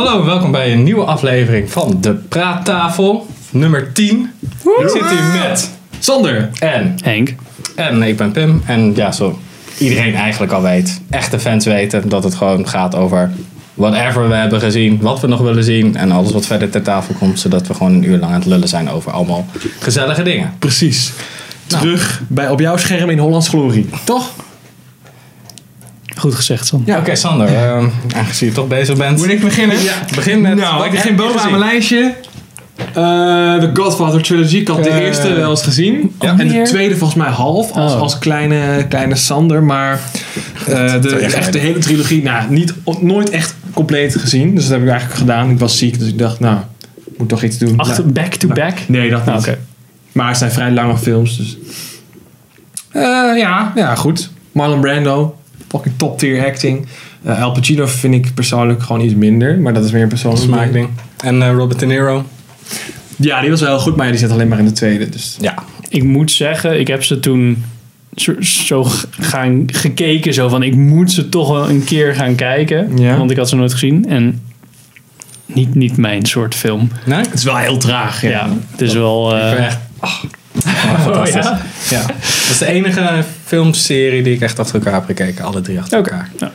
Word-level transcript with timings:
Hallo, 0.00 0.24
welkom 0.24 0.50
bij 0.50 0.72
een 0.72 0.82
nieuwe 0.82 1.04
aflevering 1.04 1.70
van 1.70 1.96
de 2.00 2.14
Praattafel, 2.14 3.26
nummer 3.50 3.92
10. 3.92 4.30
Ik 4.78 4.88
zit 4.88 5.10
hier 5.10 5.40
met 5.48 5.70
Sander. 5.98 6.50
en, 6.58 6.96
Henk. 7.02 7.34
en 7.74 8.02
ik 8.02 8.16
ben 8.16 8.30
Pim. 8.30 8.62
En 8.66 8.94
ja, 8.94 9.12
zo 9.12 9.38
iedereen 9.78 10.14
eigenlijk 10.14 10.52
al 10.52 10.62
weet, 10.62 11.00
echte 11.10 11.38
fans 11.38 11.64
weten 11.64 12.08
dat 12.08 12.24
het 12.24 12.34
gewoon 12.34 12.68
gaat 12.68 12.94
over 12.94 13.30
whatever 13.74 14.28
we 14.28 14.34
hebben 14.34 14.60
gezien, 14.60 15.00
wat 15.00 15.20
we 15.20 15.26
nog 15.26 15.40
willen 15.40 15.64
zien 15.64 15.96
en 15.96 16.12
alles 16.12 16.32
wat 16.32 16.46
verder 16.46 16.70
ter 16.70 16.82
tafel 16.82 17.14
komt, 17.14 17.40
zodat 17.40 17.66
we 17.66 17.74
gewoon 17.74 17.92
een 17.92 18.04
uur 18.04 18.18
lang 18.18 18.32
aan 18.32 18.38
het 18.40 18.48
lullen 18.48 18.68
zijn 18.68 18.90
over 18.90 19.12
allemaal 19.12 19.46
gezellige 19.78 20.22
dingen. 20.22 20.54
Precies. 20.58 21.12
Terug 21.66 22.22
bij 22.28 22.50
op 22.50 22.60
jouw 22.60 22.76
scherm 22.76 23.10
in 23.10 23.18
Hollands 23.18 23.48
Glorie. 23.48 23.88
Toch? 24.04 24.32
Goed 26.20 26.34
gezegd, 26.34 26.66
San. 26.66 26.82
Ja. 26.86 26.98
Oké, 26.98 27.14
Sander, 27.14 27.46
ehm, 27.48 27.88
aangezien 28.16 28.48
je 28.48 28.54
toch 28.54 28.68
bezig 28.68 28.96
bent, 28.96 29.18
Moet 29.18 29.28
ik 29.28 29.40
beginnen? 29.40 29.82
Ja, 29.82 29.92
begin 30.14 30.40
met. 30.40 30.54
Nou, 30.56 30.76
ik 30.76 30.82
heb 30.82 30.92
begin 30.92 31.16
bovenaan 31.16 31.46
mijn 31.50 31.62
lijstje. 31.62 32.14
Eh, 32.76 32.94
De 33.60 33.70
Godfather 33.74 34.22
Trilogy. 34.22 34.56
Ik 34.56 34.68
had 34.68 34.84
de 34.84 34.90
Eh, 34.90 34.96
eerste 34.98 35.32
wel 35.34 35.50
eens 35.50 35.62
gezien. 35.62 36.14
ja. 36.20 36.34
En 36.38 36.48
de 36.48 36.62
tweede 36.62 36.96
volgens 36.96 37.18
mij 37.18 37.28
half. 37.28 37.72
Als, 37.72 37.92
Oh. 37.92 38.00
als 38.00 38.18
kleine, 38.18 38.86
kleine 38.88 39.14
Sander. 39.14 39.62
Maar 39.62 40.00
eh, 40.68 41.00
de, 41.02 41.16
echt 41.16 41.52
de 41.52 41.58
hele 41.58 41.78
trilogie. 41.78 42.22
Nou, 42.22 42.50
niet, 42.50 42.74
nooit 43.00 43.30
echt 43.30 43.54
compleet 43.74 44.16
gezien. 44.16 44.54
Dus 44.54 44.62
dat 44.64 44.72
heb 44.72 44.82
ik 44.82 44.88
eigenlijk 44.88 45.18
gedaan. 45.20 45.50
Ik 45.50 45.58
was 45.58 45.78
ziek. 45.78 45.98
Dus 45.98 46.08
ik 46.08 46.18
dacht, 46.18 46.40
nou, 46.40 46.56
ik 47.10 47.18
moet 47.18 47.28
toch 47.28 47.42
iets 47.42 47.58
doen. 47.58 47.76
Achter, 47.76 48.02
Nou, 48.02 48.12
back 48.12 48.34
to 48.34 48.46
nou, 48.48 48.60
back? 48.60 48.78
Nee, 48.86 49.10
dat 49.10 49.26
niet. 49.26 49.34
Ah, 49.34 49.40
Oké. 49.40 49.58
Maar 50.12 50.28
het 50.28 50.36
zijn 50.38 50.50
vrij 50.50 50.70
lange 50.70 50.98
films. 50.98 51.36
Dus. 51.36 51.56
Eh, 52.92 53.02
ja, 53.36 53.72
ja, 53.74 53.94
goed. 53.94 54.30
Marlon 54.52 54.80
Brando. 54.80 55.34
Fucking 55.70 55.94
top 55.96 56.18
tier 56.18 56.46
acting. 56.46 56.86
Eh, 57.22 57.42
Al 57.42 57.52
Pacino 57.52 57.86
vind 57.86 58.14
ik 58.14 58.34
persoonlijk 58.34 58.82
gewoon 58.82 59.00
iets 59.02 59.14
minder. 59.14 59.58
Maar 59.58 59.74
dat 59.74 59.84
is 59.84 59.90
meer 59.90 60.02
een 60.02 60.08
persoonlijk 60.08 60.42
smaakding. 60.44 60.88
En 61.24 61.42
eh, 61.42 61.50
Robert 61.52 61.78
De 61.80 61.86
Niro. 61.86 62.24
Ja, 63.16 63.40
die 63.40 63.50
was 63.50 63.60
wel 63.60 63.68
heel 63.70 63.78
goed. 63.78 63.96
Maar 63.96 64.04
ja, 64.04 64.10
die 64.10 64.20
zit 64.20 64.30
alleen 64.30 64.48
maar 64.48 64.58
in 64.58 64.64
de 64.64 64.72
tweede. 64.72 65.08
Dus. 65.08 65.36
Ja, 65.40 65.54
Ik 65.88 66.02
moet 66.04 66.30
zeggen, 66.30 66.80
ik 66.80 66.86
heb 66.86 67.04
ze 67.04 67.20
toen 67.20 67.64
zo, 68.40 68.86
gaan 69.10 69.64
gekeken. 69.66 70.34
Zo 70.34 70.48
van, 70.48 70.62
ik 70.62 70.74
moet 70.74 71.12
ze 71.12 71.28
toch 71.28 71.48
wel 71.48 71.68
een 71.70 71.84
keer 71.84 72.14
gaan 72.14 72.34
kijken. 72.34 72.98
Ja. 72.98 73.16
Want 73.16 73.30
ik 73.30 73.36
had 73.36 73.48
ze 73.48 73.56
nooit 73.56 73.72
gezien. 73.72 74.06
En 74.08 74.42
niet, 75.46 75.74
niet 75.74 75.96
mijn 75.96 76.26
soort 76.26 76.54
film. 76.54 76.90
nee? 77.06 77.18
Het 77.20 77.32
is 77.34 77.44
wel 77.44 77.56
heel 77.56 77.76
traag. 77.76 78.22
Ja, 78.22 78.28
Ja. 78.28 78.48
het 78.70 78.80
is 78.80 78.92
wel... 78.92 79.36
eh, 79.36 79.50
Ik 79.50 79.56
ben 79.56 79.64
echt. 79.66 79.78
Oh, 80.00 80.14
oh, 80.66 81.00
fantastisch. 81.04 81.44
ja? 81.44 81.58
ja. 81.90 82.06
Dat 82.06 82.50
is 82.50 82.58
de 82.58 82.66
enige 82.66 83.24
filmserie 83.44 84.22
die 84.22 84.34
ik 84.34 84.40
echt 84.40 84.58
achter 84.58 84.74
elkaar 84.74 84.92
heb 84.92 85.04
gekeken. 85.04 85.44
Alle 85.44 85.60
drie 85.60 85.80
achter 85.80 85.96
elkaar. 85.96 86.28
Ja. 86.38 86.50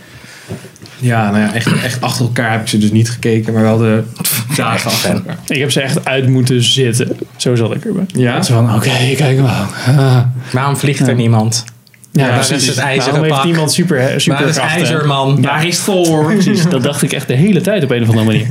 Ja, 1.00 1.31
nou 1.31 1.44
ja, 1.44 1.53
echt, 1.53 1.81
echt 1.84 2.02
achter 2.02 2.25
elkaar 2.25 2.52
heb 2.52 2.62
ik 2.62 2.67
ze 2.67 2.78
dus 2.78 2.92
niet 2.92 3.09
gekeken. 3.09 3.53
Maar 3.53 3.62
wel 3.62 3.78
de 3.78 4.03
dagen 4.56 4.92
achter 4.92 5.12
elkaar. 5.12 5.38
Ik 5.47 5.59
heb 5.59 5.72
ze 5.72 5.81
echt 5.81 6.06
uit 6.06 6.28
moeten 6.30 6.64
zitten. 6.64 7.17
Zo 7.36 7.56
zat 7.56 7.75
ik 7.75 7.86
erbij. 7.86 8.06
Ja? 8.14 8.42
Zo 8.42 8.53
van, 8.53 8.75
oké, 8.75 8.89
kijk 9.16 9.38
wel. 9.38 9.45
Ah. 9.47 10.19
Waarom 10.52 10.78
vliegt 10.78 11.00
er 11.00 11.08
Ja. 11.09 11.14
niemand? 11.16 11.64
Ja, 12.12 12.28
Waar 12.28 12.34
precies. 12.34 12.56
is 12.62 12.67
het 12.67 12.78
ijzeren 12.78 13.06
Waarom 13.06 13.23
heeft 13.23 13.36
pak? 13.36 13.45
niemand 13.45 13.72
super, 13.73 14.22
super 14.22 14.40
Waar 14.40 14.50
is 14.50 14.58
IJzerman? 14.58 15.42
Daar 15.42 15.66
is 15.67 15.84
Thor. 15.84 16.25
Precies, 16.34 16.64
dat 16.69 16.84
dacht 16.84 17.02
ik 17.02 17.12
echt 17.14 17.28
de 17.28 17.34
hele 17.34 17.62
tijd 17.62 17.84
op 17.84 17.92
een 17.92 18.02
of 18.02 18.08
andere 18.09 18.25
manier. 18.25 18.47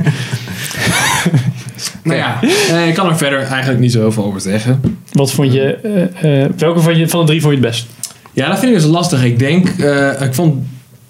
Nou 2.03 2.17
ja, 2.17 2.39
eh, 2.71 2.87
ik 2.87 2.93
kan 2.93 3.09
er 3.09 3.17
verder 3.17 3.41
eigenlijk 3.43 3.79
niet 3.79 3.91
zo 3.91 3.99
heel 3.99 4.11
veel 4.11 4.25
over 4.25 4.41
zeggen. 4.41 4.99
Wat 5.15 5.31
vond 5.31 5.53
je, 5.53 5.75
eh, 6.21 6.43
eh, 6.43 6.51
welke 6.57 6.79
van, 6.79 6.97
je, 6.97 7.09
van 7.09 7.19
de 7.19 7.25
drie 7.25 7.41
vond 7.41 7.53
je 7.53 7.59
het 7.59 7.69
best? 7.69 7.87
Ja, 8.33 8.47
dat 8.47 8.59
vind 8.59 8.71
ik 8.71 8.77
dus 8.77 8.87
lastig. 8.87 9.23
Ik 9.23 9.39
denk, 9.39 9.67
eh, 9.67 10.21
ik 10.21 10.33
vond 10.33 10.63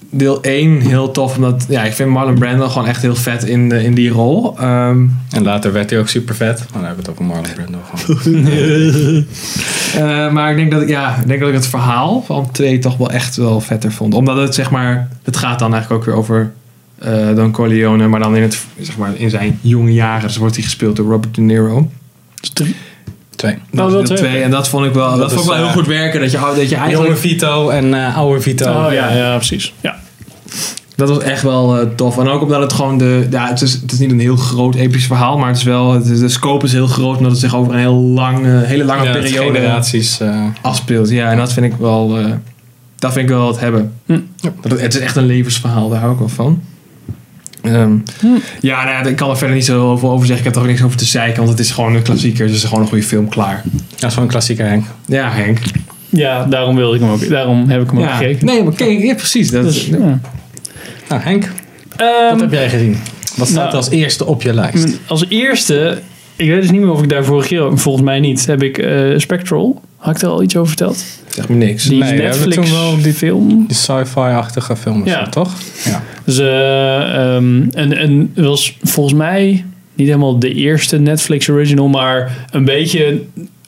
deel 0.10 0.40
1 0.42 0.82
heel 0.82 1.12
tof. 1.12 1.36
Omdat, 1.36 1.66
ja, 1.70 1.84
ik 1.84 1.94
vind 1.94 2.10
Marlon 2.10 2.40
Brando 2.40 2.68
gewoon 2.68 2.88
echt 2.88 3.02
heel 3.02 3.16
vet 3.16 3.44
in, 3.44 3.70
de, 3.70 3.84
in 3.84 3.94
die 3.94 4.10
rol. 4.10 4.58
Ehm, 4.58 5.06
En 5.30 5.44
later 5.44 5.72
werd 5.72 5.90
hij 5.90 6.00
ook 6.00 6.08
super 6.08 6.36
vet. 6.36 6.60
Maar 6.60 6.68
dan 6.72 6.84
hebben 6.84 7.04
we 7.04 7.12
het 7.12 7.20
over 7.20 7.26
Marlon 7.26 7.54
Brando. 7.56 7.80
gewoon. 7.94 8.46
eh, 9.96 10.32
maar 10.32 10.52
ik 10.52 10.58
denk, 10.58 10.72
dat 10.72 10.82
ik, 10.82 10.88
ja, 10.88 11.18
ik 11.22 11.28
denk 11.28 11.40
dat 11.40 11.50
ik 11.50 11.56
het 11.56 11.68
verhaal 11.68 12.24
van 12.26 12.52
2 12.52 12.80
toch 12.80 12.98
wel 12.98 13.12
echt 13.12 13.36
wel 13.36 13.62
vetter 13.62 13.92
vond. 13.92 14.14
Omdat 14.14 14.38
het 14.38 14.56
zeg 14.56 14.72
maar, 14.72 15.10
het 15.24 15.38
gaat 15.38 15.60
dan 15.60 15.74
eigenlijk 15.74 16.02
ook 16.02 16.08
weer 16.08 16.18
over 16.18 16.52
eh, 17.00 17.36
Don 17.36 17.52
Corleone. 17.52 18.08
Maar 18.08 18.20
dan 18.20 18.36
in, 18.36 18.42
het, 18.42 18.66
zeg 18.80 18.98
maar, 18.98 19.16
in 19.16 19.30
zijn 19.30 19.60
jonge 19.62 19.94
jaren. 19.94 20.28
Dus 20.28 20.38
wordt 20.38 20.56
hij 20.56 20.64
gespeeld 20.64 20.96
door 20.96 21.10
Robert 21.10 21.36
De 21.36 21.42
Niro. 21.42 21.90
Dus 22.40 22.50
drie. 22.50 22.76
Twee. 23.48 23.58
Dat 23.72 23.86
Oh, 23.86 23.92
wel 23.92 24.04
deel 24.06 24.16
twee. 24.18 24.30
twee. 24.30 24.42
En 24.42 24.52
dat 24.52 24.70
vond 24.70 24.86
ik 24.86 24.94
wel, 24.94 25.10
dat 25.10 25.18
Dat 25.20 25.34
vond 25.34 25.46
ik 25.46 25.52
is, 25.52 25.58
wel 25.58 25.66
heel 25.66 25.76
goed 25.76 25.88
werken. 25.88 26.20
Dat 26.22 26.32
je, 26.32 26.38
dat 26.38 26.56
je 26.56 26.68
Jonge 26.68 26.82
eigenlijk 26.84 27.18
Vito 27.18 27.70
en 27.70 27.94
eh, 27.94 28.18
oude 28.18 28.42
Vito. 28.42 28.66
Oh 28.86 28.94
ja, 28.94 29.14
ja, 29.14 29.36
precies. 29.36 29.74
Ja. 29.82 29.96
Dat 30.96 31.10
was 31.10 31.20
echt 31.20 31.42
wel 31.42 31.80
eh, 31.80 31.88
tof. 31.96 32.18
En 32.18 32.28
ook 32.28 32.42
omdat 32.42 32.62
het 32.62 32.74
gewoon 32.74 32.98
de. 32.98 33.28
Ja, 33.32 33.48
het 33.48 33.62
is, 33.62 33.74
het 33.74 33.92
is 33.92 34.00
niet 34.00 34.12
een 34.12 34.20
heel 34.20 34.36
groot 34.36 34.76
episch 34.76 35.06
verhaal, 35.06 35.38
maar 35.38 35.48
het 35.48 35.58
is 35.58 35.64
wel. 35.64 35.94
Het 35.94 36.06
is, 36.06 36.20
de 36.20 36.30
scope 36.30 36.66
is 36.66 36.72
heel 36.72 36.88
groot 36.88 37.18
omdat 37.18 37.32
het 37.32 37.42
zich 37.42 37.56
over 37.56 37.74
een 37.74 37.80
heel 37.80 37.94
lang, 37.96 38.46
eh, 38.46 38.62
hele 38.62 38.84
lange 38.86 39.04
Ja, 39.04 39.12
periode 39.12 39.54
generaties. 39.58 40.20
eh, 40.20 40.44
afspeelt. 40.62 41.10
Ja, 41.10 41.32
en 41.32 41.38
dat 41.38 41.54
vind 41.54 41.66
ik 41.66 41.74
wel. 41.80 42.18
eh, 42.18 42.26
dat 43.00 43.14
vind 43.14 43.30
ik 43.30 43.36
wel 43.36 43.48
het 43.48 43.60
hebben. 43.60 43.92
Hm. 44.06 44.20
Dat 44.42 44.54
het, 44.72 44.82
het 44.82 44.94
is 44.96 45.00
echt 45.00 45.16
een 45.16 45.26
levensverhaal, 45.26 45.90
daar 45.90 46.00
hou 46.00 46.12
ik 46.14 46.20
wel 46.20 46.30
van. 46.30 46.62
Ehm, 47.68 47.92
Hm. 48.20 48.28
Ja, 48.62 48.84
nou, 48.84 49.04
ja, 49.04 49.10
ik 49.10 49.16
kan 49.16 49.30
er 49.30 49.38
verder 49.38 49.56
niet 49.56 49.66
zo 49.66 49.98
veel 49.98 50.10
over 50.12 50.26
zeggen. 50.28 50.46
Ik 50.46 50.52
heb 50.54 50.56
er 50.56 50.62
ook 50.62 50.68
niks 50.74 50.84
over 50.84 50.98
te 50.98 51.06
zeiken, 51.06 51.38
want 51.38 51.50
het 51.50 51.60
is 51.60 51.72
gewoon 51.72 51.96
een 51.96 52.02
klassieker. 52.02 52.46
Dus 52.46 52.54
het 52.56 52.64
is 52.64 52.68
gewoon 52.70 52.84
een 52.84 52.90
goede 52.90 53.04
film 53.04 53.30
klaar. 53.30 53.64
dat 54.00 54.10
is 54.10 54.16
wel 54.16 54.24
een 54.24 54.30
klassieker, 54.30 54.66
Henk. 54.68 54.86
Ja, 55.06 55.30
Henk. 55.32 55.60
ja, 56.10 56.46
daarom 56.46 56.76
wilde 56.76 56.96
ik 56.96 57.02
hem 57.02 57.10
ook. 57.12 57.30
Daarom 57.30 57.70
heb 57.70 57.82
ik 57.82 57.90
hem 57.90 58.00
ook 58.00 58.10
gekeken. 58.10 58.46
Nee, 58.46 58.64
maar 58.64 58.74
kijk, 58.74 59.00
ja, 59.00 59.14
precies. 59.16 59.52
Dat, 59.52 59.64
Dus, 59.64 59.86
ja. 59.86 60.20
Nou, 61.10 61.22
Henk, 61.22 61.52
Ehm, 61.96 62.32
wat 62.32 62.40
heb 62.40 62.52
jij 62.52 62.70
gezien? 62.70 62.98
Wat 63.38 63.48
staat 63.48 63.64
nou, 63.64 63.76
als 63.76 63.90
eerste 63.90 64.26
op 64.26 64.42
je 64.42 64.54
lijst? 64.54 64.98
als 65.08 65.26
eerste, 65.30 66.02
ik 66.36 66.48
weet 66.50 66.62
dus 66.62 66.72
niet 66.72 66.82
meer 66.82 66.90
of 66.92 67.02
ik 67.04 67.10
daar 67.10 67.24
vorige 67.26 67.48
keer, 67.48 67.78
volgens 67.78 68.04
mij 68.06 68.20
niet, 68.20 68.46
heb 68.46 68.64
ik 68.64 68.78
eh, 68.78 69.18
Spectral. 69.18 69.82
Had 69.98 70.16
ik 70.16 70.22
er 70.22 70.28
al 70.30 70.44
iets 70.44 70.56
over 70.56 70.68
verteld? 70.68 71.04
Zeg 71.28 71.50
me 71.50 71.56
niks. 71.56 71.84
Die 71.84 72.04
Nee, 72.04 72.18
Netflix 72.22 72.56
toen 72.56 72.72
wel 72.72 73.02
die- 73.02 73.14
film. 73.14 73.66
Die 73.68 73.76
sci-fi-achtige 73.78 74.76
film 74.76 75.06
Ja. 75.06 75.30
toch? 75.30 75.52
Ja. 75.86 76.04
Dus, 76.26 76.40
eh, 76.40 77.36
ehm, 77.36 77.62
en, 77.74 77.98
en 77.98 78.32
het 78.34 78.46
was 78.46 78.78
volgens 78.82 79.16
mij 79.16 79.66
niet 79.94 80.08
helemaal 80.08 80.40
de 80.40 80.54
eerste 80.54 80.98
Netflix 80.98 81.50
original, 81.50 81.88
maar 81.88 82.46
een 82.52 82.66
beetje 82.66 83.22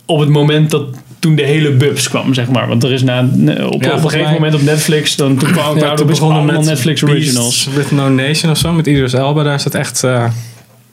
op 0.06 0.20
het 0.20 0.30
moment 0.30 0.72
dat 0.72 0.84
toen 1.20 1.36
de 1.36 1.44
hele 1.44 1.72
bubs 1.72 2.10
kwam, 2.10 2.34
zeg 2.34 2.50
maar. 2.50 2.68
Want 2.68 2.84
er 2.84 2.92
is 2.92 3.04
na, 3.04 3.30
op, 3.66 3.74
op 3.74 3.84
een 3.84 3.90
gegeven 4.00 4.20
mij- 4.20 4.34
moment 4.34 4.54
op 4.54 4.62
Netflix, 4.62 5.16
dan 5.16 5.38
toen 5.38 5.52
kwam 5.52 5.78
Ja, 5.78 5.94
toen 5.94 6.08
begonnen 6.08 6.46
met 6.46 6.66
Netflix 6.66 7.04
originals. 7.04 7.68
with 7.76 7.92
No 7.92 8.10
Nation 8.10 8.52
of 8.52 8.58
zo, 8.58 8.74
met 8.74 8.88
Idris 8.88 9.14
Elba. 9.14 9.44
Daar 9.44 9.54
is 9.56 9.64
het 9.64 9.76
echt 9.76 10.04
eh 10.04 10.26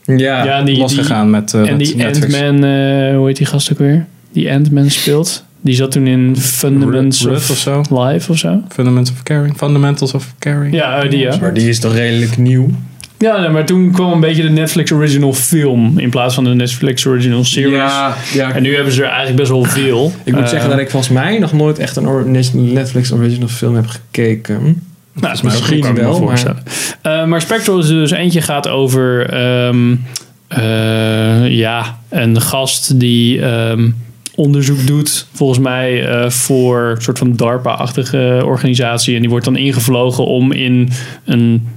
Ja. 0.05 0.43
Ja, 0.45 0.57
die, 0.63 0.73
die, 0.73 0.81
losgegaan 0.81 1.29
met, 1.29 1.53
eh, 1.53 1.59
en 1.61 1.77
met 1.77 1.85
die 1.85 1.95
Netflix. 1.95 2.33
Ant-Man, 2.41 2.63
eh, 2.69 3.15
hoe 3.17 3.27
heet 3.27 3.37
die 3.37 3.45
gast 3.45 3.71
ook 3.71 3.77
weer? 3.77 4.05
Die 4.31 4.51
Ant-Man 4.51 4.89
speelt. 4.89 5.43
Die 5.65 5.75
zat 5.75 5.91
toen 5.91 6.07
in 6.07 6.35
Fundamentals 6.37 7.25
of, 7.25 7.49
of 7.49 7.57
zo. 7.57 7.81
Life 8.03 8.31
of 8.31 8.37
zo. 8.37 8.61
Fundamentals 8.69 9.15
of 9.17 9.23
Caring. 9.23 9.57
Fundamentals 9.57 10.13
of 10.13 10.33
Caring. 10.39 10.73
Ja, 10.73 11.03
die 11.03 11.19
ja. 11.19 11.37
Maar 11.41 11.53
die 11.53 11.69
is 11.69 11.79
toch 11.79 11.93
redelijk 11.93 12.37
nieuw? 12.37 12.69
Ja, 13.17 13.39
nee, 13.39 13.49
maar 13.49 13.65
toen 13.65 13.91
kwam 13.91 14.11
een 14.11 14.19
beetje 14.19 14.41
de 14.43 14.49
Netflix 14.49 14.91
original 14.91 15.33
film 15.33 15.99
in 15.99 16.09
plaats 16.09 16.35
van 16.35 16.43
de 16.43 16.49
Netflix 16.49 17.05
original 17.05 17.43
series. 17.43 17.71
Ja, 17.75 18.15
ja. 18.33 18.51
En 18.53 18.61
nu 18.61 18.75
hebben 18.75 18.93
ze 18.93 19.01
er 19.01 19.07
eigenlijk 19.07 19.37
best 19.37 19.49
wel 19.49 19.63
veel. 19.63 20.13
Ik 20.23 20.33
moet 20.33 20.43
Eh, 20.43 20.49
zeggen 20.49 20.69
dat 20.69 20.79
ik 20.79 20.89
volgens 20.89 21.11
mij 21.13 21.39
nog 21.39 21.53
nooit 21.53 21.79
echt 21.79 21.95
een 21.95 22.07
or- 22.07 22.27
Netflix 22.53 23.11
original 23.11 23.47
film 23.47 23.75
heb 23.75 23.87
gekeken. 23.87 24.81
Nou, 25.13 25.37
misschien 25.43 25.81
wel, 25.81 25.93
wel 25.93 26.19
maar-. 26.21 26.55
Eh, 27.01 27.25
maar 27.25 27.41
Spectral 27.41 27.79
is 27.79 27.87
dus 27.87 28.11
eentje 28.11 28.41
gaat 28.41 28.67
over 28.67 29.29
ehm, 29.29 29.95
eh, 30.47 31.49
ja, 31.57 31.99
een 32.09 32.41
gast 32.41 32.99
die 32.99 33.41
ehm, 33.41 33.89
onderzoek 34.35 34.87
doet, 34.87 35.27
volgens 35.33 35.59
mij 35.59 36.07
eh, 36.07 36.29
voor 36.29 36.91
een 36.95 37.01
soort 37.01 37.17
van 37.17 37.35
DARPA-achtige 37.35 38.41
organisatie. 38.45 39.15
En 39.15 39.21
die 39.21 39.29
wordt 39.29 39.45
dan 39.45 39.55
ingevlogen 39.55 40.25
om 40.25 40.51
in 40.51 40.89
een 41.25 41.67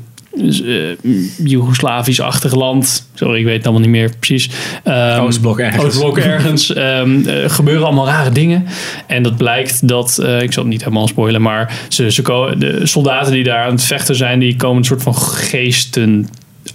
eh, 0.65 1.45
Joegoslavisch-achtig 1.45 2.55
land. 2.55 3.09
Sorry, 3.15 3.39
ik 3.39 3.45
weet 3.45 3.57
het 3.57 3.65
allemaal 3.65 3.83
niet 3.83 3.91
meer 3.91 4.13
precies. 4.19 4.51
Ehm, 4.85 5.21
Oostblok 5.21 5.59
ergens. 5.59 5.85
Oostblok 5.85 6.19
ergens. 6.19 6.73
ehm, 6.75 7.27
eh, 7.27 7.51
gebeuren 7.51 7.87
allemaal 7.87 8.07
rare 8.07 8.31
dingen. 8.31 8.65
En 9.07 9.23
dat 9.23 9.37
blijkt 9.37 9.89
dat, 9.89 10.09
ik 10.41 10.53
zal 10.53 10.63
het 10.63 10.73
niet 10.73 10.85
helemaal 10.85 11.09
spoilen, 11.09 11.43
maar 11.43 11.87
ze, 11.89 12.11
ze 12.11 12.23
de 12.59 12.87
soldaten 12.87 13.33
die 13.33 13.45
daar 13.45 13.65
aan 13.65 13.73
het 13.73 13.85
vechten 13.85 14.17
zijn, 14.17 14.39
die 14.39 14.57
komen 14.57 14.77
een 14.77 14.85
soort 14.85 15.03
van 15.03 15.15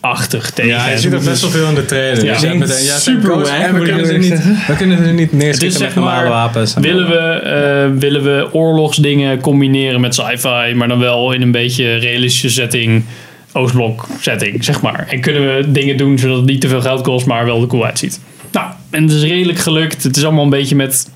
geestenachtig 0.01 0.49
tegen. 0.51 0.71
Ja, 0.71 0.89
je 0.89 0.97
ziet 0.97 1.13
er 1.13 1.23
best 1.23 1.41
wel 1.41 1.49
veel 1.51 1.67
in 1.67 1.75
de 1.75 1.85
trailer. 1.85 2.25
Ja. 2.25 2.31
Dus 2.55 2.87
ja, 2.87 2.97
Super 2.97 3.31
En 3.47 3.73
we 3.73 3.81
kunnen, 3.81 4.05
ze 4.05 4.13
niet, 4.17 4.65
we 4.67 4.75
kunnen 4.77 5.05
ze 5.05 5.11
niet 5.11 5.31
is 5.63 5.77
met 5.77 5.95
normale 5.95 6.29
wapens. 6.29 6.73
willen 6.81 7.07
we, 7.07 7.17
eh, 7.17 7.99
willen 7.99 8.23
we 8.23 8.53
oorlogsdingen 8.53 9.39
combineren 9.39 10.01
met 10.01 10.15
sci-fi, 10.15 10.73
maar 10.75 10.87
dan 10.87 10.99
wel 10.99 11.31
in 11.33 11.41
een 11.41 11.51
beetje 11.51 11.95
realistische 11.95 12.49
setting, 12.49 13.03
Oostblok 13.51 14.07
setting, 14.19 14.63
zeg 14.63 14.81
maar. 14.81 15.05
En 15.09 15.21
kunnen 15.21 15.55
we 15.55 15.71
dingen 15.71 15.97
doen 15.97 16.17
zodat 16.19 16.37
het 16.37 16.45
niet 16.45 16.61
te 16.61 16.67
veel 16.67 16.81
geld 16.81 17.01
kost, 17.01 17.25
maar 17.25 17.45
wel 17.45 17.61
er 17.61 17.67
cool 17.67 17.85
uitziet. 17.85 18.19
Nou, 18.51 18.67
en 18.89 19.03
het 19.03 19.11
is 19.11 19.23
redelijk 19.23 19.59
gelukt. 19.59 20.03
Het 20.03 20.17
is 20.17 20.23
allemaal 20.23 20.43
een 20.43 20.49
beetje 20.49 20.75
met 20.75 21.09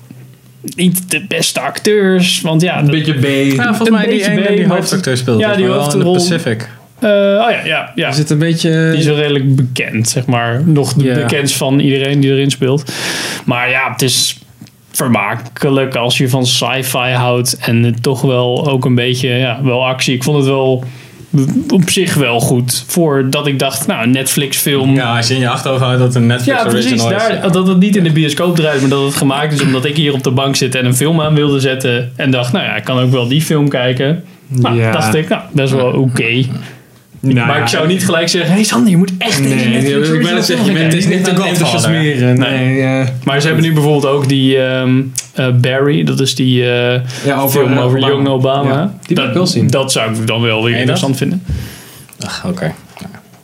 niet 0.76 1.10
de 1.10 1.24
beste 1.28 1.60
acteurs, 1.60 2.40
want 2.40 2.62
ja, 2.62 2.78
Een 2.78 2.82
dat- 2.86 2.90
beetje 2.94 3.12
B. 3.12 3.24
Ja, 3.56 3.64
volgens 3.74 3.88
Een 3.88 3.94
mij 3.94 4.06
die 4.06 4.20
die 4.56 4.66
hoofdacteur 4.66 5.16
speelt. 5.16 5.40
Ja, 5.40 5.54
die 5.54 5.64
mij 5.64 5.74
wel 5.74 5.78
in 5.78 5.82
hoofdrol. 5.84 6.12
de 6.12 6.18
Pacific. 6.18 6.68
Eh, 7.00 7.08
oh 7.10 7.50
ja, 7.50 7.60
ja, 7.64 7.92
ja. 7.94 8.08
Is 8.08 8.18
het 8.18 8.30
een 8.30 8.38
beetje... 8.38 8.88
Die 8.90 9.00
is 9.00 9.06
wel 9.06 9.16
redelijk 9.16 9.56
bekend, 9.56 10.08
zeg 10.08 10.26
maar. 10.26 10.62
Nog 10.64 10.92
de 10.92 11.04
Ja. 11.04 11.14
bekendst 11.14 11.56
van 11.56 11.78
iedereen 11.78 12.20
die 12.20 12.30
erin 12.30 12.50
speelt. 12.50 12.92
Maar 13.44 13.70
ja, 13.70 13.92
het 13.92 14.02
is 14.02 14.38
vermakelijk 14.92 15.94
als 15.96 16.18
je 16.18 16.28
van 16.28 16.46
sci-fi 16.46 16.98
houdt. 17.12 17.56
En 17.60 17.82
het 17.82 18.02
toch 18.02 18.20
wel 18.20 18.68
ook 18.70 18.84
een 18.84 18.94
beetje, 18.94 19.28
ja, 19.28 19.60
wel 19.62 19.86
actie. 19.86 20.14
Ik 20.14 20.22
vond 20.22 20.36
het 20.36 20.46
wel 20.46 20.84
op 21.70 21.90
zich 21.90 22.14
wel 22.14 22.40
goed. 22.40 22.84
Voordat 22.86 23.46
ik 23.46 23.58
dacht, 23.58 23.86
nou, 23.86 24.02
een 24.02 24.10
Netflix 24.10 24.56
film. 24.56 24.94
Ja, 24.94 25.16
als 25.16 25.28
je 25.28 25.34
in 25.34 25.40
je 25.40 25.48
achterhoofd 25.48 25.82
houdt 25.82 25.98
dat 25.98 26.06
het 26.06 26.16
een 26.16 26.26
Netflix 26.26 26.62
Ja, 26.62 26.68
precies. 26.68 26.90
original 27.02 27.12
is. 27.16 27.40
Daar, 27.40 27.52
dat 27.52 27.66
het 27.66 27.78
niet 27.78 27.96
in 27.96 28.04
de 28.04 28.12
bioscoop 28.12 28.56
draait, 28.56 28.80
maar 28.80 28.90
dat 28.90 29.04
het 29.04 29.14
gemaakt 29.14 29.52
is 29.52 29.62
omdat 29.62 29.84
ik 29.84 29.96
hier 29.96 30.12
op 30.12 30.22
de 30.22 30.30
bank 30.30 30.56
zit 30.56 30.74
en 30.74 30.84
een 30.84 30.96
film 30.96 31.20
aan 31.20 31.34
wilde 31.34 31.60
zetten. 31.60 32.12
En 32.16 32.30
dacht, 32.30 32.52
nou 32.52 32.64
ja, 32.64 32.76
ik 32.76 32.84
kan 32.84 32.98
ook 32.98 33.10
wel 33.10 33.28
die 33.28 33.42
film 33.42 33.68
kijken. 33.68 34.24
Nou, 34.46 34.76
Ja. 34.76 34.92
dacht 34.92 35.14
ik, 35.14 35.28
nou, 35.28 35.42
best 35.52 35.72
wel 35.72 35.90
oké. 35.92 36.44
Nou 37.20 37.34
maar 37.34 37.56
ja. 37.56 37.62
ik 37.62 37.68
zou 37.68 37.86
niet 37.86 38.04
gelijk 38.04 38.28
zeggen, 38.28 38.52
hey 38.52 38.62
Sander, 38.62 38.90
je 38.90 38.96
moet 38.96 39.12
echt 39.18 39.40
Nee, 39.40 39.68
Netflix 39.68 39.86
ik 39.86 39.92
ben 39.92 40.10
original 40.10 40.36
het 40.36 40.44
zeggen, 40.44 40.66
je 40.66 40.72
film 40.72 40.82
bent 40.82 40.92
het 40.92 41.02
is 41.02 41.08
niet 41.08 41.24
te. 41.24 41.36
Godfather. 41.36 42.38
Nee, 42.38 42.74
ja. 42.74 43.08
Maar 43.24 43.40
ze 43.40 43.46
hebben 43.46 43.64
nu 43.64 43.72
bijvoorbeeld 43.72 44.06
ook 44.06 44.28
die 44.28 44.58
ehm, 44.62 45.02
eh, 45.34 45.48
Barry, 45.60 46.04
dat 46.04 46.20
is 46.20 46.34
die 46.34 46.62
eh, 46.62 47.00
Ja, 47.24 47.40
over, 47.40 47.60
film 47.60 47.72
eh, 47.72 47.84
over 47.84 47.98
Obama. 47.98 48.12
Young 48.14 48.28
Obama. 48.28 48.74
Ja, 48.74 48.94
die 49.06 49.16
wil 49.16 49.24
dat, 49.24 49.26
ik 49.26 49.32
wel 49.32 49.46
zien. 49.46 49.66
Dat 49.66 49.92
zou 49.92 50.14
ik 50.14 50.26
dan 50.26 50.42
wel 50.42 50.64
weer 50.64 50.76
interessant 50.76 51.16
vinden. 51.16 51.42
Ach, 52.20 52.44
Oké. 52.46 52.74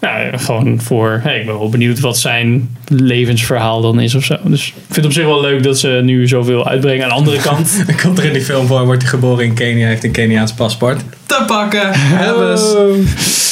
Nou, 0.00 0.38
gewoon 0.38 0.80
voor, 0.80 1.20
hey, 1.22 1.40
ik 1.40 1.46
ben 1.46 1.58
wel 1.58 1.68
benieuwd 1.68 2.00
wat 2.00 2.18
zijn 2.18 2.76
levensverhaal 2.88 3.80
dan 3.80 4.00
is 4.00 4.14
of 4.14 4.24
zo. 4.24 4.36
Dus 4.44 4.66
ik 4.66 4.74
vind 4.74 4.96
het 4.96 5.04
op 5.04 5.12
zich 5.12 5.24
wel 5.24 5.40
leuk 5.40 5.62
dat 5.62 5.78
ze 5.78 6.00
nu 6.04 6.28
zoveel 6.28 6.68
uitbrengen. 6.68 7.02
Aan 7.02 7.08
de 7.08 7.14
andere 7.14 7.40
kant, 7.40 7.76
Dan 7.86 7.96
komt 8.02 8.18
er 8.18 8.24
in 8.24 8.32
die 8.32 8.42
film 8.42 8.66
voor, 8.66 8.84
wordt 8.84 9.02
hij 9.02 9.10
geboren 9.10 9.44
in 9.44 9.54
Kenia, 9.54 9.86
heeft 9.86 10.04
een 10.04 10.10
Keniaans 10.10 10.52
paspoort. 10.52 11.00
Te 11.26 11.42
pakken! 11.46 11.90
Hebben 11.92 12.58
ze. 12.58 13.43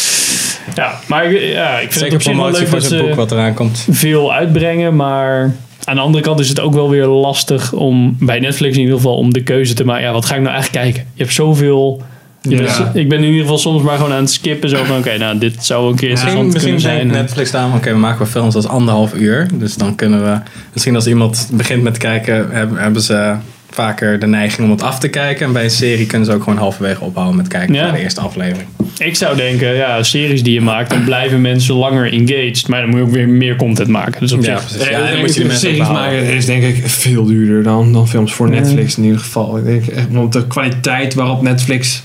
Ja, 0.83 0.99
maar 1.07 1.33
ja, 1.33 1.71
ik 1.75 1.81
vind 1.81 1.93
Zeker 1.93 2.05
het 2.05 2.15
op 2.15 2.23
zich 2.23 2.37
wel 2.37 2.51
leuk 2.51 2.69
voor 2.69 2.81
dat 2.81 2.91
boek 3.01 3.09
ze 3.09 3.15
wat 3.15 3.33
eraan 3.33 3.55
komt. 3.55 3.87
veel 3.91 4.33
uitbrengen, 4.35 4.97
maar 4.97 5.55
aan 5.85 5.95
de 5.95 6.01
andere 6.01 6.25
kant 6.25 6.41
is 6.41 6.49
het 6.49 6.61
ook 6.61 6.75
wel 6.75 6.91
weer 6.91 7.07
lastig 7.07 7.73
om, 7.73 8.17
bij 8.19 8.39
Netflix 8.41 8.75
in 8.77 8.81
ieder 8.83 8.97
geval, 8.97 9.17
om 9.17 9.33
de 9.33 9.43
keuze 9.43 9.75
te 9.75 9.85
maken. 9.85 10.03
Ja, 10.05 10.13
wat 10.13 10.25
ga 10.25 10.35
ik 10.35 10.41
nou 10.41 10.55
eigenlijk 10.55 10.85
kijken? 10.85 11.11
Je 11.15 11.23
hebt 11.23 11.35
zoveel... 11.35 12.03
Ja. 12.49 12.57
bent- 12.57 12.81
ik 12.95 13.09
ben 13.09 13.19
in 13.19 13.25
ieder 13.25 13.41
geval 13.41 13.59
soms 13.59 13.83
maar 13.83 13.97
gewoon 13.97 14.13
aan 14.13 14.19
het 14.21 14.31
skippen. 14.31 14.69
Zo 14.69 14.85
van, 14.85 14.97
oké, 14.99 15.19
nou, 15.19 15.39
dit 15.39 15.65
zou 15.65 15.91
een 15.91 15.97
keer 15.97 16.09
interessant 16.09 16.53
Misschien, 16.53 16.73
misschien 16.75 16.91
kunnen 16.91 17.11
zijn. 17.13 17.23
Netflix 17.23 17.51
daarom, 17.51 17.75
oké, 17.75 17.91
we 17.93 17.99
maken 17.99 18.19
wel 18.19 18.27
films 18.27 18.55
als 18.55 18.67
anderhalf 18.69 19.15
uur. 19.15 19.49
Dus 19.55 19.75
dan 19.75 19.95
kunnen 19.95 20.25
we, 20.25 20.39
misschien 20.73 20.95
als 20.95 21.07
iemand 21.07 21.49
begint 21.53 21.83
met 21.83 21.99
kijken, 21.99 22.49
hebben, 22.51 22.79
hebben 22.79 23.03
ze 23.03 23.35
vaker 23.71 24.19
de 24.19 24.27
neiging 24.27 24.67
om 24.67 24.71
het 24.71 24.83
af 24.83 24.99
te 24.99 25.09
kijken. 25.09 25.47
En 25.47 25.53
bij 25.53 25.65
een 25.65 25.71
serie 25.71 26.07
kunnen 26.07 26.27
ze 26.27 26.35
ook 26.35 26.43
gewoon 26.43 26.59
halverwege 26.59 27.01
ophouden 27.05 27.37
met 27.37 27.49
kijken 27.49 27.75
Ja. 27.75 27.83
naar 27.83 27.93
de 27.93 27.99
eerste 28.01 28.21
aflevering. 28.21 28.69
Ik 28.99 29.17
zou 29.17 29.37
denken, 29.37 29.75
ja, 29.75 30.03
series 30.03 30.43
die 30.43 30.53
je 30.53 30.61
maakt, 30.61 30.91
dan 30.91 31.05
blijven 31.05 31.41
mensen 31.41 31.75
langer 31.75 32.13
engaged. 32.13 32.69
Maar 32.69 32.81
dan 32.81 32.91
moet 32.91 32.99
je 32.99 33.05
ook 33.05 33.11
weer 33.11 33.29
meer 33.29 33.57
content 33.57 33.89
maken. 33.89 34.21
Dus 34.21 34.33
op 34.33 34.45
Ja, 34.45 34.59
zich, 34.61 34.69
precies. 34.69 34.89
Ja, 34.89 34.99
Ja, 34.99 35.11
dan 35.11 35.19
moet 35.21 35.35
je 35.35 35.41
de 35.41 35.47
mensen 35.47 35.69
series 35.69 35.89
maken 35.89 36.25
is 36.25 36.47
denk 36.47 36.63
ik 36.63 36.89
veel 36.89 37.25
duurder 37.25 37.63
dan, 37.63 37.93
dan 37.93 38.09
films 38.09 38.33
voor 38.33 38.51
Netflix 38.51 38.97
in 38.97 39.05
ieder 39.05 39.19
geval. 39.19 39.59
Ik 39.59 39.65
denk 39.65 39.87
echt, 39.87 40.07
want 40.11 40.33
de 40.33 40.47
kwaliteit 40.47 41.15
waarop 41.15 41.43
Netflix 41.43 42.03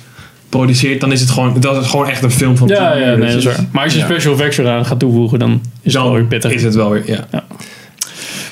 produceert, 0.49 1.01
dan 1.01 1.11
is 1.11 1.19
het 1.21 1.29
gewoon, 1.29 1.59
dat 1.59 1.81
is 1.83 1.89
gewoon 1.89 2.09
echt 2.09 2.23
een 2.23 2.31
film 2.31 2.57
van 2.57 2.67
ja, 2.67 2.91
10 2.91 3.01
ja, 3.01 3.07
uur. 3.07 3.17
nee, 3.17 3.27
dat 3.27 3.37
is 3.37 3.43
Dus 3.43 3.55
waar. 3.55 3.65
Maar 3.71 3.83
als 3.83 3.93
je 3.93 3.99
ja. 3.99 4.05
special 4.05 4.33
effects 4.33 4.57
eraan 4.57 4.85
gaat 4.85 4.99
toevoegen, 4.99 5.39
dan 5.39 5.61
is 5.81 5.93
het 5.93 6.03
wel 6.03 6.13
weer 6.13 6.23
pittig. 6.25 6.51
is 6.51 6.63
het 6.63 6.75
wel 6.75 6.89
weer, 6.89 7.03
ja. 7.05 7.27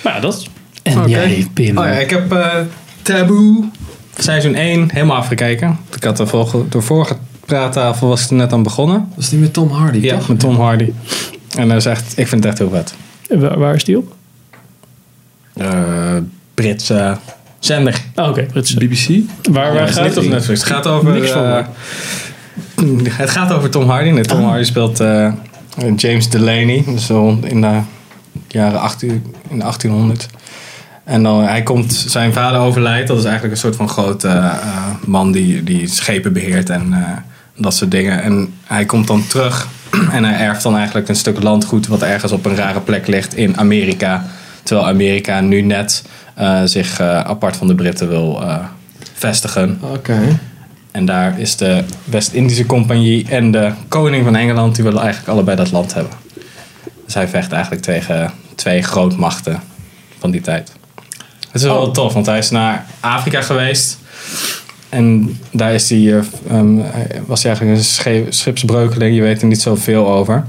Maar 0.01 0.13
ja, 0.15 0.19
dat. 0.19 0.47
En 0.83 1.09
jij, 1.09 1.47
Pim. 1.53 1.77
Oh 1.77 1.85
ja, 1.85 1.91
ik 1.91 2.09
heb 2.09 2.31
eh 2.31 2.55
Taboe 3.01 3.63
seizoen 4.17 4.55
1 4.55 4.89
helemaal 4.91 5.17
afgekeken. 5.17 5.77
Ik 5.95 6.03
had 6.03 6.17
de 6.17 6.27
vorige, 6.27 6.63
de 6.69 6.81
vorige 6.81 7.15
praattafel 7.45 8.07
was 8.07 8.29
er 8.29 8.35
net 8.35 8.53
aan 8.53 8.63
begonnen. 8.63 9.07
Dat 9.15 9.23
is 9.23 9.31
niet 9.31 9.41
met 9.41 9.53
Tom 9.53 9.69
Hardy, 9.71 9.97
Ja, 9.99 10.17
toch? 10.17 10.27
met 10.27 10.39
Tom 10.39 10.55
Hardy. 10.55 10.91
En 11.57 11.67
dat 11.67 11.77
is 11.77 11.85
echt, 11.85 12.13
ik 12.17 12.27
vind 12.27 12.43
het 12.43 12.45
echt 12.45 12.57
heel 12.57 12.69
vet. 12.69 12.93
Waar, 13.39 13.59
waar 13.59 13.75
is 13.75 13.83
die 13.83 13.97
op? 13.97 14.15
Eh 15.53 16.15
Britse 16.53 17.17
zender. 17.59 18.01
Ah, 18.15 18.29
oké. 18.29 18.43
Britse. 18.43 18.77
BBC? 18.77 19.07
Waar, 19.51 19.73
waar 19.73 19.81
het 19.85 19.95
gaat 19.95 20.03
niet 20.07 20.15
op 20.17 20.21
die? 20.23 20.31
Netflix. 20.31 20.59
Het 20.59 20.69
gaat 20.69 20.87
over. 20.87 21.11
Niks 21.13 21.29
van 21.31 21.43
eh, 21.45 21.65
het 23.21 23.29
gaat 23.29 23.51
over 23.53 23.69
Tom 23.69 23.89
Hardy. 23.89 24.09
Nee, 24.09 24.23
Tom 24.23 24.39
Ah. 24.39 24.47
Hardy 24.47 24.63
speelt 24.63 24.99
eh, 24.99 25.31
James 25.95 26.29
Delaney. 26.29 26.83
Dus 26.87 27.05
zo 27.05 27.39
in 27.43 27.61
de 27.61 27.79
jaren 28.47 28.79
18, 28.79 29.09
in 29.49 29.57
de 29.57 29.63
1800. 29.63 30.27
En 31.03 31.23
dan, 31.23 31.43
hij 31.43 31.63
komt, 31.63 31.93
zijn 31.93 32.33
vader 32.33 32.59
overlijdt. 32.59 33.07
Dat 33.07 33.17
is 33.17 33.23
eigenlijk 33.23 33.53
een 33.53 33.59
soort 33.59 33.75
van 33.75 33.89
grote 33.89 34.27
eh, 34.27 34.53
man 35.05 35.31
die, 35.31 35.63
die 35.63 35.87
schepen 35.87 36.33
beheert 36.33 36.69
en 36.69 36.93
eh, 36.93 36.99
dat 37.55 37.75
soort 37.75 37.91
dingen. 37.91 38.21
En 38.21 38.53
hij 38.63 38.85
komt 38.85 39.07
dan 39.07 39.27
terug 39.27 39.67
en 40.11 40.23
hij 40.23 40.39
erft 40.39 40.63
dan 40.63 40.75
eigenlijk 40.75 41.09
een 41.09 41.15
stuk 41.15 41.43
landgoed 41.43 41.87
wat 41.87 42.01
ergens 42.01 42.31
op 42.31 42.45
een 42.45 42.55
rare 42.55 42.79
plek 42.79 43.07
ligt 43.07 43.35
in 43.35 43.57
Amerika. 43.57 44.25
Terwijl 44.63 44.87
Amerika 44.87 45.39
nu 45.41 45.61
net 45.61 46.03
eh, 46.33 46.61
zich 46.65 46.99
eh, 46.99 47.19
apart 47.19 47.55
van 47.55 47.67
de 47.67 47.75
Britten 47.75 48.07
wil 48.07 48.41
eh, 48.41 48.57
vestigen. 49.13 49.79
Oké. 49.81 50.39
En 50.91 51.05
daar 51.05 51.39
is 51.39 51.55
de 51.55 51.83
West-Indische 52.03 52.65
Compagnie 52.65 53.25
en 53.29 53.51
de 53.51 53.71
koning 53.87 54.23
van 54.23 54.35
Engeland, 54.35 54.75
die 54.75 54.83
willen 54.83 55.01
eigenlijk 55.01 55.31
allebei 55.31 55.57
dat 55.57 55.71
land 55.71 55.93
hebben. 55.93 56.13
Dus 57.05 57.13
hij 57.13 57.27
vecht 57.27 57.51
eigenlijk 57.51 57.83
tegen 57.83 58.31
twee 58.55 58.81
grootmachten 58.81 59.59
van 60.19 60.31
die 60.31 60.41
tijd. 60.41 60.71
Het 61.39 61.63
is 61.63 61.63
wel 61.63 61.85
Oh. 61.85 61.93
tof, 61.93 62.13
want 62.13 62.25
hij 62.25 62.37
is 62.37 62.49
naar 62.49 62.85
Afrika 62.99 63.41
geweest. 63.41 63.97
En 64.95 65.37
daar 65.51 65.73
is 65.73 65.89
hij, 65.89 65.99
eh, 65.99 66.23
ehm, 66.49 66.77
hij- 66.77 67.21
was 67.25 67.43
hij 67.43 67.51
eigenlijk 67.55 67.85
een 68.05 68.33
schipsbreukeling. 68.33 69.15
Je 69.15 69.21
weet 69.21 69.41
er 69.41 69.47
niet 69.47 69.61
zoveel 69.61 70.07
over. 70.11 70.45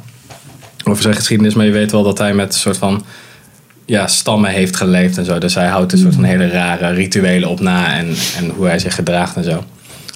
Over 0.85 1.03
zijn 1.03 1.15
geschiedenis, 1.15 1.55
maar 1.55 1.67
je 1.67 1.73
weet 1.73 1.91
wel 1.91 2.03
dat 2.03 2.19
hij 2.19 2.35
met 2.35 2.47
een 2.55 2.61
soort 2.61 2.77
van 2.77 3.05
ja, 3.85 4.07
stammen 4.07 4.51
heeft 4.51 4.77
geleefd 4.77 5.19
en 5.19 5.25
zo. 5.25 5.39
Dus 5.39 5.55
hij 5.55 5.67
houdt 5.67 5.93
een 5.93 5.99
soort 5.99 6.15
van 6.15 6.25
hele 6.25 6.49
rare 6.49 6.91
rituelen 6.91 7.49
op 7.49 7.61
na 7.61 7.95
en, 7.97 8.07
en 8.37 8.51
hoe 8.57 8.67
hij 8.67 8.79
zich 8.79 8.95
gedraagt 8.95 9.37
en 9.37 9.45
zo. 9.45 9.65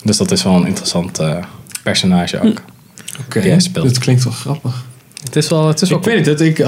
Dus 0.04 0.16
dat 0.16 0.30
is 0.30 0.42
wel 0.42 0.54
een 0.54 0.66
interessant 0.66 1.18
eh, 1.18 1.36
personage 1.82 2.40
ook. 2.40 2.60
Oké. 3.20 3.40
Die 3.40 3.50
hij 3.50 3.60
speelt. 3.60 3.88
Dat 3.88 3.98
klinkt 3.98 4.24
wel 4.24 4.32
grappig. 4.32 4.84
Het 5.24 5.36
is 5.36 5.48
wel, 5.48 5.68
het 5.68 5.82
is 5.82 5.88
wel 5.88 5.98
Ik 5.98 6.04
weet 6.04 6.16
niet, 6.16 6.26
het, 6.26 6.40
ik, 6.40 6.58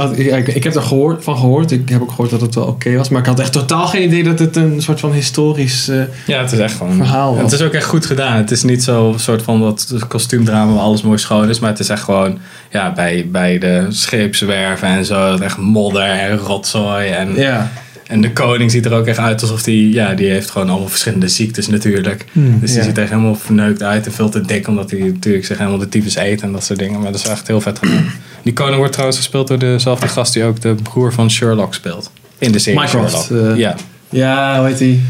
ik, 0.55 0.65
heb 0.65 0.75
er 0.75 0.83
gehoord, 0.83 1.25
van 1.25 1.37
gehoord. 1.37 1.71
Ik 1.71 1.89
heb 1.89 2.03
ook 2.03 2.11
gehoord 2.11 2.31
dat 2.31 2.41
het 2.41 2.55
wel 2.55 2.65
oké 2.65 2.97
was. 2.97 3.09
Maar 3.09 3.21
ik 3.21 3.27
had 3.27 3.41
echt 3.41 3.53
totaal 3.53 3.87
geen 3.87 4.03
idee 4.03 4.23
dat 4.23 4.39
het 4.39 4.57
een 4.57 4.83
soort 4.83 5.01
van 5.01 5.13
historisch... 5.13 5.89
eh, 5.89 6.03
Ja, 6.27 6.41
het 6.41 6.53
is 6.53 6.59
echt 6.59 6.77
gewoon. 6.77 6.97
Verhaal 6.97 7.37
Het 7.37 7.53
is 7.53 7.63
ook 7.63 7.73
echt 7.73 7.85
goed 7.85 8.07
gedaan. 8.07 8.37
Het 8.37 8.51
is 8.51 8.63
niet 8.63 8.83
zo 8.83 9.15
soort 9.17 9.43
van 9.43 9.61
dat 9.61 9.95
kostuumdrama 10.09 10.73
waar 10.73 10.83
alles 10.83 11.03
mooi 11.03 11.19
schoon 11.19 11.49
is. 11.49 11.59
Maar 11.59 11.71
het 11.71 11.79
is 11.79 11.89
echt 11.89 12.03
gewoon 12.03 12.39
ja, 12.71 12.93
bij, 12.93 13.29
bij 13.31 13.59
de 13.59 13.87
scheepswerven 13.89 14.89
en 14.89 15.05
zo. 15.05 15.31
Dat 15.31 15.41
echt 15.41 15.57
modder 15.57 16.03
en 16.03 16.37
rotzooi. 16.37 17.09
En, 17.09 17.35
ja. 17.35 17.73
en 18.07 18.21
de 18.21 18.33
koning 18.33 18.71
ziet 18.71 18.85
er 18.85 18.93
ook 18.93 19.07
echt 19.07 19.19
uit 19.19 19.41
alsof 19.41 19.65
hij. 19.65 19.75
Ja, 19.75 20.15
die 20.15 20.31
heeft 20.31 20.51
gewoon 20.51 20.69
allemaal 20.69 20.89
verschillende 20.89 21.29
ziektes 21.29 21.67
natuurlijk. 21.69 22.25
dus 22.33 22.71
die 22.71 22.79
ja. 22.79 22.85
ziet 22.85 22.97
er 22.97 23.03
echt 23.03 23.13
helemaal 23.13 23.35
verneukt 23.35 23.83
uit 23.83 24.07
en 24.07 24.13
veel 24.13 24.29
te 24.29 24.41
dik. 24.41 24.69
Omdat 24.69 24.91
hij 24.91 25.01
natuurlijk 25.01 25.47
zich 25.47 25.59
helemaal 25.59 25.79
de 25.79 25.89
tyfus 25.89 26.17
eet 26.17 26.43
en 26.43 26.53
dat 26.53 26.65
soort 26.65 26.79
dingen. 26.79 27.01
Maar 27.01 27.13
dat 27.13 27.21
is 27.21 27.29
echt 27.29 27.47
heel 27.47 27.61
vet 27.61 27.79
gedaan. 27.79 28.05
Die 28.43 28.53
koning 28.53 28.77
wordt 28.77 28.93
trouwens 28.93 29.19
gespeeld 29.19 29.49
door 29.49 29.59
dezelfde 29.59 30.09
gast 30.09 30.33
die 30.33 30.45
ook 30.45 30.61
de 30.61 30.75
broer 30.83 31.13
van 31.13 31.31
Sherlock 31.31 31.75
speelt. 31.75 32.11
In 32.39 32.53
de 32.53 32.59
serie 32.59 32.81
Mycroft, 32.81 33.25
Sherlock. 33.25 33.51
eh, 33.53 33.57
ja. 33.59 33.75
Ja, 34.11 34.59
hoe 34.59 34.67
heet 34.69 34.79
hij? 34.79 35.01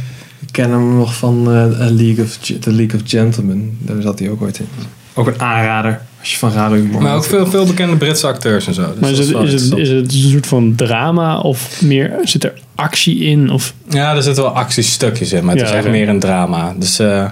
Ik 0.41 0.49
ken 0.51 0.71
hem 0.71 0.97
nog 0.97 1.15
van 1.17 1.47
eh, 1.47 1.55
A 1.87 1.91
League 1.91 2.25
of, 2.25 2.37
The 2.37 2.71
League 2.73 3.01
of 3.01 3.09
Gentlemen. 3.11 3.77
Daar 3.81 4.03
zat 4.03 4.19
hij 4.19 4.31
ook 4.31 4.43
ooit 4.43 4.59
in. 4.59 4.67
Ook 5.15 5.27
een 5.27 5.41
aanrader. 5.41 6.01
Als 6.21 6.31
je 6.33 6.37
van 6.39 6.53
rare 6.53 6.75
humor 6.75 7.03
Maar 7.03 7.15
ook 7.17 7.25
veel, 7.25 7.47
veel 7.47 7.67
bekende 7.67 7.97
Britse 7.97 8.27
acteurs 8.27 8.67
en 8.67 8.75
zo. 8.75 8.91
Dus 8.91 9.01
Maar 9.01 9.11
is 9.11 9.19
het, 9.19 9.27
is, 9.29 9.33
het, 9.33 9.43
interessant. 9.43 9.81
is 9.81 9.89
het 9.89 10.13
een 10.13 10.31
soort 10.31 10.47
van 10.47 10.75
drama 10.77 11.39
of 11.39 11.83
meer 11.83 12.13
zit 12.23 12.45
er 12.45 12.53
actie 12.75 13.19
in? 13.19 13.51
Of, 13.51 13.75
Ja, 13.89 14.15
er 14.17 14.23
zitten 14.23 14.43
wel 14.43 14.53
actiestukjes 14.53 15.33
in, 15.33 15.45
maar 15.45 15.55
het 15.57 15.65
Ja, 15.69 15.71
is 15.71 15.77
echt 15.85 15.89
meer 15.89 16.09
een 16.09 16.21
drama. 16.21 16.75
Dus 16.79 16.99
eh, 16.99 17.25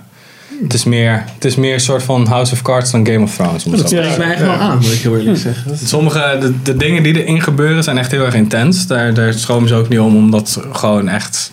het, 0.63 0.75
is 0.75 0.85
meer, 0.85 1.25
het 1.35 1.45
is 1.45 1.57
meer 1.57 1.75
een 1.75 1.81
soort 1.81 2.03
van 2.03 2.27
House 2.27 2.53
of 2.53 2.63
Cards 2.63 2.91
dan 2.91 3.07
Game 3.07 3.21
of 3.21 3.35
Thrones. 3.37 3.65
Dat 3.65 3.89
spreekt 3.89 4.19
mij 4.19 4.31
echt 4.33 4.41
wel 4.41 4.51
aan, 4.53 4.77
moet 4.77 4.93
ik 4.93 5.01
heel 5.01 5.17
eerlijk 5.19 5.39
zeggen. 5.39 5.69
Dat 5.71 5.81
is- 5.81 5.89
Sommige, 5.89 6.37
de, 6.41 6.63
de 6.63 6.77
dingen 6.77 7.03
die 7.03 7.23
erin 7.25 7.43
gebeuren 7.43 7.83
zijn 7.85 7.99
echt 7.99 8.11
heel 8.11 8.25
erg 8.25 8.35
intens. 8.35 8.87
Daar, 8.87 9.15
daar 9.15 9.33
schromen 9.33 9.69
ze 9.69 9.75
ook 9.75 9.89
niet 9.89 9.99
om, 9.99 10.17
om 10.17 10.31
dat 10.31 10.61
gewoon 10.73 11.09
echt 11.09 11.53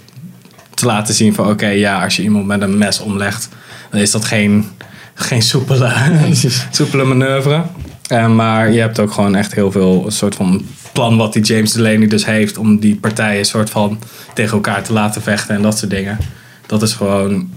te 0.73 0.85
laten 0.85 1.13
zien 1.13 1.33
van... 1.33 1.49
Oké, 1.49 1.67
ja, 1.67 2.03
als 2.03 2.15
je 2.15 2.21
iemand 2.23 2.45
met 2.45 2.61
een 2.61 2.77
mes 2.77 2.99
omlegt, 2.99 3.49
dan 3.91 3.99
is 3.99 4.11
dat 4.11 4.25
geen, 4.25 4.65
geen 5.13 5.41
soepele, 5.41 5.91
soepele 6.71 7.03
manoeuvre. 7.03 7.61
Eh, 8.07 8.27
maar 8.27 8.71
je 8.71 8.79
hebt 8.79 8.99
ook 8.99 9.11
gewoon 9.11 9.35
echt 9.35 9.53
heel 9.53 9.71
veel 9.71 10.03
een 10.05 10.11
soort 10.11 10.35
van 10.35 10.65
plan 10.93 11.17
wat 11.17 11.33
die 11.33 11.43
James 11.43 11.71
Delaney 11.71 12.07
dus 12.07 12.25
heeft... 12.25 12.57
om 12.57 12.79
die 12.79 12.95
partijen 12.95 13.45
soort 13.45 13.69
van 13.69 13.99
tegen 14.33 14.53
elkaar 14.53 14.83
te 14.83 14.93
laten 14.93 15.21
vechten 15.21 15.55
en 15.55 15.61
dat 15.61 15.77
soort 15.77 15.91
dingen. 15.91 16.17
Dat 16.65 16.81
is 16.81 16.93
gewoon 16.93 17.49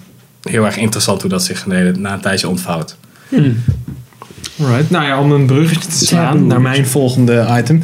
heel 0.42 0.64
erg 0.64 0.76
interessant 0.76 1.20
hoe 1.20 1.30
dat 1.30 1.44
zich 1.44 1.66
na 1.66 2.12
een 2.12 2.20
tijdje 2.20 2.48
ontvouwt. 2.48 2.96
Alright. 4.60 4.90
Nou 4.90 5.04
ja, 5.04 5.20
om 5.20 5.32
een 5.32 5.46
bruggetje 5.46 5.88
te 5.88 6.06
slaan 6.06 6.46
naar 6.46 6.60
mijn 6.60 6.86
volgende 6.86 7.46
item. 7.58 7.82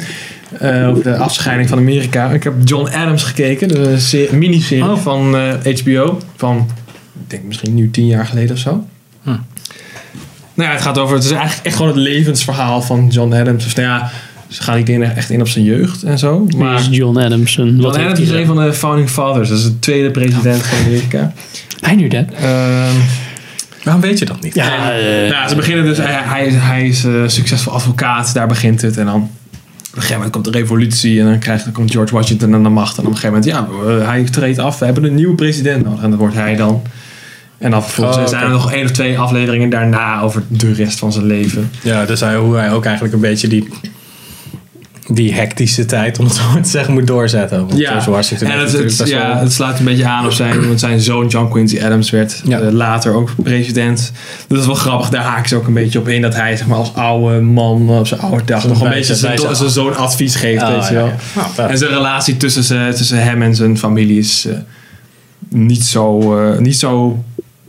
eh, 0.59 0.87
over 0.89 1.03
de 1.03 1.17
afscheiding 1.17 1.69
van 1.69 1.77
Amerika. 1.77 2.29
Ik 2.29 2.43
heb 2.43 2.53
John 2.63 2.87
Adams 2.89 3.23
gekeken. 3.23 3.67
De 3.67 3.99
se- 3.99 4.29
miniserie 4.31 4.83
Oh. 4.89 4.97
van 4.97 5.35
eh, 5.37 5.75
HBO. 5.81 6.19
Van, 6.35 6.69
ik 7.23 7.29
denk 7.29 7.43
misschien 7.43 7.73
nu 7.73 7.91
tien 7.91 8.07
jaar 8.07 8.25
geleden 8.25 8.55
of 8.55 8.61
zo. 8.61 8.85
Hm. 9.23 9.29
Nou 10.53 10.69
ja, 10.69 10.71
het 10.71 10.81
gaat 10.81 10.97
over, 10.97 11.15
het 11.15 11.23
is 11.23 11.31
eigenlijk 11.31 11.65
echt 11.65 11.75
gewoon 11.75 11.91
het 11.91 12.01
levensverhaal 12.01 12.81
van 12.81 13.07
John 13.07 13.33
Adams. 13.33 13.63
Dus 13.63 13.73
nou 13.73 13.87
ja, 13.87 14.11
ze 14.47 14.61
gaan 14.63 14.77
niet 14.77 14.89
echt 15.01 15.29
in 15.29 15.41
op 15.41 15.47
zijn 15.47 15.65
jeugd 15.65 16.03
en 16.03 16.17
zo. 16.19 16.45
Wie 16.47 16.57
Maar 16.57 16.79
is 16.79 16.87
John 16.91 17.17
Adamson? 17.17 17.65
John 17.65 17.81
Wat 17.81 17.95
heeft 17.95 18.09
Adams 18.11 18.29
hij 18.29 18.37
is 18.41 18.41
een 18.47 18.55
van 18.55 18.65
de 18.65 18.73
founding 18.73 19.09
fathers. 19.09 19.49
Dat 19.49 19.57
is 19.57 19.63
de 19.63 19.79
tweede 19.79 20.11
president 20.11 20.63
van 20.63 20.77
Amerika. 20.77 21.33
I 21.85 21.95
knew 21.95 22.09
that. 22.09 22.25
Ehm, 22.33 22.95
Waarom 23.83 24.01
weet 24.03 24.19
je 24.19 24.25
dat 24.25 24.41
niet? 24.41 24.55
Ja, 24.55 24.91
eh, 24.91 25.29
nou, 25.31 25.47
ze 25.49 25.55
beginnen 25.55 25.85
dus, 25.85 25.97
hij, 25.97 26.21
hij 26.23 26.45
is, 26.45 26.53
hij 26.55 26.87
is 26.87 27.03
eh, 27.05 27.13
succesvol 27.27 27.73
advocaat, 27.73 28.33
daar 28.33 28.47
begint 28.47 28.81
het. 28.81 28.97
En 28.97 29.05
dan 29.05 29.15
op 29.15 29.23
een 29.23 29.29
gegeven 29.91 30.15
moment 30.15 30.31
komt 30.31 30.45
de 30.45 30.51
revolutie 30.51 31.19
en 31.19 31.25
dan, 31.25 31.39
krijgt, 31.39 31.63
dan 31.63 31.73
komt 31.73 31.91
George 31.91 32.13
Washington 32.13 32.53
aan 32.53 32.63
de 32.63 32.69
macht. 32.69 32.97
En 32.97 33.03
op 33.05 33.09
een 33.11 33.17
gegeven 33.17 33.35
moment, 33.35 33.69
ja, 33.85 33.97
eh, 33.99 34.07
hij 34.07 34.23
treedt 34.23 34.59
af, 34.59 34.79
we 34.79 34.85
hebben 34.85 35.03
een 35.03 35.15
nieuwe 35.15 35.35
president 35.35 35.83
nodig. 35.83 36.03
En 36.03 36.09
dat 36.09 36.19
wordt 36.19 36.35
hij 36.35 36.55
dan. 36.55 36.81
En 37.57 37.71
dan 37.71 37.83
vervolgens 37.83 38.17
Oh, 38.17 38.27
zijn 38.27 38.43
er 38.43 38.49
nog 38.49 38.71
één 38.71 38.85
of 38.85 38.91
twee 38.91 39.19
afleveringen 39.19 39.69
daarna 39.69 40.21
over 40.21 40.43
de 40.47 40.73
rest 40.73 40.99
van 40.99 41.11
zijn 41.11 41.25
leven. 41.25 41.71
Ja, 41.81 42.05
dus 42.05 42.19
hij, 42.19 42.35
hoe 42.35 42.55
hij 42.55 42.71
ook 42.71 42.85
eigenlijk 42.85 43.15
een 43.15 43.21
beetje 43.21 43.47
die, 43.47 43.67
die 45.09 45.33
hectische 45.33 45.85
tijd, 45.85 46.19
om 46.19 46.25
het 46.25 46.35
zo 46.35 46.41
maar 46.53 46.61
te 46.61 46.69
zeggen, 46.69 46.93
moet 46.93 47.07
doorzetten. 47.07 47.67
Want 47.67 47.81
George 47.85 48.11
Washington 48.11 48.47
en 48.47 48.59
heeft 48.59 48.71
het, 48.73 48.97
het, 48.97 49.07
ja, 49.09 49.27
wel- 49.27 49.37
het 49.37 49.53
slaat 49.53 49.79
een 49.79 49.85
beetje 49.85 50.05
aan 50.05 50.25
op 50.25 50.31
zijn, 50.31 50.67
want 50.67 50.79
zijn 50.79 50.99
zoon 51.01 51.27
John 51.27 51.49
Quincy 51.51 51.81
Adams 51.81 52.09
werd 52.09 52.41
Ja. 52.45 52.59
eh, 52.59 52.71
later 52.71 53.13
ook 53.13 53.29
president. 53.43 54.11
Dat 54.47 54.59
is 54.59 54.65
wel 54.65 54.75
grappig, 54.75 55.09
daar 55.09 55.23
haken 55.23 55.49
ze 55.49 55.55
ook 55.55 55.67
een 55.67 55.73
beetje 55.73 55.99
op 55.99 56.07
in. 56.07 56.21
Dat 56.21 56.35
hij 56.35 56.55
zeg 56.57 56.67
maar, 56.67 56.77
als 56.77 56.93
oude 56.93 57.41
man 57.41 57.89
op 57.89 58.07
zijn 58.07 58.19
oude 58.21 58.43
dag 58.45 58.67
nog 58.67 58.81
een 58.81 58.89
beetje 58.89 59.15
zijn, 59.15 59.39
zoon 59.69 59.95
advies 59.95 60.35
geeft. 60.35 60.61
Oh, 60.63 60.69
weet 60.69 60.87
je 60.87 60.93
ja, 60.93 60.99
wel. 60.99 61.11
ja. 61.35 61.47
Nou. 61.57 61.69
En 61.69 61.77
zijn 61.77 61.91
relatie 61.91 62.37
tussen, 62.37 62.95
tussen 62.95 63.23
hem 63.23 63.41
en 63.41 63.55
zijn 63.55 63.77
familie 63.77 64.19
is 64.19 64.45
eh, 64.49 64.55
niet, 65.49 65.83
zo, 65.83 66.37
eh, 66.51 66.57
niet 66.59 66.77
zo 66.77 67.23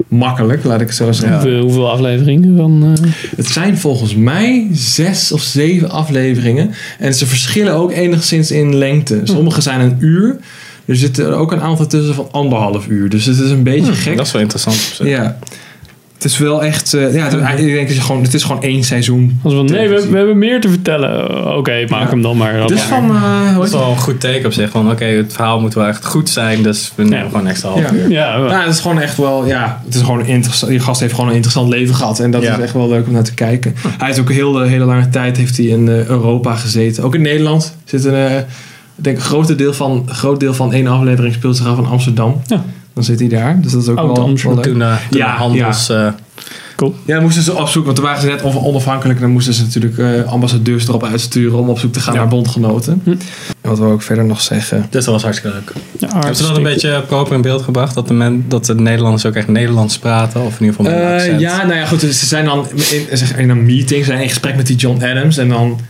makkelijk, 0.08 0.64
laat 0.64 0.80
ik 0.80 0.86
het 0.86 0.96
zo 0.96 1.12
zeggen. 1.12 1.32
hoeveel, 1.40 1.60
hoeveel 1.62 1.90
afleveringen 1.90 2.56
van... 2.56 2.94
eh, 3.02 3.10
Het 3.36 3.46
zijn 3.46 3.78
volgens 3.78 4.14
mij 4.14 4.66
zes 4.72 5.32
of 5.32 5.40
zeven 5.42 5.90
afleveringen. 5.90 6.70
En 6.98 7.14
ze 7.14 7.26
verschillen 7.26 7.72
ook 7.74 7.92
enigszins 7.92 8.50
in 8.50 8.74
lengte. 8.76 9.20
Sommige 9.24 9.60
zijn 9.60 9.80
een 9.80 9.96
uur. 10.00 10.36
Er 10.84 10.96
zitten 10.96 11.36
ook 11.36 11.52
een 11.52 11.60
aantal 11.60 11.86
tussen 11.86 12.14
van 12.14 12.28
anderhalf 12.30 12.86
uur. 12.86 13.08
Dus 13.08 13.24
het 13.24 13.38
is 13.38 13.50
een 13.50 13.62
beetje 13.62 13.92
gek. 13.92 14.16
Dat 14.16 14.26
is 14.26 14.32
wel 14.32 14.42
interessant 14.42 14.76
op 14.76 14.82
zich. 14.94 15.06
Ja. 15.08 15.38
Het 16.18 16.26
is 16.26 16.38
wel 16.38 16.62
echt... 16.64 16.94
eh, 16.94 17.14
ja, 17.14 17.24
het, 17.28 17.58
ik 17.60 17.66
denk 17.74 17.86
dat 17.86 17.96
je 17.96 18.02
gewoon, 18.02 18.22
het 18.22 18.34
is 18.34 18.42
gewoon 18.42 18.62
één 18.62 18.84
seizoen. 18.84 19.40
als 19.42 19.52
nee, 19.54 19.88
we, 19.88 20.06
we 20.10 20.16
hebben 20.16 20.38
meer 20.38 20.60
te 20.60 20.68
vertellen. 20.68 21.30
Uh, 21.30 21.56
Oké, 21.56 21.84
maak 21.88 22.02
Ja. 22.02 22.08
hem 22.08 22.22
dan 22.22 22.36
maar. 22.36 22.54
Het 22.54 22.70
is 22.70 22.80
van... 22.80 23.10
eh, 23.10 23.56
Dat 23.56 23.66
is 23.66 23.72
wel 23.72 23.90
een 23.90 23.96
goed 23.96 24.20
teken 24.20 24.46
op 24.46 24.52
zich. 24.52 24.70
Van 24.70 24.90
oké, 24.90 25.04
het 25.04 25.32
verhaal 25.32 25.60
moet 25.60 25.74
wel 25.74 25.86
echt 25.86 26.04
goed 26.06 26.28
zijn. 26.30 26.62
Dus 26.62 26.92
we 26.94 27.02
nemen 27.02 27.18
Ja. 27.18 27.24
gewoon 27.24 27.40
een 27.40 27.46
extra 27.46 27.68
half 27.68 27.80
Ja. 27.80 27.92
uur. 27.92 28.10
Ja, 28.10 28.40
het? 28.40 28.50
Nou, 28.50 28.62
het 28.64 28.74
is 28.74 28.80
gewoon 28.80 29.00
echt 29.00 29.16
wel... 29.16 29.46
Ja, 29.46 29.82
het 29.84 29.94
is 29.94 30.00
gewoon 30.00 30.26
interessant. 30.26 30.70
Die 30.72 30.80
gast 30.80 31.00
heeft 31.00 31.12
gewoon 31.14 31.28
een 31.28 31.34
interessant 31.34 31.68
leven 31.68 31.94
gehad. 31.94 32.20
En 32.20 32.30
dat 32.30 32.42
Ja. 32.42 32.56
is 32.56 32.62
echt 32.62 32.72
wel 32.72 32.88
leuk 32.88 33.06
om 33.06 33.12
naar 33.12 33.22
te 33.24 33.34
kijken. 33.34 33.74
Hij 33.98 34.06
heeft 34.06 34.20
ook 34.20 34.30
heel 34.32 34.52
de 34.52 34.66
hele 34.66 34.84
lange 34.84 35.08
tijd 35.08 35.36
heeft 35.36 35.56
hij 35.56 35.66
in 35.66 35.88
eh, 35.88 36.04
Europa 36.06 36.54
gezeten. 36.54 37.04
Ook 37.04 37.14
in 37.14 37.22
Nederland 37.22 37.76
zit 37.84 38.04
een... 38.04 38.14
eh, 38.14 38.36
ik 38.38 39.04
denk 39.04 39.16
een 39.16 39.22
groot 39.22 39.58
deel 39.58 39.72
van, 39.72 40.04
een 40.08 40.14
groot 40.14 40.40
deel 40.40 40.54
van 40.54 40.72
één 40.72 40.86
aflevering 40.86 41.34
speelt 41.34 41.56
zich 41.56 41.66
af 41.66 41.78
in 41.78 41.86
Amsterdam. 41.86 42.40
Ja. 42.46 42.64
Dan 42.98 43.06
zit 43.06 43.18
hij 43.20 43.28
daar. 43.28 43.60
Dus 43.60 43.72
dat 43.72 43.82
is 43.82 43.88
ook 43.88 43.96
Oud 43.98 44.06
wel, 44.06 44.16
wel 44.16 44.26
leuk. 44.26 44.38
Toen, 44.42 44.62
toen 44.62 44.78
Ja, 44.78 44.98
de 45.10 45.22
handels... 45.22 45.88
eh, 45.88 45.96
Ja, 47.04 47.14
dan 47.14 47.22
moesten 47.22 47.42
ze 47.42 47.50
opzoeken, 47.56 47.84
want 47.84 47.96
toen 47.96 48.04
waren 48.04 48.20
ze 48.20 48.26
net 48.26 48.42
on- 48.42 48.64
onafhankelijk. 48.64 49.18
En 49.18 49.24
dan 49.24 49.32
moesten 49.32 49.54
ze 49.54 49.62
natuurlijk 49.62 49.98
eh, 49.98 50.32
ambassadeurs 50.32 50.88
erop 50.88 51.04
uitsturen 51.04 51.58
om 51.58 51.68
op 51.68 51.78
zoek 51.78 51.92
te 51.92 52.00
gaan 52.00 52.14
Ja. 52.14 52.20
naar 52.20 52.28
bondgenoten. 52.28 53.00
Hm. 53.04 53.10
En 53.60 53.70
wat 53.70 53.78
we 53.78 53.84
ook 53.84 54.02
verder 54.02 54.24
nog 54.24 54.40
zeggen. 54.40 54.86
dus 54.90 55.04
dat 55.04 55.14
was 55.14 55.22
hartstikke 55.22 55.56
leuk. 55.56 55.72
ja, 55.98 56.08
Hebben 56.18 56.36
ze 56.36 56.42
dat 56.46 56.56
een 56.56 56.62
beetje 56.62 57.02
proper 57.06 57.34
in 57.34 57.42
beeld 57.42 57.62
gebracht? 57.62 57.94
Dat 57.94 58.08
de, 58.08 58.14
men, 58.14 58.44
dat 58.48 58.64
de 58.66 58.74
Nederlanders 58.74 59.26
ook 59.26 59.34
echt 59.34 59.48
Nederlands 59.48 59.98
praten? 59.98 60.40
Of 60.40 60.60
in 60.60 60.66
ieder 60.66 60.76
geval 60.76 60.92
met 60.92 61.02
een 61.02 61.08
Eh, 61.08 61.14
accent? 61.14 61.40
ja, 61.40 61.66
nou 61.66 61.78
ja, 61.78 61.86
goed. 61.86 62.00
Dus 62.00 62.18
ze 62.20 62.26
zijn 62.26 62.44
dan 62.44 62.66
in, 62.90 63.38
in 63.38 63.50
een 63.50 63.64
meeting, 63.64 64.04
ze 64.04 64.10
zijn 64.10 64.22
in 64.22 64.28
gesprek 64.28 64.56
met 64.56 64.66
die 64.66 64.76
John 64.76 65.04
Adams. 65.04 65.36
En 65.36 65.48
dan 65.48 65.80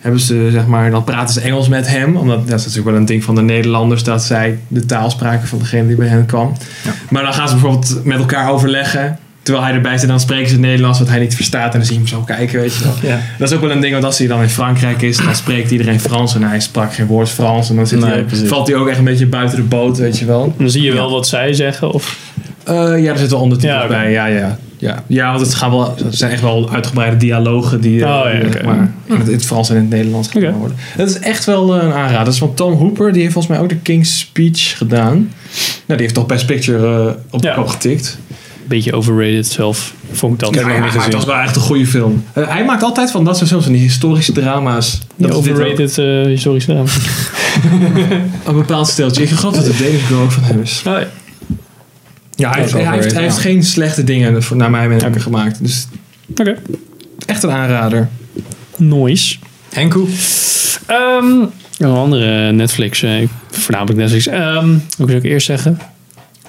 hebben 0.00 0.20
ze, 0.20 0.48
zeg 0.52 0.66
maar, 0.66 0.90
dan 0.90 1.04
praten 1.04 1.34
ze 1.34 1.40
Engels 1.40 1.68
met 1.68 1.88
hem. 1.88 2.16
Omdat 2.16 2.48
dat 2.48 2.58
is 2.58 2.64
natuurlijk 2.64 2.90
wel 2.90 2.96
een 2.96 3.06
ding 3.06 3.24
van 3.24 3.34
de 3.34 3.42
Nederlanders, 3.42 4.02
dat 4.02 4.22
zij 4.22 4.58
de 4.68 4.86
taal 4.86 5.10
spraken 5.10 5.48
van 5.48 5.58
degene 5.58 5.86
die 5.86 5.96
bij 5.96 6.08
hen 6.08 6.26
kwam. 6.26 6.52
Ja. 6.84 6.90
Maar 7.10 7.22
dan 7.22 7.34
gaan 7.34 7.48
ze 7.48 7.54
bijvoorbeeld 7.54 8.04
met 8.04 8.18
elkaar 8.18 8.50
overleggen. 8.50 9.18
Terwijl 9.42 9.66
hij 9.66 9.74
erbij 9.74 9.98
zit, 9.98 10.08
dan 10.08 10.20
spreken 10.20 10.46
ze 10.46 10.52
het 10.52 10.62
Nederlands 10.62 10.98
wat 10.98 11.08
hij 11.08 11.18
niet 11.18 11.34
verstaat. 11.34 11.72
En 11.72 11.78
dan 11.78 11.84
zie 11.86 11.92
je 11.94 12.00
hem 12.00 12.08
zo 12.08 12.20
kijken, 12.20 12.60
weet 12.60 12.74
je 12.76 12.84
wel. 12.84 12.94
Ja. 13.10 13.20
Dat 13.38 13.50
is 13.50 13.54
ook 13.56 13.62
wel 13.62 13.70
een 13.70 13.80
ding, 13.80 13.92
want 13.92 14.04
als 14.04 14.18
hij 14.18 14.26
dan 14.26 14.42
in 14.42 14.48
Frankrijk 14.48 15.02
is, 15.02 15.16
dan 15.16 15.34
spreekt 15.34 15.70
iedereen 15.70 16.00
Frans. 16.00 16.34
En 16.34 16.42
hij 16.42 16.60
sprak 16.60 16.94
geen 16.94 17.06
woord 17.06 17.28
Frans. 17.28 17.70
En 17.70 17.76
dan 17.76 17.86
zit 17.86 18.00
Nee, 18.00 18.10
hij, 18.10 18.22
precies. 18.22 18.48
valt 18.48 18.66
hij 18.68 18.76
ook 18.76 18.88
echt 18.88 18.98
een 18.98 19.04
beetje 19.04 19.26
buiten 19.26 19.56
de 19.56 19.62
boot, 19.62 19.98
weet 19.98 20.18
je 20.18 20.24
wel. 20.24 20.54
Dan 20.58 20.70
zie 20.70 20.82
je 20.82 20.92
wel 20.92 21.10
wat 21.10 21.28
zij 21.28 21.52
zeggen. 21.52 21.90
Of, 21.90 22.18
Eh, 22.64 22.74
ja, 22.76 23.10
er 23.10 23.18
zitten 23.18 23.28
wel 23.30 23.40
ondertitels 23.40 23.82
Ja, 23.82 23.88
bij. 23.88 24.10
Ja, 24.10 24.26
ja, 24.26 24.58
ja. 24.80 25.04
ja, 25.06 25.30
want 25.32 25.40
het, 25.40 25.54
gaan 25.54 25.70
wel, 25.70 25.94
het 26.04 26.16
zijn 26.16 26.30
echt 26.30 26.42
wel 26.42 26.70
uitgebreide 26.70 27.16
dialogen 27.16 27.80
die, 27.80 28.04
eh, 28.04 28.10
Oh, 28.10 28.24
ja, 28.24 28.38
die, 28.38 28.46
oké. 28.46 28.52
zeg 28.52 28.62
maar, 28.62 28.92
in, 29.06 29.16
het, 29.16 29.26
in 29.26 29.32
het 29.32 29.44
Frans 29.44 29.70
en 29.70 29.76
in 29.76 29.80
het 29.80 29.90
Nederlands 29.90 30.28
gedaan 30.28 30.52
worden. 30.54 30.76
Dat 30.96 31.08
is 31.08 31.18
echt 31.18 31.44
wel 31.44 31.76
eh, 31.76 31.82
een 31.82 31.92
aanrader. 31.92 32.24
Dat 32.24 32.32
is 32.32 32.38
van 32.38 32.54
Tom 32.54 32.74
Hooper. 32.74 33.12
Die 33.12 33.20
heeft 33.20 33.32
volgens 33.32 33.54
mij 33.54 33.62
ook 33.62 33.68
de 33.68 33.76
King's 33.76 34.18
Speech 34.18 34.76
gedaan. 34.76 35.14
Nou, 35.14 35.30
die 35.86 35.96
heeft 35.96 36.14
toch 36.14 36.26
Best 36.26 36.46
Picture 36.46 37.08
eh, 37.08 37.14
op 37.30 37.42
de 37.42 37.52
kop 37.54 37.66
getikt. 37.66 38.18
beetje 38.68 38.92
overrated 38.92 39.46
zelf. 39.46 39.94
Vond 40.12 40.32
ik 40.32 40.38
dat. 40.38 40.54
Ja, 40.54 40.60
ja, 40.60 40.78
maar 40.78 41.04
het 41.04 41.14
was 41.14 41.24
wel 41.24 41.36
echt 41.36 41.56
een 41.56 41.62
goede 41.62 41.86
film. 41.86 42.24
Eh, 42.32 42.48
hij 42.48 42.64
maakt 42.64 42.82
altijd 42.82 43.10
van 43.10 43.24
dat 43.24 43.36
soort 43.36 43.48
films, 43.48 43.64
van 43.64 43.72
die 43.72 43.82
historische 43.82 44.32
drama's. 44.32 44.98
Die 45.16 45.26
Dat 45.26 45.36
overrated 45.36 45.98
uh, 45.98 46.24
historische 46.24 46.72
drama. 46.72 46.90
Een 48.46 48.54
bepaald 48.54 48.88
steltje. 48.88 49.22
Ik 49.22 49.30
geloof 49.30 49.54
dat 49.54 49.64
de 49.64 49.70
David 49.70 50.00
Go 50.00 50.22
ook 50.22 50.32
van 50.32 50.42
hem 50.42 50.60
is. 50.60 50.82
Oh, 50.86 50.98
ja. 52.40 52.50
Hij, 52.50 52.60
heeft, 52.60 52.72
hij, 53.12 53.22
hij 53.22 53.30
geen 53.30 53.62
slechte 53.62 54.04
dingen 54.04 54.42
voor, 54.42 54.56
naar 54.56 54.70
mij 54.70 54.88
mening 54.88 55.22
gemaakt. 55.22 55.62
Dus 55.62 55.88
Oké. 56.36 56.56
echt 57.26 57.42
een 57.42 57.50
aanrader. 57.50 58.08
Noise. 58.76 59.36
Henkoe? 59.72 60.08
Ehm, 60.86 61.44
een 61.78 61.96
andere 61.96 62.52
Netflix, 62.52 63.02
eh, 63.02 63.28
voornamelijk 63.50 63.98
Netflix. 63.98 64.26
Ehm 64.26 64.68
hoe 64.96 65.06
zou 65.06 65.12
ik 65.12 65.24
eerst 65.24 65.46
zeggen? 65.46 65.78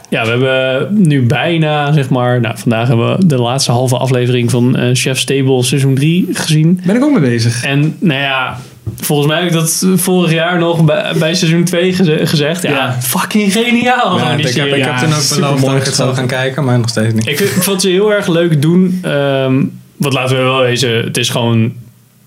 Ja, 0.10 0.24
we 0.24 0.30
hebben 0.30 1.08
nu 1.08 1.26
bijna, 1.26 1.94
zeg 1.94 2.10
maar, 2.10 2.42
nou, 2.42 2.58
vandaag 2.58 2.88
hebben 2.88 3.18
we 3.18 3.26
de 3.26 3.38
laatste 3.38 3.72
halve 3.72 3.98
aflevering 3.98 4.52
van 4.52 4.76
eh, 4.76 4.90
Chef 4.94 5.20
Stable 5.20 5.64
seizoen 5.64 5.96
3 5.96 6.28
gezien. 6.32 6.82
Ben 6.86 6.96
ik 6.96 7.04
ook 7.04 7.12
mee 7.12 7.30
bezig. 7.30 7.64
En 7.64 7.96
nou 8.00 8.20
ja, 8.20 8.60
volgens 9.00 9.28
mij 9.28 9.38
heb 9.40 9.48
ik 9.48 9.54
dat 9.54 9.86
vorig 9.96 10.32
jaar 10.32 10.60
nog 10.60 10.86
bij, 10.86 11.14
bij 11.20 11.34
seizoen 11.36 11.64
2 11.64 11.94
geze- 11.94 12.26
gezegd. 12.28 12.62
Ja, 12.64 12.70
Ja. 12.72 12.98
fucking 13.02 13.52
geniaal. 13.54 14.18
Ja, 14.18 14.32
ik, 14.32 14.46
heb, 14.56 14.66
ik 14.68 14.84
heb 14.84 15.00
Ja, 15.00 15.00
toen 15.00 15.44
ook 15.44 15.56
beloofd 15.60 15.66
dat 15.66 15.76
ik 15.76 15.84
het 15.86 15.96
zou 15.96 16.10
geschoten. 16.10 16.16
gaan 16.16 16.28
kijken, 16.28 16.64
maar 16.64 16.80
nog 16.80 16.90
steeds 16.90 17.14
niet. 17.14 17.28
Ik, 17.28 17.40
ik 17.40 17.64
vond 17.64 17.82
ze 17.82 17.90
heel 17.90 18.14
erg 18.14 18.28
leuk 18.28 18.62
doen. 18.62 19.00
Ehm 19.02 19.64
wat 19.98 20.14
laten 20.14 20.38
we 20.38 20.42
wel 20.44 20.60
wezen, 20.62 21.04
het 21.04 21.18
is 21.18 21.30
gewoon 21.30 21.74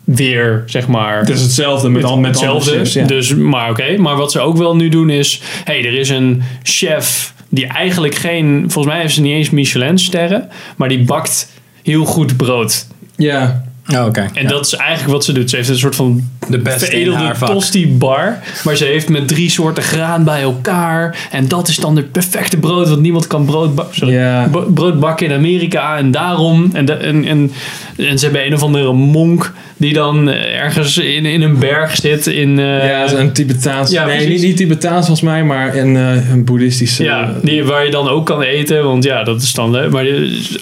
weer, 0.04 0.62
zeg 0.66 0.86
maar... 0.86 1.18
Het 1.18 1.28
is 1.28 1.40
hetzelfde 1.40 1.88
met, 1.88 2.04
al 2.04 2.16
met 2.18 2.30
hetzelfde. 2.30 2.70
chefs, 2.70 2.92
ja. 2.92 3.06
Dus, 3.06 3.34
maar 3.34 3.70
oké. 3.70 3.96
Maar 3.96 4.16
wat 4.16 4.32
ze 4.32 4.40
ook 4.40 4.56
wel 4.56 4.76
nu 4.76 4.88
doen 4.88 5.10
is... 5.10 5.40
hey, 5.64 5.78
er 5.86 5.94
is 5.98 6.08
een 6.08 6.42
chef 6.62 7.34
die 7.48 7.66
eigenlijk 7.66 8.14
geen... 8.14 8.64
Volgens 8.68 8.94
mij 8.94 9.02
heeft 9.02 9.14
ze 9.14 9.20
niet 9.20 9.32
eens 9.32 9.50
Michelin-sterren. 9.50 10.48
Maar 10.76 10.88
die 10.88 11.04
bakt 11.04 11.48
heel 11.82 12.04
goed 12.04 12.36
brood. 12.36 12.86
ja. 13.16 13.64
Oh, 13.94 14.04
oké. 14.06 14.30
En 14.34 14.46
dat 14.46 14.66
is 14.66 14.74
eigenlijk 14.74 15.12
wat 15.12 15.24
ze 15.24 15.32
doet. 15.32 15.50
Ze 15.50 15.56
heeft 15.56 15.68
een 15.68 15.78
soort 15.78 15.96
van 15.96 16.28
de 16.48 16.58
beste 16.58 16.84
in 16.84 17.12
veredelde 17.12 17.46
tosti 17.46 17.88
bar. 17.92 18.38
Maar 18.64 18.76
ze 18.76 18.84
heeft 18.84 19.08
met 19.08 19.28
drie 19.28 19.50
soorten 19.50 19.82
graan 19.82 20.24
bij 20.24 20.42
elkaar. 20.42 21.28
En 21.30 21.48
dat 21.48 21.68
is 21.68 21.76
dan 21.76 21.94
de 21.94 22.02
perfecte 22.02 22.56
brood. 22.56 22.88
Want 22.88 23.00
niemand 23.00 23.26
kan 23.26 23.44
brood, 23.44 23.74
ba- 23.74 23.86
sorry, 23.90 24.14
Ja. 24.14 24.48
bo- 24.48 24.66
brood 24.74 25.00
bakken 25.00 25.26
in 25.26 25.32
Amerika. 25.32 25.96
En 25.96 26.10
daarom. 26.10 26.70
En, 26.72 26.84
de- 26.84 26.92
en, 26.92 27.24
en, 27.24 27.52
en 27.96 28.18
ze 28.18 28.24
hebben 28.24 28.46
een 28.46 28.54
of 28.54 28.62
andere 28.62 28.92
monk. 28.92 29.52
Die 29.76 29.92
dan 29.92 30.30
eh, 30.30 30.60
ergens 30.62 30.98
in, 30.98 31.26
in 31.26 31.42
een 31.42 31.58
berg 31.58 31.96
zit. 31.96 32.26
In, 32.26 32.58
eh, 32.58 32.88
ja, 32.88 33.08
zo'n 33.08 33.32
Tibetaans. 33.32 33.90
Ja, 33.90 34.04
nee, 34.06 34.14
precies. 34.16 34.32
niet, 34.34 34.42
niet 34.42 34.56
Tibetaans 34.56 35.06
volgens 35.06 35.20
mij, 35.28 35.44
maar 35.44 35.76
een, 35.76 35.96
eh, 35.96 36.30
een 36.30 36.44
boeddhistische. 36.44 37.02
ja, 37.02 37.34
die, 37.42 37.64
waar 37.64 37.84
je 37.84 37.90
dan 37.90 38.08
ook 38.08 38.26
kan 38.26 38.42
eten. 38.42 38.84
Want 38.84 39.04
ja, 39.04 39.22
dat 39.24 39.42
is 39.42 39.52
dan 39.52 39.70
leuk. 39.70 39.90
Maar 39.90 40.04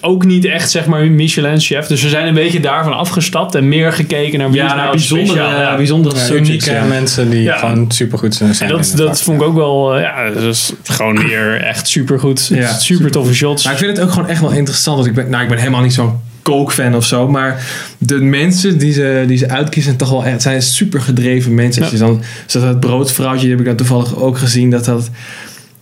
ook 0.01 0.25
niet 0.25 0.45
echt 0.45 0.71
zeg 0.71 0.87
maar 0.87 1.11
Michelin-chef. 1.11 1.87
Dus 1.87 2.03
we 2.03 2.09
zijn 2.09 2.27
een 2.27 2.35
beetje 2.35 2.61
daarvan 2.61 2.93
afgestapt. 2.97 3.55
En 3.55 3.69
meer 3.69 3.93
gekeken 3.93 4.39
naar 4.39 4.51
wie 4.51 4.61
ja, 4.61 4.67
naar 4.67 4.77
nou 4.77 4.91
bijzondere, 4.91 5.29
speciaal. 5.39 5.72
Ja. 5.73 5.76
bijzondere 5.79 6.14
Ja, 6.14 6.21
subjects. 6.21 6.49
unieke 6.49 6.71
Ja. 6.71 6.85
mensen 6.85 7.31
die 7.31 7.43
Ja. 7.43 7.57
gewoon 7.59 7.91
supergoed 7.91 8.35
zijn. 8.35 8.55
En 8.59 8.69
dat, 8.69 8.93
dat 8.97 9.09
vak. 9.09 9.17
vond 9.17 9.41
ik 9.41 9.47
ook 9.47 9.55
wel, 9.55 9.95
eh, 9.95 10.00
ja, 10.02 10.31
dat 10.31 10.43
is 10.43 10.73
gewoon 10.85 11.26
weer 11.29 11.61
echt 11.61 11.88
supergoed. 11.88 12.47
Ja, 12.47 12.67
super, 12.67 12.81
super 12.81 13.11
toffe 13.11 13.35
shots. 13.35 13.64
Maar 13.64 13.73
ik 13.73 13.79
vind 13.79 13.97
het 13.97 14.07
ook 14.07 14.12
gewoon 14.12 14.29
echt 14.29 14.41
wel 14.41 14.52
interessant. 14.52 14.97
Want 14.97 15.09
ik 15.09 15.14
ben, 15.14 15.31
nou, 15.31 15.43
ik 15.43 15.49
ben 15.49 15.59
helemaal 15.59 15.83
niet 15.83 15.95
zo'n 15.95 16.21
kookfan 16.43 16.95
of 16.95 17.05
zo. 17.05 17.29
Maar 17.29 17.62
de 17.99 18.14
mensen 18.21 18.79
die 18.79 18.93
ze, 18.93 19.25
die 19.26 19.37
ze 19.37 19.49
uitkiezen 19.49 19.83
zijn 19.83 19.97
toch 19.97 20.11
wel 20.11 20.25
echt, 20.25 20.43
zijn 20.43 20.62
super 20.62 21.00
gedreven 21.00 21.55
mensen. 21.55 21.83
Als 21.83 21.91
je 21.93 21.99
dan, 21.99 22.23
zoals 22.47 22.67
dat 22.67 22.81
broodvrouwtje, 22.81 23.41
die 23.41 23.50
heb 23.50 23.61
ik 23.61 23.67
dan 23.67 23.76
toevallig 23.76 24.17
ook 24.17 24.38
gezien. 24.38 24.71
Dat 24.71 24.85
dat 24.85 25.11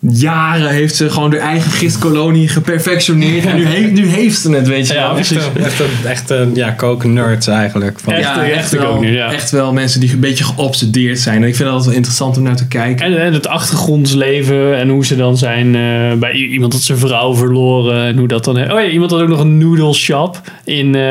jaren 0.01 0.69
heeft 0.69 0.95
ze 0.97 1.11
gewoon 1.11 1.31
de 1.31 1.39
eigen 1.39 1.71
gistkolonie 1.71 2.49
geperfectioneerd. 2.49 3.45
En 3.47 3.57
nu, 3.57 3.65
heeft, 3.65 3.93
nu 3.93 4.07
heeft 4.07 4.39
ze 4.41 4.51
het, 4.53 4.69
weet 4.69 4.87
je 4.89 4.95
Ja, 4.95 5.01
wel. 5.07 5.15
precies. 5.15 5.37
Echt, 5.37 5.51
een- 5.57 5.65
echt, 5.65 5.81
een- 5.81 6.09
echt 6.11 6.31
een 6.31 6.55
ja, 6.55 6.71
koken-nerds 6.71 7.47
eigenlijk. 7.47 7.99
Van, 8.01 8.13
Echt. 8.13 8.23
Ja, 8.23 8.43
echt 8.49 8.71
wel, 8.73 9.03
ja. 9.03 9.33
echt 9.33 9.51
wel 9.51 9.73
mensen 9.73 10.01
die 10.01 10.13
een 10.13 10.21
beetje 10.21 10.45
geobsedeerd 10.45 11.19
zijn. 11.19 11.43
En 11.43 11.49
ik 11.49 11.57
vind 11.57 11.69
dat 11.71 11.85
wel 11.85 11.95
interessant 11.95 12.37
om 12.37 12.43
naar 12.43 12.57
te 12.57 12.69
kijken. 12.69 13.07
En, 13.07 13.21
en 13.21 13.33
het 13.33 13.47
achtergrondsleven 13.47 14.77
en 14.79 14.89
hoe 14.89 15.07
ze 15.07 15.17
dan 15.17 15.37
zijn 15.37 15.67
eh, 15.75 16.19
bij 16.19 16.33
iemand 16.33 16.73
dat 16.73 16.81
zijn 16.81 16.99
vrouw 16.99 17.35
verloren 17.35 18.05
en 18.07 18.19
hoe 18.19 18.29
dat 18.29 18.45
dan. 18.45 18.57
Oh 18.57 18.63
ja, 18.81 18.85
iemand 18.87 19.11
had 19.11 19.21
ook 19.21 19.29
nog 19.29 19.41
een 19.41 19.59
noodle 19.59 19.95
shop 19.95 20.41
in. 20.65 20.87
eh, 20.95 21.03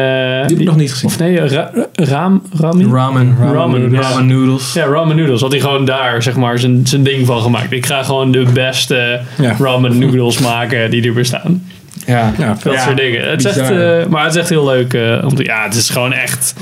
Die 0.48 0.58
heb 0.58 0.60
ik 0.60 0.64
nog 0.66 0.76
niet 0.76 0.92
gezien. 0.92 1.10
Of 1.10 1.20
nee, 1.20 1.40
ra, 1.48 1.72
raam, 1.94 2.42
ramen? 2.60 2.92
Ramen. 2.92 3.38
Ramen. 3.54 3.96
Ramen 3.96 4.28
noodles. 4.28 4.74
Ja, 4.74 4.86
ramen 4.86 5.16
noodles. 5.16 5.42
Had 5.42 5.52
hij 5.52 5.60
gewoon 5.62 5.86
daar 5.86 6.24
zeg 6.24 6.36
maar 6.36 6.60
zijn, 6.60 6.88
zijn 6.88 7.04
ding 7.04 7.26
van 7.26 7.42
gemaakt. 7.42 7.72
Ik 7.72 7.86
ga 7.86 8.04
gewoon 8.04 8.32
de 8.32 8.46
beste 8.88 9.20
Ja. 9.38 9.56
ramen 9.60 9.98
noodles 9.98 10.38
maken 10.40 10.92
die 10.92 11.08
er 11.08 11.14
bestaan. 11.14 11.64
Ja. 12.06 12.34
ja, 12.38 12.58
Dat 12.64 12.74
Ja, 12.74 12.84
soort 12.84 12.98
dingen. 12.98 13.30
Het 13.30 13.46
is 13.46 13.58
echt, 13.58 13.70
eh, 13.72 14.06
maar 14.06 14.24
het 14.24 14.34
is 14.34 14.40
echt 14.40 14.50
heel 14.50 14.66
leuk. 14.66 14.94
eh, 14.94 15.24
om 15.26 15.36
te, 15.36 15.44
ja, 15.44 15.64
het 15.64 15.76
is 15.76 15.90
gewoon 15.90 16.14
echt. 16.14 16.54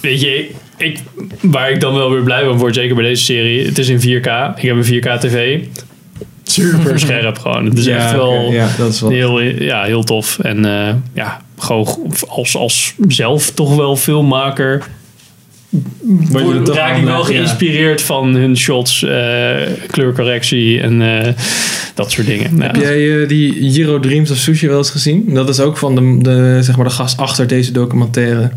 Weet 0.00 0.20
je, 0.20 0.50
ik, 0.76 0.98
waar 1.40 1.70
ik 1.70 1.80
dan 1.80 1.94
wel 1.94 2.10
weer 2.10 2.22
blij 2.22 2.44
van 2.44 2.58
word, 2.58 2.74
zeker 2.74 2.94
bij 2.94 3.04
deze 3.04 3.24
serie. 3.24 3.66
Het 3.66 3.78
is 3.78 3.88
in 3.88 4.00
4K. 4.00 4.26
Ik 4.56 4.62
heb 4.62 4.76
een 4.76 4.84
4K 4.84 5.20
TV. 5.20 5.58
Super 6.42 6.98
scherp 7.00 7.38
gewoon. 7.38 7.64
Het 7.64 7.78
is 7.78 7.84
Ja, 7.84 7.96
echt 7.96 8.12
wel. 8.12 8.52
Ja, 8.52 8.68
dat 8.78 8.92
is 8.92 9.00
wel... 9.00 9.10
heel, 9.10 9.40
ja, 9.40 9.82
heel 9.82 10.02
tof. 10.04 10.38
En 10.38 10.64
eh, 10.64 10.94
ja, 11.14 11.40
gewoon 11.58 11.86
als, 12.28 12.56
als 12.56 12.94
zelf 13.08 13.50
toch 13.50 13.76
wel 13.76 13.96
filmmaker. 13.96 14.76
Word 14.78 14.82
je 14.82 14.86
er 14.86 15.65
toch 15.65 15.65
raak 16.64 16.96
ik 16.96 17.04
wel 17.04 17.18
ja. 17.18 17.24
geïnspireerd 17.24 18.02
van 18.02 18.34
hun 18.34 18.56
shots, 18.56 19.02
eh, 19.02 19.56
kleurcorrectie 19.90 20.80
en 20.80 21.02
eh, 21.02 21.32
dat 21.96 22.10
soort 22.10 22.26
dingen. 22.26 22.56
Ja. 22.56 22.62
Heb 22.62 22.76
jij 22.76 23.22
eh, 23.22 23.28
die 23.28 23.72
Giro 23.72 24.00
Dreams 24.00 24.30
of 24.30 24.36
Sushi 24.36 24.68
wel 24.68 24.78
eens 24.78 24.90
gezien? 24.90 25.34
Dat 25.34 25.48
is 25.48 25.60
ook 25.60 25.76
van 25.76 25.94
de, 25.94 26.18
de, 26.22 26.58
zeg 26.62 26.76
maar 26.76 26.84
de 26.84 26.92
gast 26.92 27.18
achter 27.18 27.46
deze 27.46 27.72
documentaire. 27.72 28.50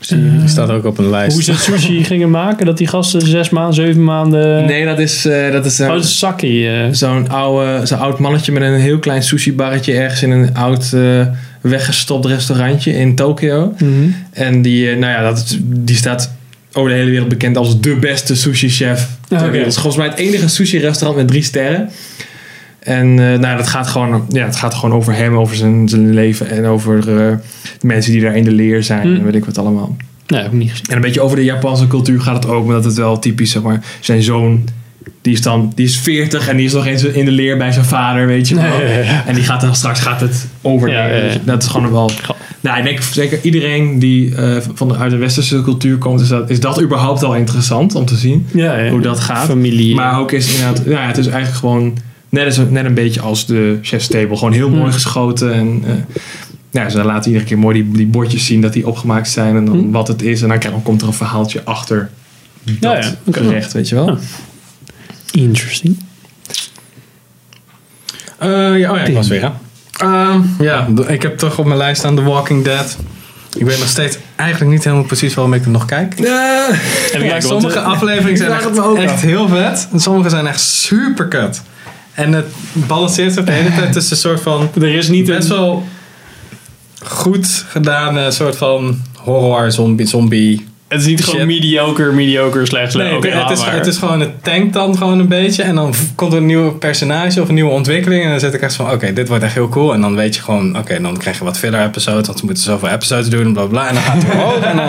serie. 0.00 0.38
Die 0.38 0.48
staat 0.48 0.70
ook 0.70 0.84
op 0.84 0.98
een 0.98 1.10
lijst. 1.10 1.32
Hoe 1.32 1.42
ze 1.42 1.50
het 1.50 1.60
sushi 1.60 2.04
gingen 2.10 2.30
maken, 2.30 2.66
dat 2.66 2.78
die 2.78 2.86
gasten 2.86 3.26
zes 3.26 3.50
maanden, 3.50 3.74
zeven 3.74 4.04
maanden. 4.04 4.64
nee, 4.64 4.84
dat 4.84 4.98
is, 4.98 5.26
eh, 5.26 5.52
dat 5.52 5.64
is 5.64 5.80
eh, 5.80 5.86
Oh, 5.86 5.92
dat 5.94 6.04
is 6.04 6.22
eh. 6.22 6.84
zo'n 6.90 7.28
oude, 7.28 7.86
zo'n 7.86 7.98
oud 7.98 8.18
mannetje 8.18 8.52
met 8.52 8.62
een 8.62 8.80
heel 8.80 8.98
klein 8.98 9.22
sushi 9.22 9.54
barretje 9.54 9.92
ergens 9.92 10.22
in 10.22 10.30
een 10.30 10.54
oud 10.54 10.92
eh, 10.92 11.26
weggestopt 11.60 12.26
restaurantje 12.26 12.92
in 12.92 13.14
Tokio. 13.14 13.74
Mhm. 13.78 13.90
En 14.32 14.62
die, 14.62 14.96
nou 14.96 15.12
ja, 15.12 15.22
dat, 15.22 15.58
die 15.62 15.96
staat 15.96 16.34
over 16.76 16.90
de 16.90 16.96
hele 16.96 17.10
wereld 17.10 17.28
bekend 17.28 17.56
als 17.56 17.80
de 17.80 17.96
beste 17.96 18.34
sushi-chef 18.36 19.08
ter 19.28 19.36
Oké. 19.36 19.46
wereld. 19.50 19.64
Het 19.64 19.74
is 19.74 19.80
volgens 19.82 19.96
mij 19.96 20.06
het 20.06 20.18
enige 20.18 20.48
sushi-restaurant 20.48 21.16
met 21.20 21.28
drie 21.28 21.42
sterren. 21.42 21.90
En 22.78 23.06
eh, 23.32 23.38
nou, 23.38 23.56
dat 23.56 23.66
gaat 23.68 23.86
gewoon, 23.86 24.26
ja, 24.28 24.44
het 24.44 24.56
gaat 24.56 24.74
gewoon 24.74 24.94
over 24.96 25.14
hem, 25.14 25.36
over 25.36 25.56
zijn, 25.56 25.88
zijn 25.88 26.14
leven 26.14 26.50
en 26.50 26.64
over 26.64 26.98
eh, 26.98 27.04
de 27.78 27.86
mensen 27.86 28.12
die 28.12 28.20
daar 28.20 28.36
in 28.36 28.44
de 28.44 28.50
leer 28.52 28.82
zijn 28.82 29.02
Hm. 29.08 29.14
en 29.14 29.24
weet 29.24 29.34
ik 29.34 29.44
wat 29.44 29.58
allemaal. 29.58 29.96
Nee, 30.26 30.44
ik 30.44 30.52
niet 30.52 30.70
gezien. 30.70 30.86
En 30.88 30.96
een 30.96 31.00
beetje 31.02 31.20
over 31.20 31.36
de 31.36 31.44
Japanse 31.44 31.86
cultuur 31.86 32.20
gaat 32.20 32.42
het 32.42 32.52
ook, 32.52 32.64
maar 32.66 32.74
dat 32.74 32.84
het 32.84 32.94
wel 32.94 33.18
typisch, 33.18 33.50
zeg 33.50 33.62
maar, 33.62 33.82
zijn 34.00 34.22
zoon, 34.22 34.64
die 35.26 35.34
is 35.34 35.42
dan, 35.42 35.72
die 35.74 35.86
is 35.86 35.98
40 35.98 36.48
en 36.48 36.56
die 36.56 36.66
is 36.66 36.72
nog 36.72 36.86
eens 36.86 37.04
in 37.04 37.24
de 37.24 37.30
leer 37.30 37.56
bij 37.56 37.72
zijn 37.72 37.84
vader, 37.84 38.26
weet 38.26 38.48
je 38.48 38.54
wel. 38.54 38.78
Nee, 38.78 38.88
ja, 38.88 38.98
ja. 38.98 39.24
En 39.26 39.34
die 39.34 39.44
gaat 39.44 39.60
dan 39.60 39.74
straks 39.74 40.00
gaat 40.00 40.20
het 40.20 40.46
over. 40.62 40.90
Ja, 40.90 41.06
ja. 41.06 41.34
Dat 41.44 41.62
is 41.62 41.68
gewoon 41.68 41.92
wel. 41.92 42.10
Nou, 42.60 42.78
ik 42.78 42.84
denk 42.84 43.02
zeker 43.02 43.38
iedereen 43.42 43.98
die 43.98 44.34
eh, 44.34 44.56
van 44.74 44.88
de, 44.88 44.96
uit 44.96 45.10
de 45.10 45.16
westerse 45.16 45.62
cultuur 45.62 45.96
komt, 45.98 46.20
is 46.20 46.28
dat, 46.28 46.50
is 46.50 46.60
dat 46.60 46.82
überhaupt 46.82 47.22
al 47.22 47.34
interessant 47.34 47.94
om 47.94 48.04
te 48.04 48.16
zien 48.16 48.46
hoe 48.90 49.00
dat 49.00 49.20
gaat. 49.20 49.46
Familie. 49.46 49.94
Maar 49.94 50.18
ook 50.20 50.32
is 50.32 50.54
inderdaad, 50.54 50.82
ja, 50.86 51.06
het 51.06 51.16
is 51.18 51.26
eigenlijk 51.26 51.56
gewoon 51.58 51.98
net, 52.28 52.44
als, 52.44 52.58
net 52.70 52.84
een 52.84 52.94
beetje 52.94 53.20
als 53.20 53.46
de 53.46 53.78
chef's 53.82 54.06
table. 54.06 54.36
Gewoon 54.36 54.52
heel 54.52 54.68
mooi 54.68 54.82
Hmm. 54.82 54.92
geschoten. 54.92 55.52
En 55.54 55.82
eh, 55.86 55.92
ja, 56.70 56.88
ze 56.88 57.04
laten 57.04 57.30
iedere 57.30 57.46
keer 57.48 57.58
mooi 57.58 57.82
die, 57.82 57.92
die 57.96 58.06
bordjes 58.06 58.46
zien 58.46 58.60
dat 58.60 58.72
die 58.72 58.86
opgemaakt 58.86 59.28
zijn 59.28 59.56
en 59.56 59.64
dan 59.64 59.78
Hmm. 59.78 59.92
wat 59.92 60.08
het 60.08 60.22
is. 60.22 60.42
En 60.42 60.48
dan, 60.48 60.58
dan 60.60 60.82
komt 60.82 61.00
er 61.02 61.06
een 61.06 61.12
verhaaltje 61.14 61.60
achter 61.64 62.10
dat 62.80 62.92
Ja, 62.92 62.98
ja. 62.98 63.32
Gerecht, 63.32 63.72
weet 63.72 63.88
je 63.88 63.94
wel. 63.94 64.18
Interesting. 65.36 65.98
Eh, 68.38 68.78
ja, 68.78 68.90
oh 68.90 68.96
ja, 68.96 69.02
ik 69.02 69.14
was 69.14 69.28
weer? 69.28 69.52
Ehm, 69.92 70.40
ja, 70.58 70.88
ik 71.06 71.22
heb 71.22 71.38
toch 71.38 71.58
op 71.58 71.64
mijn 71.64 71.78
lijst 71.78 71.98
staan 71.98 72.16
The 72.16 72.22
Walking 72.22 72.64
Dead. 72.64 72.96
Ik 73.56 73.66
weet 73.66 73.78
nog 73.78 73.88
steeds 73.88 74.18
eigenlijk 74.36 74.70
niet 74.70 74.84
helemaal 74.84 75.04
precies 75.04 75.34
waarom 75.34 75.54
ik 75.54 75.64
er 75.64 75.70
nog 75.70 75.84
kijk. 75.84 76.18
Ja, 76.18 77.40
sommige 77.40 77.80
afleveringen 77.80 78.36
zijn 78.36 78.50
echt, 78.50 78.64
het 78.64 78.74
me 78.74 78.82
ook 78.82 78.98
echt 78.98 79.20
heel 79.20 79.48
vet. 79.48 79.88
En 79.92 80.00
sommige 80.00 80.28
zijn 80.28 80.46
echt 80.46 80.60
super 80.60 81.28
kut. 81.28 81.62
En 82.14 82.32
het 82.32 82.46
balanceert 82.72 83.32
zich 83.32 83.44
de 83.44 83.52
hele 83.52 83.74
tijd 83.74 83.92
tussen 83.92 84.12
een 84.12 84.22
soort 84.22 84.40
van... 84.40 84.70
er 84.74 84.94
is 84.94 85.08
niet 85.08 85.26
best 85.26 85.50
een... 85.50 85.56
wel 85.56 85.86
goed 87.04 87.64
gedaan 87.68 88.32
soort 88.32 88.56
van 88.56 89.02
horror 89.14 89.72
zombie... 89.72 90.06
zombie. 90.06 90.66
Het 90.88 91.00
is 91.00 91.06
niet 91.06 91.24
gewoon 91.24 91.46
mediocre, 91.46 92.12
mediocre, 92.12 92.66
slecht, 92.66 92.92
slecht. 92.92 93.20
Nee, 93.22 93.32
het, 93.32 93.50
is, 93.50 93.64
het 93.64 93.86
is 93.86 93.96
gewoon, 93.96 94.20
het 94.20 94.44
tankt 94.44 94.72
dan 94.72 94.96
gewoon 94.96 95.18
een 95.18 95.28
beetje. 95.28 95.62
En 95.62 95.74
dan 95.74 95.94
komt 96.14 96.32
er 96.32 96.38
een 96.38 96.46
nieuwe 96.46 96.72
personage 96.72 97.42
of 97.42 97.48
een 97.48 97.54
nieuwe 97.54 97.70
ontwikkeling. 97.70 98.24
En 98.24 98.30
dan 98.30 98.40
zit 98.40 98.54
ik 98.54 98.60
echt 98.60 98.74
van, 98.74 98.90
oké, 98.90 99.12
dit 99.12 99.28
wordt 99.28 99.44
echt 99.44 99.54
heel 99.54 99.68
cool. 99.68 99.92
En 99.94 100.00
dan 100.00 100.14
weet 100.16 100.34
je 100.34 100.42
gewoon, 100.42 100.78
oké, 100.78 101.00
dan 101.00 101.16
krijg 101.18 101.38
je 101.38 101.44
wat 101.44 101.58
filler 101.58 101.84
episodes. 101.84 102.26
Want 102.26 102.40
we 102.40 102.46
moeten 102.46 102.64
zoveel 102.64 102.88
episodes 102.88 103.28
doen, 103.28 103.52
bla 103.52 103.64
bla. 103.64 103.88
En 103.88 103.94
dan 103.94 104.02
gaat 104.02 104.14
het 104.22 104.26
weer 104.26 104.34
omhoog. 104.42 104.60
En 104.60 104.76
dan. 104.76 104.86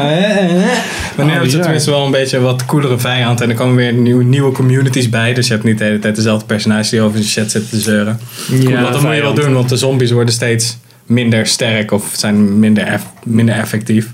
Maar 1.15 1.25
nu 1.25 1.31
hebben 1.31 1.49
ze 1.51 1.59
tenminste 1.59 1.89
wel 1.91 2.05
een 2.05 2.11
beetje 2.11 2.39
wat 2.39 2.65
coolere 2.65 2.99
vijand. 2.99 3.41
En 3.41 3.49
er 3.49 3.55
komen 3.55 3.75
weer 3.75 3.93
nieuwe, 3.93 4.23
nieuwe 4.23 4.51
communities 4.51 5.09
bij. 5.09 5.33
Dus 5.33 5.47
je 5.47 5.53
hebt 5.53 5.65
niet 5.65 5.77
de 5.77 5.83
hele 5.83 5.99
tijd 5.99 6.15
dezelfde 6.15 6.45
personage 6.45 6.89
die 6.89 7.01
over 7.01 7.17
zijn 7.17 7.29
shit 7.29 7.51
zit 7.51 7.69
te 7.69 7.79
zeuren. 7.79 8.19
Ja, 8.51 8.81
dat 8.91 9.01
moet 9.01 9.15
je 9.15 9.21
wel 9.21 9.33
doen, 9.33 9.53
want 9.53 9.69
de 9.69 9.77
zombies 9.77 10.11
worden 10.11 10.33
steeds 10.33 10.77
minder 11.05 11.45
sterk. 11.47 11.91
Of 11.91 12.09
zijn 12.13 12.59
minder, 12.59 12.83
eff- 12.83 13.11
minder 13.23 13.55
effectief. 13.55 14.07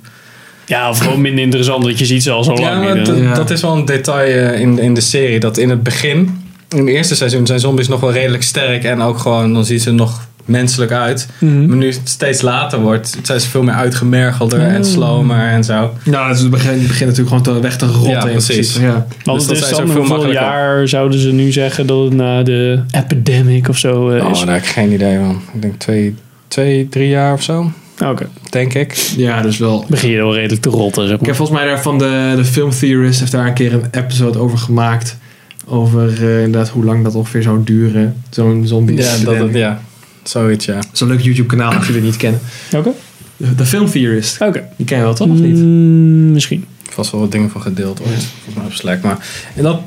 Ja, 0.74 0.90
of 0.90 1.00
gewoon 1.00 1.22
minder 1.22 1.44
interessant, 1.44 1.84
want 1.84 2.00
je 2.00 2.06
ziet 2.06 2.24
ze 2.24 2.32
al 2.32 2.44
zo 2.44 2.54
Ja, 2.54 2.60
lang 2.62 2.84
maar 2.84 2.96
niet. 2.98 3.06
dat, 3.06 3.16
hè. 3.16 3.22
Ja. 3.24 3.34
dat 3.34 3.50
is 3.50 3.62
wel 3.62 3.76
een 3.76 3.86
detail 3.86 4.28
eh, 4.52 4.60
in, 4.60 4.80
in 4.80 4.94
de 4.94 5.02
serie. 5.02 5.40
Dat 5.40 5.58
in 5.58 5.70
het 5.70 5.84
begin, 5.84 6.18
in 6.70 6.78
het 6.78 6.88
eerste 6.88 7.16
seizoen, 7.16 7.46
zijn 7.46 7.60
zombies 7.60 7.88
nog 7.88 8.00
wel 8.00 8.12
redelijk 8.12 8.44
sterk. 8.44 8.84
En 8.84 9.02
ook 9.02 9.18
gewoon, 9.18 9.54
dan 9.54 9.66
zien 9.66 9.80
ze 9.80 9.92
nog 9.92 10.28
menselijk 10.46 10.92
uit. 10.92 11.28
Mhm. 11.40 11.68
Maar 11.68 11.78
nu 11.78 11.86
het 11.88 12.02
steeds 12.04 12.42
later 12.42 12.80
wordt, 12.80 13.18
zijn 13.24 13.40
ze 13.40 13.50
veel 13.50 13.64
meer 13.64 13.74
uitgemergelder 13.74 14.60
en 14.62 14.78
Oh. 14.82 14.88
slomer 14.88 15.48
en 15.48 15.64
zo. 15.64 15.94
Nou, 16.06 16.28
dat 16.28 16.36
is 16.36 16.42
het 16.42 16.52
begin, 16.52 16.82
begint 16.88 17.10
natuurlijk 17.10 17.28
gewoon 17.38 17.44
te, 17.44 17.60
weg 17.62 17.78
te 17.78 17.86
rotten. 17.86 18.12
Ja, 18.12 18.20
precies. 18.26 18.54
principe, 18.56 18.86
Ja. 18.86 19.06
Want 19.24 19.40
Dus 19.40 19.48
het 19.48 19.48
dat 19.48 19.52
is 19.58 19.60
zijn 19.60 19.70
dan 19.70 19.80
ze 19.80 19.86
veel 19.86 19.96
hoeveel 19.96 20.04
makkelijker. 20.18 20.44
jaar 20.48 20.88
zouden 20.88 21.20
ze 21.20 21.32
nu 21.32 21.52
zeggen 21.52 21.88
dat 21.88 22.04
het 22.04 22.14
na 22.14 22.44
de 22.44 22.80
epidemic 22.92 23.70
of 23.70 23.78
zo 23.78 24.10
eh, 24.10 24.26
Oh, 24.26 24.32
is? 24.32 24.40
daar 24.40 24.54
heb 24.54 24.64
ik 24.64 24.70
geen 24.70 24.92
idee 24.92 25.18
van. 25.18 25.42
Ik 25.54 25.62
denk 25.62 25.74
twee, 25.78 26.16
twee 26.48 26.90
drie 26.90 27.10
jaar 27.10 27.34
of 27.34 27.44
zo, 27.44 27.72
Oké, 28.06 28.30
denk 28.50 28.74
ik. 28.74 28.94
ja, 29.18 29.42
dus 29.42 29.58
wel. 29.58 29.86
begin 29.90 30.10
je 30.10 30.18
wel 30.18 30.34
redelijk 30.36 30.62
te 30.62 30.70
rotten, 30.70 31.08
zeg 31.08 31.20
Ik 31.20 31.26
heb 31.26 31.36
volgens 31.36 31.58
mij 31.58 31.68
daar 31.68 31.82
van 31.82 31.98
de, 31.98 32.34
de 32.36 32.46
Film 32.46 32.70
Theorist 32.70 33.20
heeft 33.20 33.32
daar 33.32 33.48
een 33.48 33.54
keer 33.54 33.74
een 33.74 33.86
episode 33.92 34.40
over 34.40 34.58
gemaakt. 34.58 35.18
Over 35.68 36.08
eh, 36.24 36.44
inderdaad 36.44 36.70
hoe 36.70 36.84
lang 36.86 37.04
dat 37.04 37.16
ongeveer 37.16 37.42
zou 37.44 37.64
duren. 37.64 38.24
Zo'n 38.30 38.68
zombie. 38.68 38.98
Ja, 38.98 39.18
dat, 39.24 39.38
het- 39.38 39.54
ja, 39.54 39.82
zoiets 40.24 40.66
ja. 40.66 40.80
Zo'n 40.92 41.08
leuk 41.08 41.20
YouTube 41.22 41.48
kanaal 41.48 41.74
als 41.74 41.86
jullie 41.88 42.02
het 42.02 42.10
niet 42.10 42.18
kennen. 42.20 42.40
Oké, 42.76 42.92
De, 43.38 43.56
de 43.56 43.66
Film 43.66 43.90
Theorist. 43.90 44.42
oké. 44.42 44.64
Die 44.78 44.86
ken 44.86 44.98
je 44.98 45.04
wel 45.04 45.14
toch 45.14 45.28
of 45.28 45.38
niet? 45.40 45.56
Mm, 45.58 46.32
misschien. 46.32 46.66
vast 46.90 47.12
wel 47.12 47.22
wat 47.22 47.32
dingen 47.32 47.50
van 47.50 47.62
gedeeld 47.62 48.00
ooit. 48.02 48.24
Volgens 48.44 48.56
mij 48.56 48.66
op 48.66 48.74
Slack. 48.74 49.02
Maar 49.02 49.28
en 49.56 49.64
dat, 49.64 49.80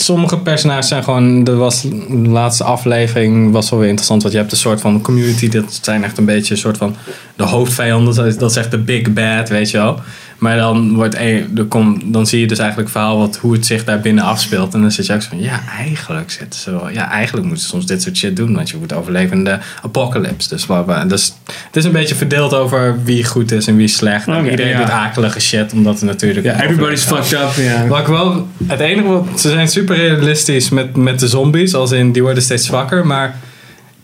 sommige 0.00 0.38
personages 0.38 0.88
zijn 0.88 1.04
gewoon... 1.04 1.46
Er 1.46 1.56
was, 1.56 1.82
de 2.08 2.28
laatste 2.28 2.64
aflevering 2.64 3.52
was 3.52 3.70
wel 3.70 3.78
weer 3.78 3.88
interessant. 3.88 4.22
Want 4.22 4.34
je 4.34 4.40
hebt 4.40 4.52
een 4.52 4.58
soort 4.58 4.80
van 4.80 5.00
community. 5.00 5.48
Dat 5.48 5.78
zijn 5.82 6.04
echt 6.04 6.18
een 6.18 6.24
beetje 6.24 6.54
een 6.54 6.60
soort 6.60 6.76
van... 6.76 6.96
De 7.36 7.44
hoofdvijanden. 7.44 8.14
Dat 8.14 8.26
is, 8.26 8.38
dat 8.38 8.50
is 8.50 8.56
echt 8.56 8.70
de 8.70 8.78
big 8.78 9.12
bad, 9.12 9.48
weet 9.48 9.70
je 9.70 9.76
wel. 9.76 10.00
Maar 10.38 10.56
dan, 10.56 10.94
wordt 10.94 11.14
er 11.14 11.64
komt, 11.68 12.02
dan 12.12 12.26
zie 12.26 12.40
je 12.40 12.46
dus 12.46 12.58
eigenlijk 12.58 12.88
het 12.88 12.98
verhaal 12.98 13.18
wat, 13.18 13.36
hoe 13.36 13.52
het 13.52 13.66
zich 13.66 13.84
daar 13.84 14.00
binnen 14.00 14.24
afspeelt. 14.24 14.74
En 14.74 14.80
dan 14.80 14.90
zit 14.90 15.06
je 15.06 15.14
ook 15.14 15.22
zo 15.22 15.28
van, 15.28 15.40
ja, 15.40 15.60
eigenlijk 15.78 16.30
zitten 16.30 16.60
ze 16.60 16.70
wel. 16.70 16.90
Ja, 16.90 17.10
eigenlijk 17.10 17.46
moeten 17.46 17.64
ze 17.64 17.70
soms 17.70 17.86
dit 17.86 18.02
soort 18.02 18.16
shit 18.16 18.36
doen. 18.36 18.54
Want 18.54 18.70
je 18.70 18.76
moet 18.76 18.92
overleven 18.92 19.36
in 19.36 19.44
de 19.44 19.58
apocalypse. 19.82 20.48
Dus, 20.48 20.66
waar, 20.66 21.08
dus 21.08 21.34
het 21.66 21.76
is 21.76 21.84
een 21.84 21.92
beetje 21.92 22.14
verdeeld 22.14 22.54
over 22.54 23.04
wie 23.04 23.24
goed 23.24 23.52
is 23.52 23.66
en 23.66 23.76
wie 23.76 23.88
slecht. 23.88 24.26
En 24.26 24.44
iedereen 24.44 24.68
ja. 24.68 24.78
doet 24.78 24.90
akelige 24.90 25.40
shit, 25.40 25.72
omdat 25.72 26.00
er 26.00 26.06
natuurlijk... 26.06 26.46
Ja, 26.46 26.62
everybody's 26.62 27.02
fucked 27.02 27.32
up. 27.32 27.64
Ja. 27.64 27.86
Wat 27.86 27.98
ik 27.98 28.06
wel, 28.06 28.48
het 28.66 28.80
enige 28.80 29.08
wat, 29.08 29.40
ze 29.40 29.50
zijn 29.50 29.68
super 29.68 29.96
realistisch 29.96 30.68
met, 30.68 30.96
met 30.96 31.20
de 31.20 31.28
zombies, 31.28 31.74
als 31.74 31.90
in 31.90 32.12
die 32.12 32.22
worden 32.22 32.42
steeds 32.42 32.66
zwakker, 32.66 33.06
maar 33.06 33.36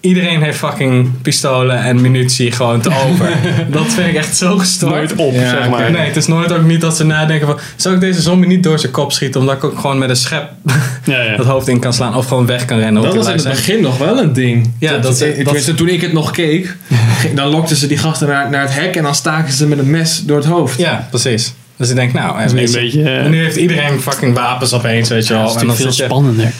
iedereen 0.02 0.42
heeft 0.42 0.58
fucking 0.58 1.20
pistolen 1.22 1.78
en 1.82 2.00
munitie 2.00 2.52
gewoon 2.52 2.80
te 2.80 2.90
over. 3.08 3.30
dat 3.70 3.86
vind 3.86 4.08
ik 4.08 4.14
echt 4.14 4.36
zo 4.36 4.58
gestoord. 4.58 4.92
Nooit 4.94 5.14
op, 5.14 5.32
Ja, 5.34 5.48
zeg 5.48 5.68
maar. 5.68 5.90
Nee, 5.90 6.06
het 6.06 6.16
is 6.16 6.26
nooit 6.26 6.52
ook 6.52 6.62
niet 6.64 6.80
dat 6.80 6.96
ze 6.96 7.04
nadenken 7.04 7.46
van, 7.46 7.58
zou 7.76 7.94
ik 7.94 8.00
deze 8.00 8.20
zombie 8.22 8.48
niet 8.48 8.62
door 8.62 8.78
zijn 8.78 8.92
kop 8.92 9.12
schieten, 9.12 9.40
omdat 9.40 9.56
ik 9.56 9.64
ook 9.64 9.78
gewoon 9.78 9.98
met 9.98 10.08
een 10.08 10.16
schep 10.16 10.50
Ja, 11.04 11.22
ja. 11.22 11.34
het 11.36 11.46
hoofd 11.46 11.68
in 11.68 11.78
kan 11.80 11.92
slaan 11.92 12.14
of 12.16 12.26
gewoon 12.26 12.46
weg 12.46 12.64
kan 12.64 12.78
rennen. 12.78 13.02
Dat 13.02 13.14
was 13.14 13.26
in 13.26 13.32
het 13.32 13.42
begin 13.48 13.80
nog 13.82 13.98
wel 13.98 14.18
een 14.18 14.32
ding. 14.32 14.72
Ja, 14.78 14.92
dat- 14.92 15.02
dat- 15.02 15.18
tenminste, 15.18 15.74
toen 15.74 15.88
ik 15.88 16.00
het 16.00 16.12
nog 16.12 16.30
keek, 16.30 16.76
dan 17.34 17.48
lokten 17.48 17.76
ze 17.76 17.86
die 17.86 17.98
gasten 17.98 18.28
naar, 18.28 18.50
naar 18.50 18.62
het 18.62 18.74
hek 18.74 18.96
en 18.96 19.02
dan 19.02 19.14
staken 19.14 19.52
ze 19.52 19.66
met 19.66 19.78
een 19.78 19.90
mes 19.90 20.22
door 20.24 20.36
het 20.36 20.46
hoofd. 20.46 20.78
Ja, 20.78 21.06
precies. 21.10 21.52
Dus 21.76 21.88
ik 21.90 21.96
denk, 21.96 22.12
nou, 22.12 22.38
en, 22.38 22.44
is 22.44 22.52
nu 22.52 22.58
weet 22.58 22.74
een 22.74 22.80
je, 22.86 22.86
beetje, 22.96 23.10
eh, 23.10 23.24
en 23.24 23.30
nu 23.30 23.42
heeft 23.42 23.56
iedereen 23.56 24.00
fucking 24.00 24.34
wapens 24.34 24.72
opeens, 24.72 25.08
weet 25.08 25.26
je 25.26 25.32
wel. 25.32 25.42
Dat 25.42 25.54
is 25.54 25.60
en 25.60 25.66
dan 25.66 25.68
natuurlijk 25.76 25.96
veel 25.96 26.06
spannender. 26.06 26.52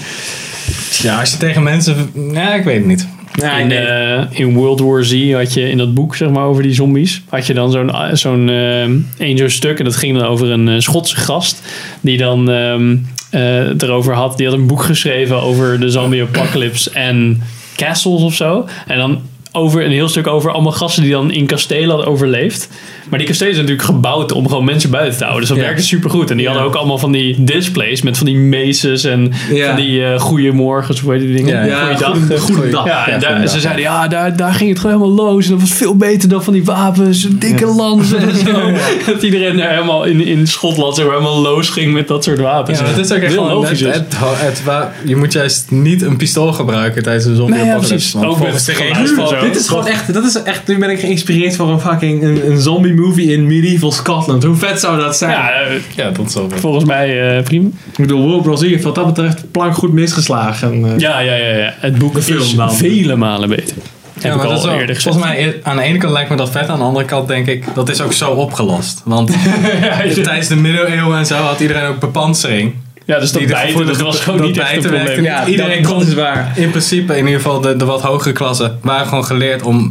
ja, 1.03 1.21
als 1.21 1.31
je 1.31 1.37
tegen 1.37 1.63
mensen, 1.63 2.11
ja, 2.33 2.55
ik 2.55 2.65
weet 2.65 2.77
het 2.77 2.87
niet. 2.87 3.07
Ja, 3.35 3.59
in, 3.59 3.73
eh, 3.73 4.23
in 4.31 4.55
World 4.55 4.81
War 4.81 5.05
Z 5.05 5.33
had 5.33 5.55
je 5.55 5.71
in 5.71 5.79
dat 5.79 5.95
boek, 5.95 6.17
zeg 6.17 6.31
maar, 6.31 6.45
over 6.45 6.63
die 6.63 6.75
zombies. 6.75 7.23
Had 7.29 7.47
je 7.47 7.55
dan 7.55 7.71
zo'n 7.71 7.91
zo'n 8.13 8.49
eh, 8.49 8.83
één 9.27 9.39
zo'n 9.39 9.51
stuk. 9.51 9.79
En 9.79 9.85
dat 9.85 9.97
ging 9.97 10.19
dan 10.19 10.27
over 10.27 10.51
een 10.51 10.69
eh, 10.69 10.79
Schotse 10.79 11.17
gast. 11.17 11.63
Die 12.01 12.19
dan 12.19 12.51
ehm, 12.51 12.97
eh, 13.31 13.81
erover 13.83 14.15
had. 14.15 14.37
Die 14.37 14.47
had 14.47 14.57
een 14.57 14.67
boek 14.67 14.83
geschreven 14.83 15.43
over 15.43 15.81
de 15.81 15.91
zombie 15.91 16.23
apocalypse 16.23 16.91
en 16.91 17.43
castles 17.77 18.23
of 18.23 18.35
zo. 18.35 18.67
En 18.87 18.99
dan 18.99 19.21
over 19.53 19.85
een 19.85 19.91
heel 19.91 20.09
stuk 20.09 20.27
over 20.27 20.53
allemaal 20.53 20.73
gasten 20.73 21.03
die 21.03 21.13
dan 21.13 21.33
in 21.33 21.47
kastelen 21.47 21.89
hadden 21.89 22.07
overleefd. 22.07 22.69
Maar 23.13 23.21
die 23.21 23.31
kastelen 23.31 23.55
zijn 23.55 23.67
natuurlijk 23.67 23.95
gebouwd 23.95 24.33
om 24.33 24.49
gewoon 24.49 24.65
mensen 24.65 24.91
buiten 24.91 25.19
te 25.19 25.25
houden. 25.25 25.41
Dus 25.41 25.49
dat 25.51 25.59
Ja. 25.59 25.65
werkte 25.65 25.87
supergoed. 25.87 26.31
En 26.31 26.37
die 26.37 26.47
Ja. 26.47 26.53
hadden 26.53 26.69
ook 26.71 26.77
allemaal 26.77 26.99
van 26.99 27.13
die 27.13 27.45
displays 27.45 28.03
met 28.03 28.17
van 28.17 28.27
die 28.27 28.37
meces 28.37 29.05
en 29.05 29.33
Ja. 29.53 29.67
van 29.67 29.77
die 29.77 30.05
eh 30.05 30.21
goeiemorgens, 30.21 31.01
hoe 31.01 31.13
heet 31.13 31.21
die 31.21 31.37
dingen? 31.37 31.67
Ja. 31.67 31.85
Goeiedag. 31.85 32.41
goede, 32.41 32.69
dag. 32.71 32.87
Ja, 32.87 33.09
en 33.09 33.21
daar, 33.21 33.49
ze 33.49 33.61
zeiden 33.61 33.83
ja, 33.83 34.09
daar, 34.09 34.37
daar 34.37 34.55
ging 34.55 34.71
het 34.71 34.79
gewoon 34.79 34.97
helemaal 35.01 35.33
los. 35.33 35.45
En 35.45 35.51
dat 35.51 35.61
was 35.61 35.71
veel 35.73 35.97
beter 35.97 36.29
dan 36.29 36.45
van 36.45 36.53
die 36.53 36.65
wapens, 36.65 37.29
dikke 37.31 37.67
lansen 37.67 38.19
en 38.19 38.35
zo. 38.47 38.71
Dat 39.13 39.23
iedereen 39.23 39.57
daar 39.57 39.71
helemaal 39.71 40.05
in, 40.05 40.27
in 40.27 40.47
Schotland 40.47 40.95
zo 40.97 41.09
helemaal 41.09 41.41
los 41.41 41.69
ging 41.69 41.93
met 41.93 42.09
dat 42.09 42.25
soort 42.25 42.39
wapens. 42.41 42.79
Ja, 42.79 42.85
het 42.85 42.99
is 42.99 43.13
ook 43.13 43.19
echt 43.19 43.33
Heel 43.33 43.43
gewoon, 43.43 43.57
logisch. 43.63 43.81
het, 43.81 43.89
is. 43.89 43.95
het, 43.97 44.07
het- 44.19 44.65
waar- 44.65 44.93
je 45.05 45.17
moet 45.17 45.33
juist 45.33 45.71
niet 45.71 46.03
een 46.03 46.17
pistool 46.17 46.53
gebruiken 46.53 47.03
tijdens 47.03 47.25
een 47.25 47.37
zombie 47.37 47.63
Nee, 47.65 47.77
precies. 47.77 48.17
Ook 48.17 48.39
met 48.41 48.65
de 48.67 48.73
regels. 48.73 49.31
Dit 49.43 49.57
is 49.57 49.69
gewoon 49.69 49.87
echt, 49.87 50.15
dat 50.15 50.25
is 50.25 50.43
echt, 50.43 50.67
nu 50.69 50.79
ben 50.79 50.91
ik 50.91 51.01
geïnspireerd 51.01 51.57
voor 51.57 51.69
een 51.71 51.81
fucking 51.81 52.23
een, 52.23 52.51
een 52.51 52.61
zombie 52.61 52.95
movie 53.07 53.33
in 53.33 53.47
medieval 53.47 53.93
Scotland. 53.93 54.43
Hoe 54.45 54.55
vet 54.57 54.81
zou 54.81 55.01
dat 55.01 55.17
zijn? 55.17 55.31
ja, 55.31 55.51
eh, 55.53 55.73
Ja, 55.95 56.11
dat 56.11 56.33
wel 56.33 56.49
volgens 56.55 56.85
mij 56.85 57.37
eh, 57.37 57.43
prima. 57.43 57.67
Ik 57.91 57.97
bedoel, 57.97 58.29
World 58.29 58.45
War 58.45 58.57
Z 58.59 58.63
heeft 58.63 58.85
wat 58.85 58.95
dat 58.95 59.07
betreft 59.07 59.51
plank 59.51 59.75
goed 59.75 59.93
misgeslagen. 59.93 60.85
eh. 60.85 60.99
Ja, 60.99 61.19
ja, 61.21 61.35
ja, 61.35 61.57
ja. 61.57 61.75
Het 61.79 61.99
boek 61.99 62.15
De 62.15 62.23
film 62.23 62.41
is 62.41 62.55
dan. 62.55 62.75
vele 62.75 63.17
malen 63.17 63.49
beter. 63.49 63.77
Heb 64.15 64.23
Ja, 64.23 64.29
ik 64.31 64.37
maar 64.37 64.45
dat 64.47 64.53
al 64.55 64.59
is 64.59 64.71
wel- 64.71 64.81
eerder 64.81 64.95
gezegd. 64.95 65.15
Volgens 65.17 65.35
mij, 65.35 65.61
aan 65.63 65.77
de 65.77 65.83
ene 65.83 65.99
kant 65.99 66.13
lijkt 66.13 66.31
me 66.31 66.37
dat 66.37 66.51
vet, 66.51 66.69
aan 66.69 66.79
de 66.79 66.85
andere 66.85 67.05
kant 67.05 67.29
denk 67.29 67.47
ik, 67.47 67.65
dat 67.75 67.89
is 67.89 68.01
ook 68.01 68.13
zo 68.13 68.31
opgelost. 68.31 69.03
Want 69.05 69.31
tijdens 70.23 70.49
de 70.49 70.57
middeleeuwen 70.57 71.19
en 71.19 71.27
zo 71.27 71.35
had 71.35 71.61
iedereen 71.61 71.87
ook 71.89 71.99
bepansering. 71.99 72.75
ja, 73.07 73.19
dus 73.19 73.33
dat 73.33 73.47
bijten, 73.47 73.87
dat 73.87 74.01
was 74.01 74.21
gewoon 74.21 74.39
dat 74.39 74.47
niet 74.47 74.59
echt 74.59 74.71
werkte 74.71 74.89
probleem. 74.89 75.17
niet. 75.17 75.25
Ja, 75.27 75.47
Iedereen 75.47 75.83
dat, 75.83 75.91
kon- 75.91 75.99
dat 76.01 76.09
is 76.09 76.15
waar. 76.15 76.53
In 76.57 76.71
principe, 76.71 77.13
in 77.17 77.25
ieder 77.27 77.41
geval 77.41 77.61
de, 77.61 77.77
de 77.77 77.85
wat 77.85 78.03
hogere 78.03 78.33
klassen, 78.33 78.79
waren 78.83 79.07
gewoon 79.07 79.25
geleerd 79.25 79.63
om 79.63 79.91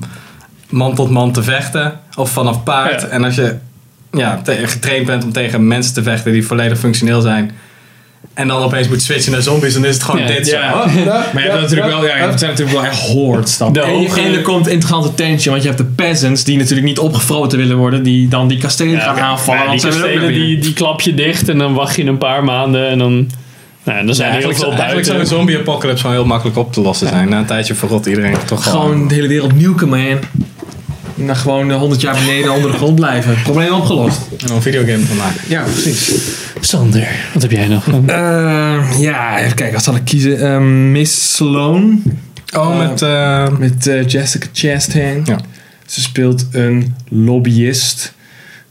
man 0.72 0.96
tot 0.96 1.10
man 1.10 1.32
te 1.32 1.44
vechten. 1.44 2.00
Of 2.16 2.30
vanaf 2.32 2.64
paard. 2.64 3.02
Ja. 3.02 3.08
En 3.08 3.24
als 3.24 3.36
je 3.36 3.56
ja, 4.12 4.42
getraind 4.46 5.06
bent 5.06 5.24
om 5.24 5.32
tegen 5.32 5.68
mensen 5.68 5.94
te 5.94 6.04
vechten 6.04 6.32
die 6.32 6.46
volledig 6.46 6.80
functioneel 6.80 7.22
zijn. 7.22 7.52
En 8.34 8.48
dan 8.48 8.62
opeens 8.64 8.88
moet 8.88 9.02
switchen 9.02 9.32
naar 9.32 9.42
zombies, 9.42 9.74
dan 9.74 9.86
is 9.86 9.94
het 9.94 10.04
gewoon 10.04 10.22
Ja, 10.22 10.28
dit. 10.28 10.48
zo. 10.48 10.58
ja. 10.58 10.74
Oh, 10.74 10.86
Maar 11.34 11.44
je 11.44 11.50
hebt 11.50 11.62
natuurlijk 11.62 11.90
wel, 11.90 12.06
ja, 12.06 12.14
het 12.16 12.40
zijn 12.40 12.52
natuurlijk 12.52 12.78
wel 12.78 12.86
echt 12.86 13.00
hordes 13.00 13.58
dan. 13.58 13.74
De 13.74 13.82
en, 13.82 13.90
hoge- 13.90 14.22
en 14.22 14.34
er 14.34 14.42
komt 14.42 14.68
interessante 14.68 15.14
tension, 15.16 15.52
want 15.54 15.62
je 15.62 15.72
hebt 15.72 15.82
de 15.82 15.90
peasants 15.96 16.44
die 16.44 16.58
natuurlijk 16.58 16.88
niet 16.88 17.00
opgefroten 17.00 17.58
willen 17.58 17.78
worden, 17.78 18.04
die 18.04 18.28
dan 18.28 18.48
die 18.48 18.58
kastelen 18.58 19.00
gaan 19.02 19.20
aanvallen. 19.20 19.66
Want 19.66 19.82
die 19.82 19.92
ze 19.92 19.98
willen 19.98 20.04
ook 20.16 20.22
kastelen, 20.22 20.34
die, 20.46 20.58
die 20.60 20.74
klap 20.74 21.02
je 21.02 21.14
dicht 21.14 21.50
en 21.50 21.58
dan 21.58 21.74
wacht 21.74 21.96
je 21.96 22.04
een 22.06 22.18
paar 22.18 22.44
maanden 22.44 22.88
en 22.90 22.98
dan... 22.98 23.30
Nou, 23.84 24.06
dan 24.06 24.16
zijn 24.16 24.32
heel 24.32 24.40
eigenlijk, 24.42 24.60
veel 24.60 24.68
zou- 24.68 24.78
eigenlijk 24.80 25.08
zou 25.08 25.20
een 25.20 25.26
zombie 25.28 25.58
apocalypse 25.58 26.02
gewoon 26.02 26.16
heel 26.16 26.26
makkelijk 26.26 26.58
op 26.58 26.74
te 26.74 26.82
lossen 26.82 27.08
zijn. 27.08 27.30
Na 27.30 27.38
een 27.38 27.46
tijdje 27.46 27.74
verrot 27.76 28.06
iedereen 28.06 28.36
toch 28.46 28.64
gewoon. 28.64 28.82
Gewoon 28.82 29.08
de 29.08 29.14
hele 29.16 29.28
wereld 29.28 29.60
nuken, 29.60 29.90
man. 29.90 30.20
Nou, 31.26 31.38
gewoon 31.38 31.72
eh, 31.72 31.78
100 31.78 32.02
jaar 32.02 32.14
beneden 32.26 32.52
onder 32.52 32.72
de 32.72 32.78
grond 32.78 32.96
blijven. 32.96 33.36
Probleem 33.44 33.72
opgelost. 33.74 34.20
En 34.40 34.48
er 34.48 34.56
een 34.56 34.62
videogame 34.62 35.04
van 35.06 35.18
maken. 35.18 35.42
Ja, 35.48 35.64
precies. 35.64 36.12
Sander, 36.60 37.08
wat 37.34 37.42
heb 37.42 37.52
jij 37.52 37.68
nog? 37.68 37.88
Eh, 37.88 39.00
ja, 39.00 39.40
even 39.40 39.56
kijken, 39.56 39.74
wat 39.74 39.84
zal 39.84 39.96
ik 39.96 40.06
kiezen? 40.06 40.40
Eh, 40.54 40.60
Miss 40.92 41.36
Sloan 41.36 42.02
Oh, 42.58 42.72
Eh, 42.72 42.90
met. 42.90 43.02
eh, 43.02 43.48
met 43.58 43.88
eh, 43.88 44.08
Jessica 44.08 44.48
Chastain. 44.54 45.22
Ja. 45.26 45.38
Ze 45.86 46.02
speelt 46.02 46.46
een 46.52 46.96
lobbyist 47.10 48.14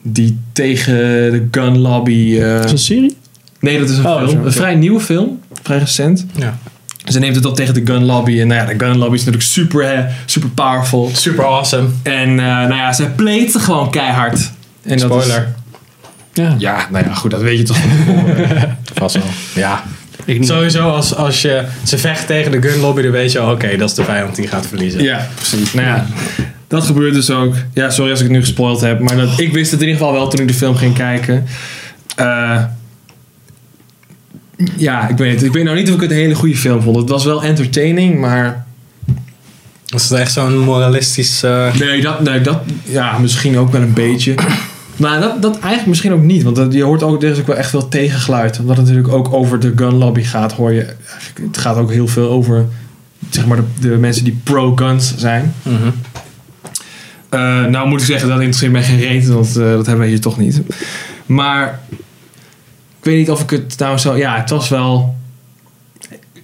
die 0.03 0.39
tegen 0.53 0.95
de 1.33 1.49
gun 1.51 1.79
lobby... 1.79 2.39
eh, 2.41 2.55
Is 2.55 2.61
dat 2.63 2.71
een 2.71 2.79
serie? 2.79 3.17
nee, 3.61 3.79
dat 3.79 3.89
is 3.89 3.97
een 3.99 4.07
Oh, 4.07 4.17
film. 4.19 4.31
Een 4.31 4.41
oké. 4.41 4.53
vrij 4.53 4.75
nieuwe 4.75 5.01
film. 5.01 5.41
Vrij 5.63 5.79
recent. 5.79 6.27
ja. 6.37 6.59
Ze 7.11 7.19
neemt 7.19 7.37
het 7.37 7.45
op 7.45 7.57
tegen 7.57 7.75
de 7.75 7.81
gun 7.93 8.05
lobby. 8.05 8.41
En 8.41 8.47
nou 8.47 8.61
ja, 8.61 8.67
de 8.79 8.85
gun 8.85 8.99
lobby 8.99 9.15
is 9.15 9.25
natuurlijk 9.25 9.45
super, 9.45 10.11
super 10.27 10.49
powerful. 10.49 11.11
Super 11.13 11.45
awesome. 11.47 11.89
En 12.03 12.29
eh, 12.31 12.45
nou 12.47 12.75
ja, 12.75 12.93
zij 12.93 13.07
pleet 13.11 13.53
ze 13.53 13.59
gewoon 13.59 13.91
keihard. 13.91 14.51
En 14.83 14.99
dat 14.99 15.11
is- 15.17 15.25
Spoiler. 15.25 15.55
Ja, 16.33 16.55
ja, 16.59 16.87
nou 16.91 17.05
ja, 17.07 17.15
goed, 17.15 17.31
dat 17.31 17.41
weet 17.43 17.59
je 17.59 17.65
toch 17.65 17.77
van 17.79 17.91
tevoren. 18.07 18.79
Vast 18.95 19.15
wel. 19.17 19.25
Ja. 19.55 19.83
ik 20.25 20.39
niet. 20.39 20.49
Sowieso, 20.49 20.89
als, 20.91 21.15
als 21.15 21.43
je 21.43 21.65
ze 21.85 21.99
vecht 21.99 22.27
tegen 22.27 22.51
de 22.53 22.63
gun 22.69 22.81
lobby, 22.81 23.03
dan 23.03 23.11
weet 23.11 23.33
je 23.33 23.39
al, 23.39 23.53
oké, 23.53 23.77
dat 23.77 23.89
is 23.89 23.95
de 23.95 24.05
vijand 24.05 24.37
die 24.37 24.47
gaat 24.49 24.67
verliezen. 24.67 25.03
ja, 25.03 25.29
precies. 25.35 25.73
Nou 25.75 25.87
ja, 25.87 26.07
dat 26.69 26.85
gebeurt 26.85 27.15
dus 27.15 27.31
ook. 27.31 27.55
Ja, 27.75 27.91
sorry 27.91 28.11
als 28.11 28.21
ik 28.21 28.27
het 28.27 28.35
nu 28.37 28.41
gespoild 28.41 28.81
heb. 28.81 28.99
Maar 29.01 29.17
dat, 29.17 29.39
ik 29.41 29.53
wist 29.53 29.71
het 29.71 29.81
in 29.81 29.87
ieder 29.87 30.01
geval 30.03 30.19
wel 30.19 30.29
toen 30.29 30.41
ik 30.41 30.49
de 30.49 30.55
film 30.55 30.77
ging 30.77 30.95
kijken. 30.95 31.47
Eh, 32.17 32.63
ja, 34.77 35.09
ik 35.09 35.17
weet 35.17 35.35
het. 35.35 35.43
Ik 35.45 35.53
weet 35.53 35.65
nou 35.65 35.77
niet 35.77 35.89
of 35.89 35.95
ik 35.95 36.01
het 36.01 36.11
een 36.11 36.17
hele 36.17 36.35
goede 36.35 36.57
film 36.57 36.83
vond. 36.83 36.97
Het 36.97 37.09
was 37.09 37.25
wel 37.25 37.43
entertaining, 37.43 38.21
maar... 38.21 38.67
Was 39.87 40.09
het 40.09 40.19
echt 40.19 40.33
zo'n 40.33 40.59
moralistisch... 40.59 41.43
eh, 41.43 41.75
Nee, 41.75 42.01
dat, 42.01 42.21
nee, 42.23 42.41
dat 42.41 42.59
ja, 42.83 43.19
misschien 43.19 43.59
ook 43.59 43.73
wel 43.73 43.81
een 43.83 43.93
beetje. 43.93 44.35
Maar 44.97 45.21
dat, 45.21 45.43
dat 45.43 45.53
eigenlijk 45.59 45.87
misschien 45.87 46.13
ook 46.13 46.23
niet. 46.23 46.43
Want 46.43 46.57
dat, 46.57 46.73
je 46.73 46.83
hoort 46.83 47.03
ook, 47.03 47.23
er 47.23 47.31
is 47.31 47.39
ook 47.39 47.47
wel 47.47 47.57
echt 47.57 47.71
veel 47.71 47.89
tegengeluid. 47.89 48.59
Omdat 48.61 48.77
het 48.77 48.87
natuurlijk 48.87 49.15
ook 49.15 49.33
over 49.33 49.61
de 49.61 49.73
gun 49.77 49.95
lobby 49.95 50.23
gaat, 50.23 50.53
hoor 50.53 50.73
je. 50.73 50.87
Het 51.43 51.59
gaat 51.59 51.77
ook 51.77 51.91
heel 51.91 52.09
veel 52.09 52.29
over 52.31 52.67
zeg 53.31 53.47
maar, 53.47 53.57
de, 53.57 53.89
de 53.89 53.97
mensen 53.97 54.25
die 54.25 54.41
pro-guns 54.43 55.15
zijn. 55.17 55.55
mhm. 55.63 55.75
Eh, 57.29 57.65
nou 57.65 57.89
moet 57.89 58.01
ik 58.01 58.07
zeggen, 58.07 58.29
dat 58.29 58.37
interesseert 58.39 58.73
mij 58.73 58.83
geen 58.83 58.99
reet, 59.01 59.29
want 59.29 59.57
eh, 59.57 59.71
dat 59.71 59.87
hebben 59.87 60.05
we 60.05 60.11
hier 60.11 60.21
toch 60.21 60.39
niet. 60.39 60.61
Maar 61.27 61.81
ik 63.01 63.07
weet 63.07 63.19
niet 63.19 63.31
of 63.31 63.41
ik 63.43 63.51
het 63.51 63.75
nou 63.79 63.99
zo... 63.99 64.17
Ja, 64.17 64.37
het 64.37 64.51
was 64.51 64.69
wel... 64.69 65.15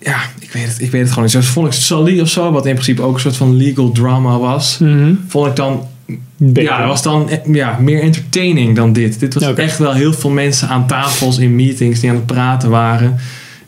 Ja, 0.01 0.17
ik 0.41 0.53
weet 0.53 0.67
het, 0.67 0.81
ik 0.81 0.91
weet 0.91 1.01
het 1.01 1.09
gewoon 1.11 1.25
niet. 1.25 1.33
Zo 1.33 1.41
vond 1.41 1.67
ik 1.67 1.73
Sully 1.73 2.21
of 2.21 2.29
zo, 2.29 2.53
wat 2.53 2.67
in 2.67 2.73
principe 2.73 3.03
ook 3.03 3.15
een 3.15 3.21
soort 3.21 3.37
van 3.37 3.57
legal 3.57 3.91
drama 3.93 4.39
was. 4.39 4.79
Mhm. 4.79 5.15
Vond 5.29 5.47
ik 5.47 5.57
dan 5.57 5.87
Beter. 6.37 6.63
ja, 6.63 6.79
dat 6.79 6.87
was 6.89 7.03
dan 7.03 7.31
eh, 7.31 7.39
ja, 7.55 7.79
meer 7.81 8.01
entertaining 8.03 8.77
dan 8.77 8.93
dit. 8.93 9.21
Dit 9.21 9.35
was 9.35 9.55
echt 9.55 9.79
wel 9.79 9.93
heel 9.93 10.13
veel 10.13 10.31
mensen 10.31 10.69
aan 10.69 10.87
tafels 10.87 11.39
in 11.39 11.55
meetings 11.55 12.01
die 12.01 12.11
aan 12.11 12.17
het 12.17 12.27
praten 12.27 12.71
waren. 12.71 13.17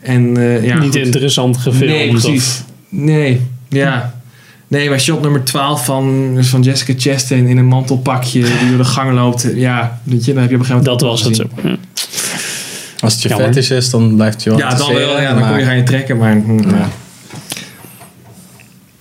En 0.01 0.37
eh, 0.37 0.63
ja, 0.63 0.77
niet 0.79 0.95
goed. 0.95 1.05
interessant 1.05 1.57
gefilmd. 1.57 1.93
Nee, 1.93 2.05
of- 2.15 2.21
precies. 2.21 2.63
Nee, 2.89 3.41
ja. 3.69 4.13
Nee, 4.67 4.89
maar 4.89 4.99
shot 4.99 5.21
nummer 5.21 5.43
12 5.43 5.85
van, 5.85 6.35
dus 6.35 6.47
van 6.47 6.61
Jessica 6.61 6.93
Chastain 6.97 7.47
in 7.47 7.57
een 7.57 7.65
mantelpakje 7.65 8.41
die 8.41 8.69
door 8.69 8.77
de 8.77 8.83
gang 8.83 9.13
loopt. 9.13 9.51
Ja, 9.55 9.99
weet 10.03 10.25
je, 10.25 10.33
dan 10.33 10.41
heb 10.41 10.49
je 10.49 10.55
op 10.55 10.61
een 10.61 10.67
gegeven 10.67 10.85
moment 10.85 10.85
Dat 10.85 11.01
was 11.09 11.23
het 11.23 11.35
zo. 11.35 11.43
Ja. 11.63 11.77
Als 13.01 13.13
het 13.13 13.21
je 13.21 13.29
Jammer. 13.29 13.47
fetish 13.47 13.69
is, 13.69 13.89
dan 13.89 14.15
blijft 14.15 14.33
het 14.33 14.43
je 14.43 14.49
wel 14.49 14.59
Ja, 14.59 14.69
dan 14.75 14.93
wel. 14.93 15.21
Ja, 15.21 15.29
dan 15.29 15.39
maar- 15.39 15.49
kon 15.49 15.59
je 15.59 15.65
gaan 15.65 15.77
je 15.77 15.83
trekken, 15.83 16.17
maar... 16.17 16.33
hm, 16.33 16.69
ja. 16.69 16.89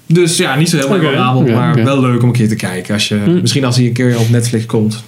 Dus 0.07 0.37
ja, 0.37 0.55
niet 0.57 0.69
zo 0.69 0.77
heel 0.77 0.89
memorabel, 0.89 1.47
ja, 1.47 1.55
maar 1.55 1.85
wel 1.85 2.01
leuk 2.01 2.23
om 2.23 2.29
een 2.29 2.35
keer 2.35 2.49
te 2.49 2.55
kijken. 2.55 2.95
Als 2.95 3.09
je, 3.09 3.15
Hm. 3.25 3.41
Misschien 3.41 3.65
als 3.65 3.77
hij 3.77 3.85
een 3.87 3.93
keer 3.93 4.19
op 4.19 4.29
Netflix 4.31 4.67
komt. 4.67 5.03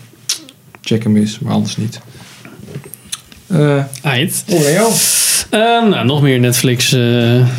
Check 0.81 1.03
hem 1.03 1.17
eens, 1.17 1.39
maar 1.39 1.53
anders 1.53 1.77
niet. 1.77 2.01
Nou, 5.51 6.05
nog 6.07 6.23
meer 6.23 6.41
Netflix 6.41 6.93
eh 6.93 7.01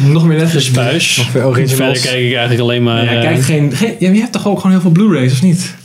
Nog 0.05 0.25
meer 0.25 0.37
Netflix. 0.37 0.65
gespuis. 0.65 1.17
Nog 1.33 1.43
originals. 1.45 1.73
Verder 1.73 2.01
kijk 2.01 2.23
ik 2.25 2.31
eigenlijk 2.33 2.59
alleen 2.61 2.83
maar... 2.83 3.13
Ja, 3.13 3.21
kijk 3.21 3.41
geen, 3.43 3.73
je 3.99 4.07
hebt 4.07 4.31
toch 4.31 4.47
ook 4.47 4.55
gewoon 4.57 4.71
heel 4.71 4.81
veel 4.81 4.91
Blu-rays, 4.91 5.31
of 5.31 5.41
niet? 5.41 5.75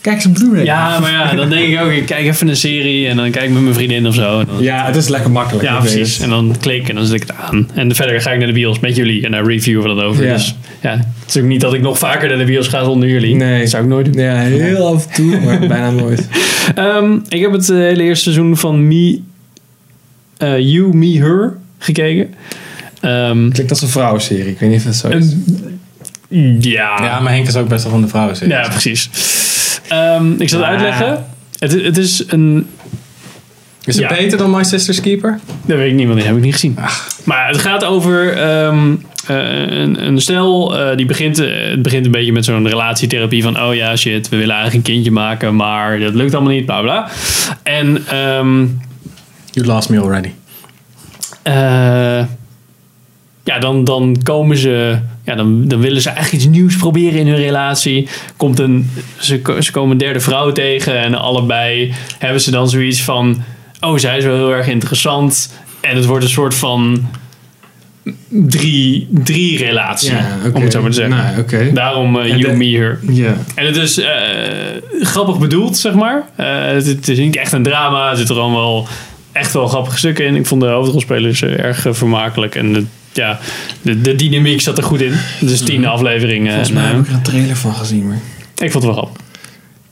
Kijk 0.00 0.14
eens 0.16 0.24
een 0.24 0.32
Blu-ray. 0.32 0.64
ja, 0.64 0.98
maar 0.98 1.10
ja, 1.10 1.34
dan 1.34 1.48
denk 1.50 1.68
ik 1.72 1.80
ook, 1.80 1.90
ik 1.90 2.06
kijk 2.06 2.26
even 2.26 2.48
een 2.48 2.56
serie 2.56 3.08
en 3.08 3.16
dan 3.16 3.30
kijk 3.30 3.44
ik 3.44 3.50
met 3.50 3.62
mijn 3.62 3.74
vriendin 3.74 4.06
of 4.06 4.14
zo. 4.14 4.40
En 4.40 4.46
dan- 4.46 4.62
Ja, 4.62 4.86
het 4.86 4.96
is 4.96 5.08
lekker 5.08 5.30
makkelijk. 5.30 5.64
Ja, 5.64 5.78
precies. 5.78 6.20
En 6.20 6.28
dan 6.28 6.54
klik 6.60 6.88
en 6.88 6.94
dan 6.94 7.04
zet 7.06 7.14
ik 7.14 7.20
het 7.28 7.32
aan. 7.36 7.68
En 7.74 7.94
verder 7.94 8.20
ga 8.20 8.30
ik 8.30 8.38
naar 8.38 8.46
de 8.46 8.52
bios 8.52 8.80
met 8.80 8.96
jullie 8.96 9.24
en 9.24 9.30
daar 9.30 9.44
reviewen 9.46 9.88
we 9.88 9.94
dat 9.94 10.04
over. 10.04 10.24
Ja. 10.24 10.32
Dus 10.32 10.54
ja, 10.82 10.90
het 10.90 11.34
is 11.34 11.36
ook 11.36 11.48
niet 11.48 11.60
dat 11.60 11.74
ik 11.74 11.80
nog 11.80 11.98
vaker 11.98 12.28
naar 12.28 12.38
de 12.38 12.44
bios 12.44 12.68
ga 12.68 12.84
zonder 12.84 13.08
jullie. 13.08 13.34
Nee. 13.34 13.60
Dat 13.60 13.70
zou 13.70 13.82
ik 13.82 13.88
nooit 13.88 14.12
doen. 14.12 14.22
Ja, 14.22 14.34
heel 14.36 14.86
af 14.94 15.06
en 15.06 15.14
toe, 15.14 15.40
maar 15.40 15.58
bijna 15.58 15.90
nooit. 15.90 16.28
Ehm, 16.74 17.18
ik 17.28 17.40
heb 17.40 17.52
het 17.52 17.70
eh, 17.70 17.76
hele 17.76 18.02
eerste 18.02 18.22
seizoen 18.22 18.56
van 18.56 18.88
Me, 18.88 19.20
eh, 20.36 20.58
You, 20.58 20.96
Me, 20.96 21.18
Her 21.18 21.56
gekeken. 21.78 22.34
Ehm, 23.00 23.50
Klinkt 23.50 23.70
als 23.70 23.82
een 23.82 23.88
vrouwenserie, 23.88 24.46
ik 24.50 24.58
weet 24.58 24.70
niet 24.70 24.78
of 24.78 24.84
het 24.84 24.96
zo 24.96 25.08
is. 25.08 25.34
ja, 26.60 27.02
Ja, 27.04 27.20
maar 27.20 27.32
Henk 27.32 27.46
is 27.46 27.56
ook 27.56 27.68
best 27.68 27.82
wel 27.82 27.92
van 27.92 28.00
de 28.02 28.08
vrouwen. 28.08 28.36
zeg. 28.36 28.48
ja, 28.48 28.68
precies. 28.68 29.10
Ehm, 29.90 30.32
ik 30.40 30.48
zal 30.48 30.58
het 30.60 30.68
Ah. 30.68 30.74
uitleggen. 30.74 31.26
Het, 31.58 31.72
het 31.72 31.96
is 31.96 32.24
een 32.26 32.66
Is 33.84 33.96
het 33.96 34.08
Ja. 34.10 34.16
beter 34.16 34.38
dan 34.38 34.50
My 34.50 34.64
Sister's 34.64 35.00
Keeper? 35.00 35.38
Dat 35.66 35.76
weet 35.76 35.90
ik 35.90 35.96
niet, 35.96 36.06
want 36.06 36.18
die 36.18 36.28
heb 36.28 36.36
ik 36.36 36.42
niet 36.42 36.52
gezien. 36.52 36.78
Maar 37.24 37.48
het 37.48 37.58
gaat 37.58 37.84
over 37.84 38.32
ehm, 38.32 38.94
eh, 39.26 39.36
een, 39.80 40.06
een 40.06 40.20
stel, 40.20 40.78
eh, 40.78 40.96
die 40.96 41.06
begint, 41.06 41.38
eh, 41.38 41.70
het 41.70 41.82
begint 41.82 42.04
een 42.06 42.10
beetje 42.10 42.32
met 42.32 42.44
zo'n 42.44 42.68
relatietherapie 42.68 43.42
van, 43.42 43.62
oh 43.62 43.74
ja, 43.74 43.96
shit, 43.96 44.28
we 44.28 44.36
willen 44.36 44.54
eigenlijk 44.54 44.86
een 44.86 44.92
kindje 44.94 45.10
maken, 45.10 45.56
maar 45.56 45.98
dat 45.98 46.14
lukt 46.14 46.34
allemaal 46.34 46.52
niet, 46.52 46.64
bla 46.66 46.80
bla. 46.80 47.08
En 47.62 48.06
ehm, 48.06 48.66
You 49.50 49.66
lost 49.66 49.88
me 49.88 50.00
already. 50.00 50.30
Ja, 53.44 53.58
dan, 53.58 53.84
dan 53.84 54.16
komen 54.22 54.56
ze, 54.56 54.98
ja, 55.24 55.34
dan, 55.34 55.68
dan 55.68 55.80
willen 55.80 56.02
ze 56.02 56.08
eigenlijk 56.08 56.44
iets 56.44 56.56
nieuws 56.56 56.76
proberen 56.76 57.18
in 57.18 57.26
hun 57.26 57.36
relatie. 57.36 58.08
Komt 58.36 58.58
een, 58.58 58.90
ze, 59.16 59.56
ze 59.60 59.70
komen 59.70 59.90
een 59.90 59.98
derde 59.98 60.20
vrouw 60.20 60.52
tegen 60.52 60.98
en 60.98 61.14
allebei 61.14 61.92
hebben 62.18 62.40
ze 62.40 62.50
dan 62.50 62.68
zoiets 62.68 63.02
van, 63.02 63.42
oh, 63.80 63.98
zij 63.98 64.18
is 64.18 64.24
wel 64.24 64.36
heel 64.36 64.54
erg 64.54 64.68
interessant. 64.68 65.52
En 65.80 65.96
het 65.96 66.04
wordt 66.04 66.24
een 66.24 66.30
soort 66.30 66.54
van 66.54 67.08
drie, 68.28 69.08
drie 69.10 69.58
relatie, 69.58 70.12
om 70.52 70.62
het 70.62 70.72
zo 70.72 70.80
maar 70.80 70.90
te 70.90 70.96
zeggen. 70.96 71.46
Nou. 71.50 71.72
Daarom 71.72 72.18
En 72.18 72.38
You, 72.38 72.56
Me, 72.56 72.76
Her. 72.76 72.98
Ja. 73.08 73.36
En 73.54 73.66
het 73.66 73.76
is 73.76 73.98
eh, 73.98 74.08
grappig 75.00 75.38
bedoeld, 75.38 75.76
zeg 75.76 75.94
maar. 75.94 76.22
Eh, 76.36 76.46
het, 76.66 76.86
het 76.86 77.08
is 77.08 77.18
niet 77.18 77.36
echt 77.36 77.52
een 77.52 77.62
drama. 77.62 78.10
Er 78.10 78.16
zitten 78.16 78.36
er 78.36 78.42
allemaal 78.42 78.88
echt 79.32 79.52
wel 79.52 79.66
grappige 79.66 79.98
stukken 79.98 80.26
in. 80.26 80.36
Ik 80.36 80.46
vond 80.46 80.60
de 80.60 80.66
hoofdrolspelers 80.66 81.42
eh, 81.42 81.64
erg 81.64 81.86
vermakelijk. 81.90 82.54
En 82.54 82.72
de, 82.72 82.84
ja, 83.12 83.38
de, 83.82 84.00
de 84.00 84.14
dynamiek 84.14 84.60
zat 84.60 84.78
er 84.78 84.84
goed 84.84 85.00
in. 85.00 85.12
Het 85.14 85.50
is 85.50 85.60
tien 85.60 85.86
afleveringen. 85.86 86.48
Volgens 86.50 86.68
en, 86.68 86.74
mij 86.74 86.84
eh, 86.84 86.90
heb 86.90 87.00
ik 87.00 87.06
er 87.08 87.14
een 87.14 87.22
trailer 87.22 87.56
van 87.56 87.74
gezien, 87.74 88.06
maar... 88.08 88.18
ik 88.56 88.70
vond 88.72 88.84
het 88.84 88.94
wel 88.94 89.02
grappig. 89.02 89.22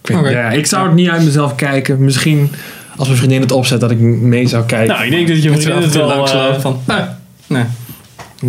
Ik, 0.05 0.31
ja, 0.31 0.51
ik 0.51 0.67
zou 0.67 0.87
het 0.87 0.95
niet 0.95 1.09
uit 1.09 1.25
mezelf 1.25 1.55
kijken. 1.55 2.05
Misschien 2.05 2.51
als 2.97 3.07
mijn 3.07 3.19
vriendin 3.21 3.41
het 3.41 3.53
opzet 3.53 3.81
dat 3.81 3.91
ik 3.91 3.99
mee 3.99 4.47
zou 4.49 4.65
kijken. 4.65 4.89
Nou, 4.95 5.05
ik 5.05 5.11
denk 5.11 5.29
dat 5.29 5.43
je 5.43 5.51
vriendin 5.51 5.83
het 5.83 5.95
wel... 5.95 6.07
langs 6.07 6.33
eh, 6.33 6.39
lopen 6.43 6.61
van, 6.61 6.81
nee, 6.87 7.01
nee. 7.47 7.65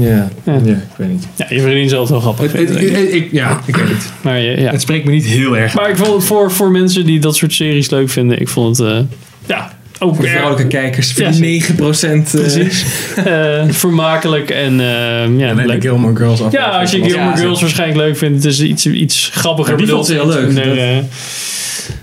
ja, 0.09 0.29
Ja. 0.43 0.53
ja. 0.63 0.73
ik 0.73 0.79
weet 0.97 1.09
niet. 1.09 1.27
ja, 1.35 1.45
je 1.49 1.61
vriendin 1.61 1.89
zal 1.89 1.99
het 2.01 2.09
wel 2.09 2.19
grappig 2.19 2.51
Het, 2.51 2.69
het- 2.69 2.77
vinden. 2.77 3.01
ik. 3.01 3.09
ik- 3.13 3.23
ik- 3.25 3.31
ja, 3.31 3.59
ik 3.65 3.75
weet 3.75 3.87
niet. 3.87 4.11
Maar 4.21 4.35
eh, 4.35 4.61
ja. 4.61 4.71
Het 4.71 4.81
spreekt 4.81 5.05
me 5.05 5.11
niet 5.11 5.25
heel 5.25 5.57
erg 5.57 5.73
Maar 5.73 5.89
ik 5.89 5.97
vond 5.97 6.13
het 6.13 6.23
voor, 6.23 6.51
voor 6.51 6.71
mensen 6.71 7.05
die 7.05 7.19
dat 7.19 7.35
soort 7.35 7.53
series 7.53 7.89
leuk 7.89 8.09
vinden, 8.09 8.39
ik 8.41 8.47
vond 8.49 8.77
het... 8.77 8.87
eh, 8.87 8.99
ja, 9.45 9.71
ook 9.99 10.15
voor 10.15 10.27
vrouwelijke 10.27 10.67
kijkers. 10.67 11.13
Ja. 11.15 11.31
9% 11.31 12.31
Precies. 12.31 12.85
Uh, 13.27 13.63
vermakelijk 13.69 14.49
en 14.49 14.73
uh, 14.73 14.79
ja, 15.39 15.47
en 15.47 15.65
leuk. 15.65 15.81
Gilmore 15.81 16.15
Girls 16.15 16.41
af. 16.41 16.51
Ja, 16.51 16.65
als 16.65 16.91
je 16.91 17.03
Gilmore 17.03 17.37
Girls 17.37 17.61
waarschijnlijk 17.61 17.99
leuk 17.99 18.17
vindt, 18.17 18.43
het 18.43 18.53
is 18.53 18.61
iets, 18.61 18.85
iets 18.85 19.31
grappiger. 19.33 19.71
Ja, 19.71 19.77
die 19.77 19.87
vond 19.87 20.07
heel 20.07 20.27
leuk. 20.27 20.57
En, 20.57 21.09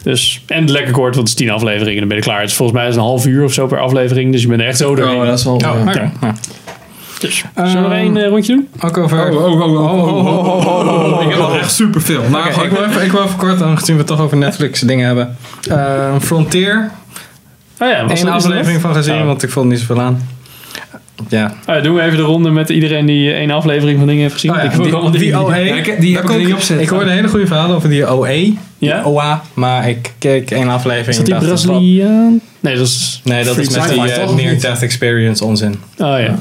dus, 0.03 0.43
en 0.47 0.71
lekker 0.71 0.93
kort, 0.93 1.15
want 1.15 1.29
het 1.29 1.39
is 1.39 1.45
tien 1.45 1.55
afleveringen 1.55 1.93
en 1.93 1.99
dan 1.99 2.09
ben 2.09 2.17
je 2.17 2.23
klaar. 2.23 2.41
Het 2.41 2.51
is 2.51 2.57
volgens 2.57 2.79
mij 2.79 2.89
is 2.89 2.95
een 2.95 3.01
half 3.01 3.27
uur 3.27 3.45
of 3.45 3.53
zo 3.53 3.67
per 3.67 3.81
aflevering, 3.81 4.33
dus 4.33 4.43
je 4.43 4.49
bent 4.49 4.61
echt 4.61 4.77
zo 4.77 4.95
erin. 4.95 5.17
Oh, 5.17 5.27
dat 5.27 5.39
is 5.39 5.45
wel... 5.45 5.63
Dus, 7.19 7.45
zullen 7.55 7.89
we 7.89 7.95
er 7.95 8.01
één 8.01 8.29
rondje 8.29 8.55
doen? 8.55 8.69
Ook 8.81 8.99
over... 8.99 9.31
Oh, 9.31 9.61
oh, 9.61 10.67
oh, 10.67 11.23
Ik 11.23 11.31
heb 11.31 11.39
al 11.39 11.59
echt 11.59 11.73
superveel. 11.73 12.23
Maar 12.31 12.65
ik, 12.65 12.71
wil 12.71 12.85
even, 12.85 13.05
ik 13.05 13.13
wil 13.13 13.23
even 13.23 13.37
kort, 13.37 13.63
aangezien 13.63 13.95
we 13.95 14.01
het 14.01 14.11
toch 14.11 14.21
over 14.21 14.37
Netflix 14.37 14.81
dingen 14.81 15.07
hebben. 15.07 15.37
Frontier 16.21 16.91
Oh 17.81 17.89
ja, 17.89 18.07
was 18.07 18.23
er 18.23 18.31
aflevering 18.31 18.81
van 18.81 18.95
gezien, 18.95 19.15
Oh. 19.21 19.25
want 19.27 19.43
ik 19.43 19.51
vond 19.51 19.69
niet 19.69 19.79
zoveel 19.79 20.01
aan. 20.01 20.29
Ja. 21.29 21.55
Oh 21.67 21.75
ja, 21.75 21.81
doen 21.81 21.95
we 21.95 22.03
even 22.03 22.17
de 22.17 22.23
ronde 22.23 22.51
met 22.51 22.69
iedereen 22.69 23.07
die 23.07 23.31
eh, 23.31 23.39
één 23.39 23.51
aflevering 23.51 23.99
van 23.99 24.07
dingen 24.07 24.23
heeft 24.23 24.35
gezien. 24.35 24.51
Oh 24.51 24.57
ja, 24.57 24.63
ik 24.63 24.71
die, 24.83 24.93
allemaal 24.93 25.11
die 25.11 25.21
dingen- 25.21 25.41
OE. 25.45 25.55
Ja, 25.65 25.75
ik- 25.75 26.01
die 26.01 26.15
heb 26.15 26.25
ik 26.25 26.31
er 26.31 26.37
niet 26.37 26.47
kon- 26.47 26.55
op 26.55 26.61
zitten. 26.61 26.81
Ik 26.85 26.89
hoorde 26.91 27.11
hele 27.11 27.29
goede 27.29 27.47
verhalen 27.47 27.77
over 27.77 27.89
die 27.89 28.13
OE. 28.13 28.55
Ja? 28.79 28.97
die 29.03 29.05
OA, 29.07 29.43
maar 29.55 29.89
ik 29.89 30.13
keek 30.19 30.51
één 30.51 30.69
aflevering. 30.69 31.09
Is 31.09 31.17
dat 31.17 31.27
die 31.27 31.49
Braziliaan? 31.49 32.41
Nee, 32.61 32.77
dat 32.77 32.87
is... 32.87 33.21
Nee, 33.25 33.45
dat 33.45 33.59
is 33.59 33.71
met 33.71 33.89
die 33.89 33.93
sci-fi, 34.03 34.21
eh, 34.21 34.35
near-death 34.35 34.83
experience 34.83 35.45
onzin. 35.45 35.75
Oh 35.99 36.19
ja. 36.21 36.35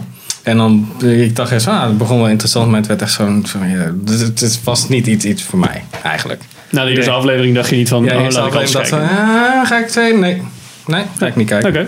En 0.44 0.58
dan, 0.58 0.88
ik 1.04 1.36
dacht 1.36 1.52
eerst, 1.52 1.68
ah, 1.68 1.84
het 1.84 1.98
begon 1.98 2.18
wel 2.18 2.30
interessant, 2.30 2.68
maar 2.70 2.78
het 2.80 2.88
werd 2.88 3.02
echt 3.02 3.12
zo'n, 3.12 3.46
zo'n 3.48 3.70
ja, 3.70 3.92
het, 4.12 4.60
vast 4.64 4.90
niet 4.90 5.08
iets, 5.08 5.26
iets 5.26 5.44
voor 5.44 5.60
mij, 5.60 5.84
eigenlijk. 6.04 6.42
Nou, 6.70 6.86
die 6.88 6.96
eerste 6.96 7.12
Nee. 7.12 7.20
aflevering 7.20 7.56
dacht 7.56 7.70
je 7.70 7.76
niet 7.76 7.90
van, 7.90 8.04
Ja, 8.04 8.16
oh, 8.16 8.30
laat 8.30 8.48
ik 8.48 8.54
alles 8.56 8.72
kijken. 8.72 9.00
ah, 9.02 9.66
ga 9.68 9.78
ik 9.80 9.88
twee? 9.88 10.14
Nee. 10.14 10.42
Nee, 10.88 11.04
ga 11.18 11.26
ik 11.28 11.36
niet 11.36 11.48
kijken. 11.48 11.70
Oké. 11.70 11.88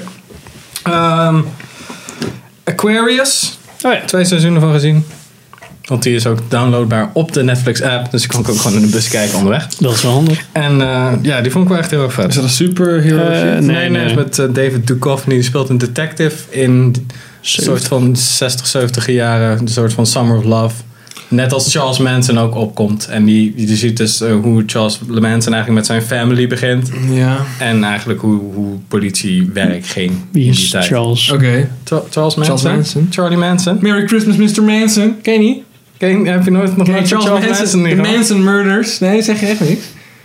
Ehm, 0.83 1.41
Aquarius, 2.63 3.57
Oh 3.81 3.93
ja. 3.93 3.99
twee 4.05 4.25
seizoenen 4.25 4.61
van 4.61 4.71
gezien. 4.71 5.05
Want 5.85 6.03
die 6.03 6.15
is 6.15 6.27
ook 6.27 6.39
downloadbaar 6.49 7.09
op 7.13 7.33
de 7.33 7.43
Netflix 7.43 7.81
app, 7.81 8.11
dus 8.11 8.23
ik 8.23 8.29
kon 8.29 8.39
ik 8.39 8.49
ook 8.49 8.57
gewoon 8.57 8.77
in 8.77 8.83
de 8.85 8.91
bus 8.91 9.07
kijken 9.07 9.37
onderweg. 9.37 9.67
Dat 9.67 9.93
is 9.93 10.01
wel 10.01 10.11
handig. 10.11 10.45
En 10.51 10.81
eh, 10.81 11.11
ja, 11.21 11.41
die 11.41 11.51
vond 11.51 11.63
ik 11.63 11.69
wel 11.69 11.79
echt 11.79 11.91
heel 11.91 12.03
erg 12.03 12.13
vet. 12.13 12.27
Is 12.27 12.35
dat 12.35 12.43
een 12.43 12.49
superhero 12.49 13.23
Eh, 13.23 13.57
nee, 13.57 13.89
nee, 13.89 14.15
met 14.15 14.39
eh, 14.39 14.45
David 14.53 14.87
Duchovny. 14.87 15.33
Die 15.33 15.43
speelt 15.43 15.69
een 15.69 15.77
detective 15.77 16.35
in 16.49 16.71
een 16.71 17.07
soort 17.41 17.87
van 17.87 18.15
60, 18.15 18.67
70 18.67 19.07
jaren. 19.07 19.59
Een 19.59 19.67
soort 19.67 19.93
van 19.93 20.05
Summer 20.05 20.37
of 20.37 20.43
Love. 20.43 20.75
Net 21.29 21.53
als 21.53 21.71
Charles 21.73 21.97
Manson 21.97 22.37
ook 22.39 22.55
opkomt. 22.55 23.07
En 23.07 23.25
die, 23.25 23.53
je 23.55 23.75
ziet 23.75 23.97
dus 23.97 24.21
eh, 24.21 24.31
hoe 24.41 24.63
Charles 24.65 24.99
Manson 25.07 25.53
eigenlijk 25.53 25.67
met 25.67 25.85
zijn 25.85 26.01
family 26.01 26.47
begint. 26.47 26.91
Ja. 27.11 27.37
En 27.59 27.83
eigenlijk 27.83 28.21
hoe, 28.21 28.39
hoe 28.53 28.77
politiewerk 28.87 29.85
ging 29.85 30.11
Wie 30.31 30.45
in 30.45 30.51
die 30.51 30.69
tijd. 30.69 30.85
Charles? 30.85 31.31
Oké. 31.31 31.69
Cha- 31.83 32.01
Charles 32.09 32.35
Manson? 32.35 32.57
Charles 32.57 32.63
Manson. 32.63 33.07
Charlie 33.11 33.37
Manson? 33.37 33.77
Merry 33.81 34.07
Christmas, 34.07 34.35
Mr. 34.35 34.63
Manson. 34.63 35.15
Ken 35.21 35.33
je 35.33 35.39
niet? 35.39 35.63
Ken, 35.97 36.25
heb 36.25 36.43
je 36.45 36.51
nooit 36.51 36.77
nog 36.77 36.85
Ken 36.85 36.95
je 36.95 36.99
nooit 36.99 37.09
van 37.09 37.21
Charles, 37.21 37.57
Manson? 37.59 37.81
niet 37.81 37.89
De 37.89 37.95
gehad? 38.01 38.15
Manson 38.15 38.43
Murders. 38.43 38.99
Nee, 38.99 39.21
zeg 39.21 39.39
je 39.39 39.45
echt 39.45 39.59
niks. 39.59 39.81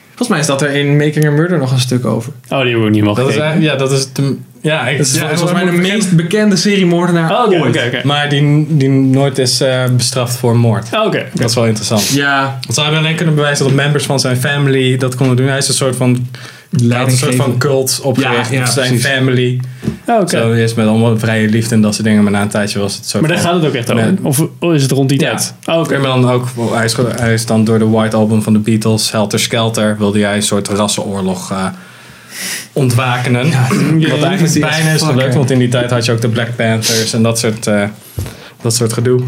Volgens 0.06 0.28
mij 0.28 0.38
is 0.38 0.46
dat 0.46 0.62
er 0.62 0.70
in 0.70 0.96
Making 0.96 1.24
a 1.26 1.30
Murder 1.30 1.58
nog 1.58 1.72
een 1.72 1.80
stuk 1.80 2.04
over. 2.06 2.32
Oh, 2.32 2.48
die 2.48 2.58
hebben 2.58 2.80
we 2.80 2.86
ook 2.86 2.90
niet 2.94 3.02
mogen 3.04 3.22
Dat 3.22 3.30
is, 3.32 3.36
gekeken. 3.36 3.52
eigenlijk- 3.60 3.80
ja, 3.80 3.86
dat 3.86 3.98
is 3.98 4.12
de, 4.12 4.36
ja, 4.62 4.88
ik, 4.88 4.96
Dat 4.96 5.06
is 5.06 5.14
ja, 5.14 5.28
volgens 5.28 5.52
mij 5.52 5.64
de 5.64 5.72
meest 5.72 6.16
bekende 6.16 6.56
seriemoordenaar 6.56 7.30
Oh, 7.32 7.46
oké, 7.46 7.60
ooit. 7.60 7.76
oké, 7.76 7.86
oké. 7.86 8.00
Maar 8.04 8.28
die, 8.28 8.66
die 8.68 8.88
nooit 8.88 9.38
is 9.38 9.60
eh, 9.60 9.84
bestraft 9.96 10.36
voor 10.36 10.56
moord. 10.56 10.88
Oh, 10.94 11.06
Oké. 11.06 11.26
Dat 11.34 11.48
is 11.48 11.54
wel 11.54 11.66
interessant. 11.66 12.08
Ja, 12.08 12.58
Want 12.60 12.74
ze 12.74 12.80
hebben 12.80 12.98
alleen 12.98 13.16
kunnen 13.16 13.34
bewijzen 13.34 13.64
dat 13.64 13.74
members 13.74 14.04
van 14.04 14.20
zijn 14.20 14.36
family 14.36 14.96
dat 14.96 15.14
konden 15.14 15.36
doen. 15.36 15.46
Hij 15.48 15.58
is 15.58 15.68
een 15.68 15.74
soort 15.74 15.96
van, 15.96 16.26
een 16.70 17.10
soort 17.10 17.34
van 17.34 17.58
cult 17.58 18.00
opgericht 18.02 18.48
Ja, 18.50 18.54
ja, 18.56 18.60
op 18.60 18.66
zijn 18.66 18.88
precies. 18.88 19.06
family. 19.06 19.60
Oh, 20.06 20.20
oké. 20.20 20.36
Zo 20.38 20.50
is 20.52 20.74
met 20.74 20.86
allemaal 20.86 21.18
vrije 21.18 21.48
liefde 21.48 21.74
en 21.74 21.80
dat 21.80 21.94
soort 21.94 22.06
dingen. 22.06 22.22
Maar 22.22 22.32
na 22.32 22.42
een 22.42 22.48
tijdje 22.48 22.78
was 22.78 22.94
het 22.94 23.08
soort 23.08 23.22
Maar 23.26 23.32
daar 23.32 23.42
gaat 23.42 23.54
het 23.54 23.64
ook 23.66 23.74
echt 23.74 23.92
over? 23.92 24.14
Of 24.22 24.42
oh, 24.58 24.74
is 24.74 24.82
het 24.82 24.90
rond 24.90 25.08
die 25.08 25.20
Ja. 25.20 25.28
tijd? 25.28 25.54
Oh, 25.66 25.78
oké. 25.78 25.94
En 25.94 26.02
dan 26.02 26.30
ook, 26.30 26.46
hij 26.72 26.84
is, 26.84 26.96
hij 27.16 27.32
is 27.32 27.46
dan 27.46 27.64
door 27.64 27.78
de 27.78 27.88
White 27.88 28.16
Album 28.16 28.42
van 28.42 28.52
de 28.52 28.58
Beatles, 28.58 29.10
Helter 29.12 29.40
Skelter, 29.40 29.98
wilde 29.98 30.20
hij 30.20 30.34
een 30.36 30.42
soort 30.42 30.68
rassenoorlog 30.68 31.50
eh, 31.50 31.66
ontwakenen. 32.72 33.46
Ja, 33.46 33.66
Wat 34.10 34.22
eigenlijk 34.22 34.60
bijna 34.60 34.90
is 34.90 35.02
gelukt, 35.02 35.34
want 35.34 35.50
in 35.50 35.58
die 35.58 35.68
tijd 35.68 35.90
had 35.90 36.04
je 36.04 36.12
ook 36.12 36.20
de 36.20 36.28
Black 36.28 36.56
Panthers 36.56 37.12
en 37.12 37.22
dat 37.22 37.38
soort, 37.38 37.66
eh, 37.66 37.84
dat 38.62 38.74
soort 38.74 38.92
gedoe. 38.92 39.20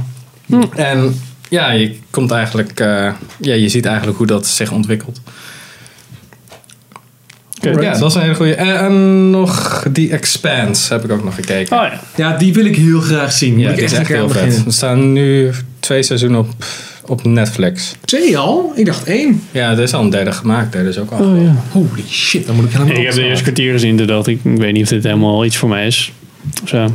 En 0.75 1.21
ja, 1.49 1.71
je 1.71 1.99
komt 2.11 2.31
eigenlijk, 2.31 2.81
eh, 2.81 3.13
ja, 3.41 3.55
je 3.55 3.69
ziet 3.69 3.87
eigenlijk 3.87 4.19
hoe 4.19 4.27
dat 4.27 4.47
zich 4.47 4.73
ontwikkelt. 4.73 5.21
Oké. 7.69 7.81
Ja, 7.81 7.99
dat 7.99 8.11
is 8.11 8.15
een 8.15 8.21
hele 8.21 8.35
goede. 8.35 8.55
En, 8.55 8.79
en 8.79 9.31
nog 9.31 9.85
The 9.93 10.09
Expanse 10.11 10.93
heb 10.93 11.05
ik 11.05 11.11
ook 11.11 11.25
nog 11.25 11.35
gekeken. 11.35 11.77
Oh 11.77 11.83
ja. 11.83 12.01
ja, 12.17 12.37
die 12.37 12.53
wil 12.55 12.65
ik 12.65 12.77
heel 12.77 13.01
graag 13.01 13.33
zien. 13.33 13.59
ja, 13.59 13.73
die 13.73 13.85
is 13.85 13.93
echt 13.93 14.09
heel 14.09 14.29
vet. 14.29 14.33
beginnen. 14.33 14.67
Er 14.67 14.73
staan 14.73 15.13
nu 15.13 15.51
twee 15.81 16.03
seizoenen 16.03 16.39
op, 16.39 16.49
op 17.07 17.25
Netflix. 17.25 17.95
Twee 18.05 18.39
al? 18.39 18.73
Ik 18.75 18.87
dacht 18.87 19.05
één. 19.07 19.43
Ja, 19.51 19.71
er 19.71 19.79
is 19.83 19.95
al 19.95 20.03
een 20.03 20.11
derde 20.11 20.33
gemaakt. 20.33 20.73
Derde 20.73 20.89
is 20.89 20.99
ook 20.99 21.11
al. 21.11 21.19
Oh 21.27 21.43
ja. 21.43 21.55
Holy 21.73 22.05
shit, 22.09 22.47
dan 22.47 22.55
moet 22.57 22.65
ik 22.65 22.71
helemaal 22.73 22.97
ik 22.97 23.03
heb 23.05 23.15
de 23.15 23.23
eerste 23.25 23.43
kwartier 23.43 23.73
gezien, 23.73 23.97
toen 23.97 24.07
dacht 24.07 24.27
ik, 24.27 24.39
ik 24.43 24.57
weet 24.59 24.73
niet 24.73 24.83
of 24.83 24.89
dit 24.89 25.05
helemaal 25.05 25.45
iets 25.45 25.57
voor 25.57 25.69
mij 25.69 25.87
is. 25.87 26.13
Zo. 26.65 26.95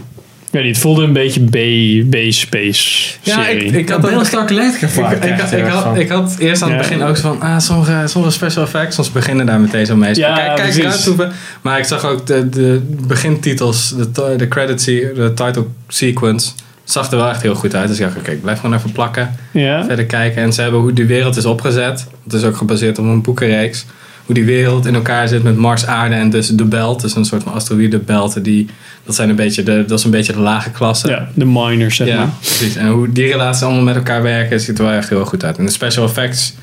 Niet, 0.52 0.64
het 0.66 0.78
voelde 0.78 1.04
een 1.04 1.14
beetje 1.14 1.40
B- 1.44 2.10
B-space 2.12 3.14
Ja, 3.22 3.44
serie. 3.44 3.64
ik, 3.66 3.74
ik 3.74 3.88
Ja, 3.88 3.94
had 3.94 4.02
Battlestar 4.02 4.48
Galactica 4.48 4.86
Ik, 4.86 4.92
vibe 4.92 5.28
ik, 5.58 5.66
had, 5.68 5.98
ik 5.98 6.10
had 6.10 6.36
eerst 6.40 6.62
aan 6.62 6.72
het 6.72 6.82
Ja. 6.84 6.88
begin 6.90 7.08
ook 7.08 7.16
zo 7.18 7.22
van, 7.22 7.42
ah, 7.42 7.60
sommige, 7.60 8.04
sommige 8.06 8.34
special 8.34 8.64
effects, 8.64 8.96
soms 8.96 9.12
beginnen 9.12 9.46
daar 9.46 9.60
meteen 9.60 9.86
zo 9.86 9.96
mee. 9.96 10.16
Ja, 10.16 10.36
kijk, 10.36 10.56
kijk 10.56 10.76
eruit. 10.76 11.32
Maar 11.62 11.80
ik 11.80 11.86
zag 11.86 12.06
ook 12.06 12.28
de, 12.28 12.50
de 12.50 12.82
begintitels, 13.08 13.94
de, 14.14 14.34
de 14.38 14.48
credit, 14.48 14.86
de 14.86 15.32
title 15.36 15.66
sequence, 15.88 16.52
zag 16.92 17.12
er 17.12 17.18
wel 17.18 17.30
echt 17.30 17.42
heel 17.42 17.56
goed 17.56 17.76
uit. 17.76 17.88
Dus 17.88 18.00
ik 18.00 18.06
dacht, 18.06 18.18
oké, 18.18 18.32
ik 18.32 18.42
blijf 18.42 18.60
gewoon 18.60 18.76
even 18.76 18.92
plakken, 18.92 19.36
ja? 19.52 19.84
verder 19.86 20.06
kijken. 20.06 20.42
En 20.42 20.54
ze 20.54 20.62
hebben 20.62 20.80
hoe 20.80 20.94
die 20.94 21.06
wereld 21.06 21.36
is 21.38 21.46
opgezet. 21.46 22.08
Het 22.24 22.34
is 22.34 22.44
ook 22.44 22.58
gebaseerd 22.58 22.98
op 23.00 23.06
een 23.06 23.22
boekenreeks. 23.22 23.86
Hoe 24.26 24.36
die 24.38 24.46
wereld 24.46 24.86
in 24.86 24.96
elkaar 24.96 25.28
zit 25.28 25.44
met 25.44 25.56
Mars, 25.58 25.86
aarde 25.86 26.16
en 26.16 26.30
dus 26.30 26.48
de 26.48 26.66
belt. 26.66 27.02
Dus 27.02 27.16
een 27.16 27.26
soort 27.26 27.44
van 27.44 27.54
asteroïdebelten. 27.54 28.44
Die, 28.44 28.70
dat, 29.06 29.16
zijn 29.16 29.30
een 29.30 29.36
beetje 29.36 29.64
de, 29.64 29.84
dat 29.88 30.00
is 30.00 30.06
een 30.06 30.12
beetje 30.12 30.34
de 30.34 30.40
lage 30.40 30.72
klasse. 30.72 31.08
ja, 31.10 31.30
de 31.34 31.46
miners, 31.46 31.96
zeg 31.96 32.08
Ja, 32.08 32.18
maar. 32.18 32.30
precies. 32.40 32.76
En 32.76 32.88
hoe 32.88 33.12
die 33.12 33.32
relaties 33.32 33.64
allemaal 33.64 33.84
met 33.84 33.96
elkaar 33.96 34.22
werken, 34.22 34.60
ziet 34.60 34.78
er 34.78 34.84
wel 34.84 34.94
echt 34.94 35.10
heel 35.10 35.26
goed 35.26 35.44
uit. 35.44 35.58
En 35.58 35.66
de 35.66 35.72
special 35.72 36.06
effects 36.06 36.54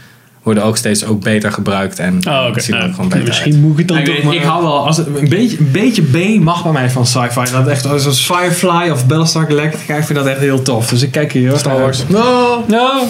worden 0.47 0.65
ook 0.65 0.77
steeds 0.77 1.05
ook 1.05 1.21
beter 1.21 1.53
gebruikt. 1.53 1.99
En 1.99 2.15
Oh, 2.15 2.33
er 2.55 2.65
Nou, 2.69 2.85
ook 2.85 2.95
gewoon 2.95 3.09
beter 3.09 3.27
misschien 3.27 3.53
uit. 3.53 3.63
moet 3.63 3.73
ik 3.73 3.79
het 3.79 3.89
dan 3.89 3.99
ik, 3.99 4.07
toch 4.07 4.23
maar... 4.25 4.35
ik 4.35 4.43
hou 4.43 4.63
wel, 4.63 4.87
als 4.87 4.97
het, 4.97 5.07
een, 5.07 5.29
beetje, 5.29 5.59
een 5.59 5.71
beetje 5.71 6.03
B 6.03 6.41
mag 6.43 6.63
bij 6.63 6.73
mij 6.73 6.91
van 6.91 7.07
sci-fi. 7.07 7.51
Dat 7.53 7.67
echt, 7.67 7.83
zoals 7.83 8.27
Firefly 8.27 8.91
of 8.91 9.07
Battlestar 9.07 9.47
Galactica, 9.47 9.97
ik 9.97 10.05
vind 10.05 10.19
dat 10.19 10.29
echt 10.29 10.39
heel 10.39 10.63
tof. 10.63 10.89
Dus 10.89 11.03
ik 11.03 11.11
kijk 11.11 11.33
hier 11.33 11.59
Star 11.59 11.81
Wars. 11.81 12.07
No! 12.09 12.65
Nou, 12.67 13.03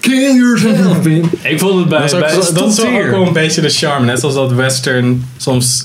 Kill 0.00 0.34
yourself, 0.36 1.00
Pim. 1.02 1.30
ik 1.42 1.58
vond 1.58 1.78
het 1.78 1.88
bij... 1.88 1.98
Dat 1.98 2.06
is 2.06 2.14
ook, 2.14 2.20
bij 2.20 2.34
dat 2.34 2.72
is 2.72 2.84
ook 2.84 3.10
wel 3.10 3.26
een 3.26 3.32
beetje 3.32 3.60
de 3.60 3.68
charme. 3.68 4.06
Net 4.06 4.20
zoals 4.20 4.34
dat 4.34 4.52
western 4.52 5.24
soms 5.36 5.84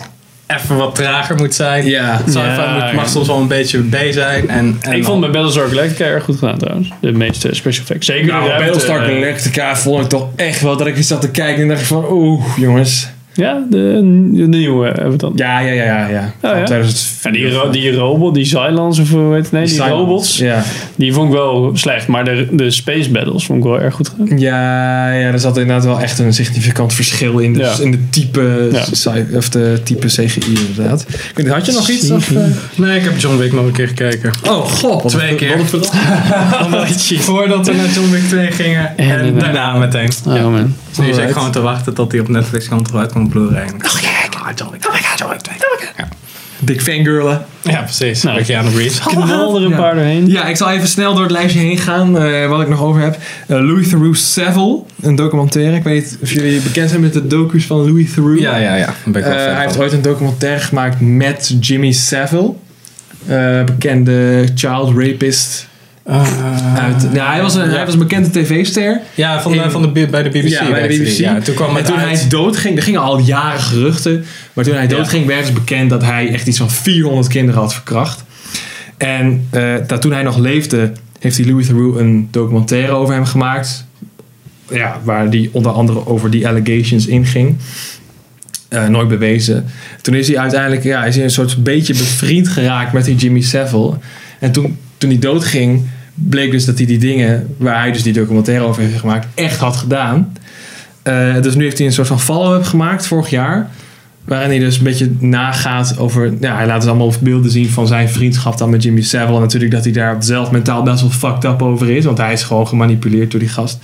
even 0.55 0.75
wat 0.75 0.95
trager 0.95 1.35
moet 1.35 1.53
zijn. 1.53 1.85
Ja. 1.85 2.21
Sci-fi 2.25 2.39
Ja, 2.39 2.91
mag 2.95 3.09
soms 3.09 3.27
wel 3.27 3.37
een 3.37 3.47
beetje 3.47 3.79
B 3.79 3.95
zijn. 4.09 4.49
En, 4.49 4.77
en 4.81 4.93
ik 4.93 5.03
vond 5.03 5.19
bij 5.19 5.29
Battlestar 5.29 5.67
Galactica 5.67 6.05
erg 6.05 6.23
goed 6.23 6.37
gedaan 6.37 6.57
trouwens. 6.57 6.89
De 7.01 7.11
meeste 7.11 7.49
special 7.51 7.83
effects. 7.83 8.05
Zeker 8.05 8.25
Nou, 8.25 8.43
de 8.43 8.63
Battlestar 8.63 9.01
eh, 9.01 9.07
Galactica 9.07 9.75
vond 9.75 10.03
ik 10.03 10.09
toch 10.09 10.27
echt 10.35 10.61
wel 10.61 10.77
dat 10.77 10.87
ik 10.87 10.97
eens 10.97 11.07
zat 11.07 11.21
te 11.21 11.31
kijken 11.31 11.61
en 11.61 11.67
dacht 11.67 11.81
ik 11.81 11.87
van, 11.87 12.05
oeh, 12.09 12.57
jongens. 12.57 13.09
Ja, 13.33 13.63
de, 13.69 13.77
de 14.33 14.47
nieuwe 14.47 14.85
hebben 14.87 15.11
we 15.11 15.17
dan. 15.17 15.31
Ja, 15.35 15.59
ja, 15.59 15.71
ja, 15.71 15.83
ja. 15.83 16.07
ja. 16.07 16.33
Van 16.41 16.57
ja? 16.59 16.65
2004. 16.65 17.31
Ja, 17.31 17.47
die, 17.47 17.51
ro- 17.53 17.69
die 17.69 17.93
robot, 17.95 18.33
die 18.33 18.45
Cylons 18.45 18.99
of 18.99 19.09
hoe 19.09 19.33
heet 19.33 19.43
het? 19.43 19.51
Nee, 19.51 19.65
die, 19.65 19.81
robots. 19.87 20.37
Ja. 20.37 20.63
Die 20.95 21.13
vond 21.13 21.27
ik 21.27 21.33
wel 21.33 21.71
slecht. 21.73 22.07
Maar 22.07 22.25
de, 22.25 22.47
de 22.51 22.71
space 22.71 23.09
battles 23.11 23.45
vond 23.45 23.59
ik 23.59 23.69
wel 23.69 23.81
erg 23.81 23.93
goed 23.95 24.09
gedaan. 24.09 24.39
Ja, 24.39 25.11
ja, 25.11 25.27
er 25.31 25.39
zat 25.39 25.57
inderdaad 25.57 25.85
wel 25.85 25.99
echt 25.99 26.19
een 26.19 26.33
significant 26.33 26.93
verschil 26.93 27.39
in 27.39 27.53
de, 27.53 27.59
Ja. 27.59 27.73
in 27.81 27.91
de 27.91 28.09
type, 28.09 28.69
Ja. 28.71 29.37
of 29.37 29.49
de 29.49 29.79
type 29.83 30.07
CGI 30.07 30.41
inderdaad. 30.69 31.01
Ik 31.01 31.31
weet 31.35 31.45
niet, 31.45 31.53
had 31.55 31.65
je 31.65 31.71
nog 31.71 31.89
iets? 31.89 32.11
Of, 32.11 32.31
eh? 32.31 32.43
Nee, 32.75 32.97
ik 32.97 33.03
heb 33.03 33.17
John 33.19 33.37
Wick 33.37 33.53
nog 33.53 33.65
een 33.65 33.71
keer 33.71 33.87
gekeken. 33.87 34.31
Oh 34.49 34.65
god, 34.65 35.09
Twee 35.09 35.35
keer. 35.35 35.57
Wat. 35.71 35.91
Voordat 37.19 37.67
we 37.67 37.73
naar 37.73 37.89
John 37.89 38.11
Wick 38.11 38.23
2 38.23 38.51
gingen. 38.51 38.97
En 38.97 39.19
En, 39.19 39.39
daarna. 39.39 39.77
meteen. 39.77 40.09
Oh 40.27 40.35
Ja. 40.35 40.49
man. 40.49 40.75
Dus 40.89 41.05
nu 41.05 41.13
zit 41.13 41.23
ik 41.23 41.31
gewoon 41.31 41.51
te 41.51 41.61
wachten 41.61 41.93
tot 41.93 42.11
hij 42.11 42.21
op 42.21 42.27
Netflix 42.27 42.67
komt 42.67 42.91
eruit 43.29 43.69
komt 43.71 43.79
Blu-ray. 43.81 43.91
Oh 43.95 44.01
ja, 44.01 44.53
John 44.55 44.71
Wick. 44.71 44.85
Oh 44.87 44.93
my 44.93 44.99
god, 45.01 45.19
John 45.19 45.31
Wick 45.31 45.41
2. 45.41 45.55
Ja. 45.97 46.07
Big 46.63 46.81
fangirlen. 46.81 47.45
ja, 47.61 47.81
precies. 47.81 48.23
Nou. 48.23 48.43
De 48.43 48.59
Reeves. 48.75 48.99
Knal 48.99 49.55
er 49.55 49.63
een 49.63 49.69
Ja. 49.69 49.77
paar 49.77 49.93
doorheen. 49.95 50.27
Ja, 50.27 50.45
ik 50.47 50.55
zal 50.57 50.69
even 50.71 50.87
snel 50.87 51.13
door 51.13 51.23
het 51.23 51.31
lijstje 51.31 51.59
heen 51.59 51.77
gaan. 51.77 52.17
eh, 52.17 52.47
wat 52.47 52.61
ik 52.61 52.67
nog 52.69 52.81
over 52.81 53.01
heb. 53.01 53.17
Eh, 53.47 53.57
Louis 53.57 53.89
Theroux 53.89 54.33
Savile, 54.33 54.83
een 55.01 55.15
documentaire. 55.15 55.75
Ik 55.75 55.83
weet 55.83 56.03
niet 56.03 56.17
of 56.21 56.31
jullie 56.31 56.61
bekend 56.61 56.89
zijn 56.89 57.01
met 57.01 57.13
de 57.13 57.27
docus 57.27 57.65
van 57.65 57.77
Louis 57.77 58.13
Theroux. 58.13 58.41
Ja, 58.41 58.55
ja, 58.57 58.75
ja. 58.75 58.85
Daar 58.85 58.95
ben 59.05 59.21
ik 59.21 59.27
wel 59.27 59.37
Eh, 59.37 59.53
hij 59.53 59.61
heeft 59.63 59.77
ooit 59.79 59.91
een 59.91 60.01
documentaire 60.01 60.59
gemaakt 60.61 60.95
met 60.99 61.55
Jimmy 61.59 61.91
Savile. 61.91 62.53
Eh, 63.27 63.63
bekende 63.63 64.47
child 64.55 64.93
rapist. 64.97 65.67
Uit, 66.75 67.07
ja, 67.13 67.31
hij, 67.31 67.41
was 67.41 67.55
een, 67.55 67.69
hij 67.69 67.85
was 67.85 67.93
een 67.93 67.99
bekende 67.99 68.29
tv-ster. 68.29 69.01
Ja, 69.15 69.41
van 69.41 69.51
de, 69.51 69.57
In- 69.57 69.71
van 69.71 69.81
de, 69.81 70.07
bij 70.07 70.23
de 70.23 70.29
BBC. 70.29 70.47
Ja, 70.47 70.69
bij 70.69 70.87
de 70.87 70.97
BBC. 70.97 71.07
Ja, 71.07 71.39
toen 71.39 71.55
kwam 71.55 71.69
en 71.69 71.75
het 71.75 71.85
toen 71.85 71.95
uit. 71.95 72.19
hij 72.19 72.29
doodging, 72.29 72.77
er 72.77 72.83
gingen 72.83 73.01
al 73.01 73.19
jaren 73.19 73.59
geruchten. 73.59 74.25
Maar 74.53 74.65
toen 74.65 74.73
hij 74.73 74.87
doodging, 74.87 75.25
werd 75.25 75.41
dus 75.45 75.53
bekend 75.53 75.89
dat 75.89 76.03
hij 76.03 76.29
echt 76.31 76.47
iets 76.47 76.57
van 76.57 76.69
400 76.71 77.27
kinderen 77.27 77.61
had 77.61 77.73
verkracht. 77.73 78.23
En 78.97 79.47
eh, 79.49 79.73
dat 79.87 80.01
toen 80.01 80.11
hij 80.11 80.23
nog 80.23 80.37
leefde, 80.37 80.91
heeft 81.19 81.35
die 81.35 81.47
Louis 81.47 81.65
Theroux 81.65 81.99
een 81.99 82.27
documentaire 82.31 82.91
over 82.91 83.13
hem 83.13 83.25
gemaakt. 83.25 83.85
Ja, 84.69 84.99
waar 85.03 85.29
die 85.29 85.49
onder 85.51 85.71
andere 85.71 86.07
over 86.07 86.29
die 86.29 86.47
allegations 86.47 87.07
inging. 87.07 87.55
Eh, 88.67 88.87
nooit 88.87 89.07
bewezen. 89.07 89.65
Toen 90.01 90.13
is 90.15 90.27
hij 90.27 90.37
uiteindelijk 90.37 90.83
ja, 90.83 91.05
is 91.05 91.15
hij 91.15 91.23
een 91.23 91.29
soort 91.31 91.63
beetje 91.63 91.93
bevriend 91.93 92.47
geraakt 92.47 92.93
met 92.93 93.05
die 93.05 93.15
Jimmy 93.15 93.41
Savile. 93.41 93.93
En 94.39 94.51
toen, 94.51 94.77
toen 94.97 95.09
hij 95.09 95.19
doodging, 95.19 95.81
bleek 96.29 96.51
dus 96.51 96.65
dat 96.65 96.77
hij 96.77 96.87
die 96.87 96.97
dingen 96.97 97.55
waar 97.57 97.79
hij 97.79 97.91
dus 97.91 98.03
die 98.03 98.13
documentaire 98.13 98.65
over 98.65 98.81
heeft 98.81 98.99
gemaakt, 98.99 99.27
echt 99.33 99.59
had 99.59 99.75
gedaan. 99.75 100.33
Eh, 101.03 101.41
dus 101.41 101.55
nu 101.55 101.63
heeft 101.63 101.77
hij 101.77 101.87
een 101.87 101.93
soort 101.93 102.07
van 102.07 102.19
follow-up 102.19 102.63
gemaakt 102.63 103.07
vorig 103.07 103.29
jaar. 103.29 103.69
Waarin 104.25 104.49
hij 104.49 104.59
dus 104.59 104.77
een 104.77 104.83
beetje 104.83 105.11
nagaat 105.19 105.97
over. 105.97 106.33
Ja, 106.39 106.55
hij 106.55 106.65
laat 106.65 106.81
dus 106.81 106.89
allemaal 106.89 107.13
beelden 107.21 107.51
zien 107.51 107.69
van 107.69 107.87
zijn 107.87 108.09
vriendschap 108.09 108.57
dan 108.57 108.69
met 108.69 108.83
Jimmy 108.83 109.01
Savile. 109.01 109.35
En 109.35 109.41
natuurlijk 109.41 109.71
dat 109.71 109.83
hij 109.83 109.93
daar 109.93 110.23
zelf 110.23 110.51
mentaal 110.51 110.83
best 110.83 111.01
wel 111.01 111.09
fucked 111.09 111.43
up 111.43 111.61
over 111.61 111.89
is. 111.89 112.05
Want 112.05 112.17
hij 112.17 112.33
is 112.33 112.43
gewoon 112.43 112.67
gemanipuleerd 112.67 113.31
door 113.31 113.39
die 113.39 113.49
gast. 113.49 113.77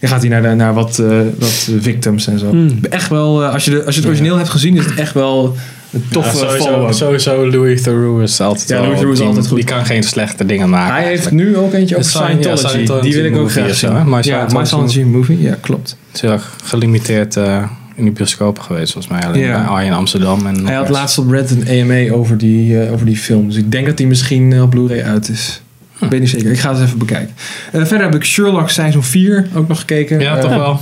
Dan 0.00 0.10
gaat 0.10 0.20
hij 0.20 0.28
naar, 0.28 0.42
de, 0.42 0.48
naar 0.48 0.74
wat, 0.74 0.98
eh, 0.98 1.18
wat 1.38 1.70
victims 1.80 2.26
en 2.26 2.38
zo. 2.38 2.50
Hmm. 2.50 2.78
Echt 2.90 3.08
wel, 3.08 3.42
eh, 3.42 3.52
als, 3.52 3.64
je 3.64 3.70
de, 3.70 3.84
als 3.84 3.94
je 3.94 4.00
het 4.00 4.10
origineel 4.10 4.36
hebt 4.36 4.48
gezien, 4.48 4.76
is 4.76 4.84
het 4.84 4.94
echt 4.94 5.14
wel 5.14 5.56
een 5.94 6.04
toffe 6.10 6.36
Ja, 6.36 6.42
sowieso, 6.42 6.64
follow-up. 6.70 6.92
sowieso 6.92 7.50
Louis 7.50 7.82
Theroux 7.82 8.22
is 8.22 8.40
altijd 8.40 8.68
Ja, 8.68 8.80
Louis 8.80 8.94
Theroux 8.98 9.12
is 9.12 9.18
die- 9.18 9.26
altijd 9.26 9.46
goed. 9.46 9.56
Die 9.56 9.66
kan 9.66 9.86
geen 9.86 10.02
slechte 10.02 10.46
dingen 10.46 10.68
maken. 10.68 10.94
Hij 10.94 11.04
heeft 11.06 11.30
nu 11.30 11.56
ook 11.56 11.72
eentje 11.72 11.96
over 11.96 12.10
Scientology. 12.10 12.66
Scientology 12.68 13.04
Die 13.10 13.14
wil 13.14 13.24
ik 13.24 13.36
ook 13.36 13.50
graag 13.50 13.74
zien. 13.74 13.90
ja, 13.90 14.04
Scientology 14.04 14.54
My 14.56 14.64
Scientology 14.64 15.02
movie. 15.02 15.42
Ja, 15.42 15.56
klopt. 15.60 15.96
Het 16.06 16.14
is 16.14 16.20
heel 16.20 16.38
gelimiteerd 16.64 17.36
eh, 17.36 17.62
in 17.96 18.02
die 18.04 18.12
bioscopen 18.12 18.62
geweest, 18.62 18.92
volgens 18.92 19.12
mij. 19.14 19.26
Alleen 19.26 19.40
Ja. 19.42 19.58
bij 19.58 19.66
Arjen 19.66 19.92
Amsterdam. 19.92 20.46
En 20.46 20.66
Hij 20.66 20.74
had 20.74 20.88
laatst 20.88 21.18
op 21.18 21.30
Red 21.30 21.50
een 21.50 21.66
EMA 21.66 22.12
over 22.14 22.38
die, 22.38 22.80
eh, 22.80 22.92
over 22.92 23.06
die 23.06 23.16
film. 23.16 23.46
Dus 23.48 23.56
ik 23.56 23.72
denk 23.72 23.86
dat 23.86 23.96
die 23.96 24.06
misschien 24.06 24.52
eh, 24.52 24.62
op 24.62 24.70
Blu-ray 24.70 25.02
uit 25.02 25.28
is. 25.28 25.62
Ik 26.00 26.10
weet 26.10 26.20
niet 26.20 26.28
zeker. 26.30 26.50
Ik 26.50 26.58
ga 26.58 26.68
het 26.68 26.78
eens 26.78 26.86
even 26.86 26.98
bekijken. 26.98 27.34
Eh, 27.72 27.80
verder 27.84 28.06
heb 28.06 28.14
ik 28.14 28.24
Sherlock 28.24 28.70
seizoen 28.70 29.02
4 29.02 29.46
ook 29.54 29.68
nog 29.68 29.78
gekeken. 29.78 30.20
Ja, 30.20 30.38
toch 30.38 30.54
wel. 30.54 30.80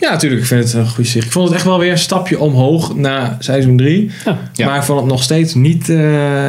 Ja, 0.00 0.10
natuurlijk. 0.10 0.40
Ik 0.42 0.46
vind 0.48 0.64
het 0.64 0.72
een 0.72 0.88
goede 0.88 1.10
serie. 1.10 1.26
Ik 1.26 1.32
vond 1.32 1.46
het 1.48 1.56
echt 1.56 1.64
wel 1.66 1.78
weer 1.78 1.90
een 1.90 1.98
stapje 1.98 2.38
omhoog 2.40 2.94
na 2.96 3.36
seizoen 3.38 3.76
3. 3.76 4.10
Ja. 4.24 4.38
Ja. 4.52 4.66
Maar 4.66 4.76
ik 4.76 4.82
vond 4.82 5.00
het 5.00 5.08
nog 5.08 5.22
steeds 5.22 5.54
niet, 5.54 5.88
eh, 5.88 6.48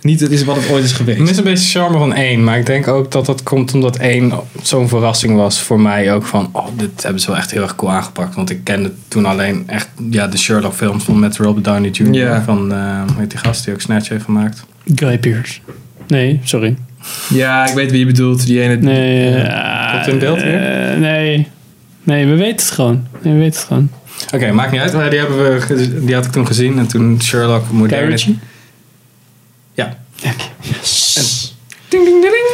niet 0.00 0.20
het 0.20 0.30
is 0.30 0.44
wat 0.44 0.56
het 0.56 0.70
ooit 0.70 0.84
is 0.84 0.92
geweest. 0.92 1.18
Het 1.18 1.30
is 1.30 1.36
een 1.36 1.44
beetje 1.44 1.78
charme 1.80 1.98
van 1.98 2.14
één. 2.14 2.44
Maar 2.44 2.58
ik 2.58 2.66
denk 2.66 2.88
ook 2.88 3.10
dat 3.12 3.26
dat 3.26 3.42
komt 3.42 3.74
omdat 3.74 3.96
één 3.96 4.32
zo'n 4.62 4.88
verrassing 4.88 5.36
was 5.36 5.60
voor 5.60 5.80
mij 5.80 6.12
ook 6.14 6.24
van... 6.26 6.48
Oh, 6.52 6.66
dit 6.76 7.02
hebben 7.02 7.20
ze 7.20 7.26
wel 7.26 7.36
echt 7.36 7.50
heel 7.50 7.62
erg 7.62 7.74
cool 7.74 7.92
aangepakt. 7.92 8.34
Want 8.34 8.50
ik 8.50 8.60
kende 8.64 8.92
toen 9.08 9.26
alleen 9.26 9.62
echt 9.66 9.88
ja, 10.10 10.26
de 10.26 10.36
Sherlock 10.38 10.72
films 10.74 11.04
van 11.04 11.18
met 11.18 11.36
Robert 11.36 11.64
Downey 11.64 11.90
Jr. 11.90 12.14
Ja. 12.14 12.42
Van, 12.42 12.72
eh 12.72 12.78
hoe 13.06 13.20
heet 13.20 13.30
die 13.30 13.38
gast 13.38 13.64
die 13.64 13.74
ook 13.74 13.80
Snatch 13.80 14.08
heeft 14.08 14.24
gemaakt? 14.24 14.64
Guy 14.94 15.18
Pearce. 15.18 15.58
Nee, 16.06 16.40
sorry. 16.44 16.76
Ja, 17.32 17.68
ik 17.68 17.74
weet 17.74 17.90
wie 17.90 18.00
je 18.00 18.06
bedoelt. 18.06 18.46
Die 18.46 18.60
ene. 18.60 18.76
Nee. 18.76 19.34
eh, 19.34 19.92
Komt 19.92 20.06
in 20.06 20.18
beeld 20.18 20.38
eh, 20.42 20.96
nee. 20.98 21.48
Nee, 22.04 22.26
we 22.26 22.34
weten 22.34 22.56
het 22.66 22.70
gewoon. 22.70 23.06
Nee, 23.22 23.32
we 23.32 23.38
weten 23.38 23.58
het 23.58 23.66
gewoon. 23.68 23.90
Oké, 24.34 24.52
maakt 24.52 24.72
niet 24.72 24.80
uit. 24.80 24.92
Maar 24.92 25.10
die, 25.10 25.18
hebben 25.18 25.38
we, 25.66 26.04
die 26.04 26.14
had 26.14 26.24
ik 26.24 26.32
toen 26.32 26.46
gezien. 26.46 26.78
En 26.78 26.86
toen 26.86 27.18
Sherlock 27.22 27.70
moderne... 27.70 28.06
Ritchie? 28.06 28.38
Ja. 29.74 29.96
Yes. 30.60 31.56
Ding, 31.88 32.04
ding, 32.04 32.20
ding, 32.20 32.32
ding. 32.32 32.46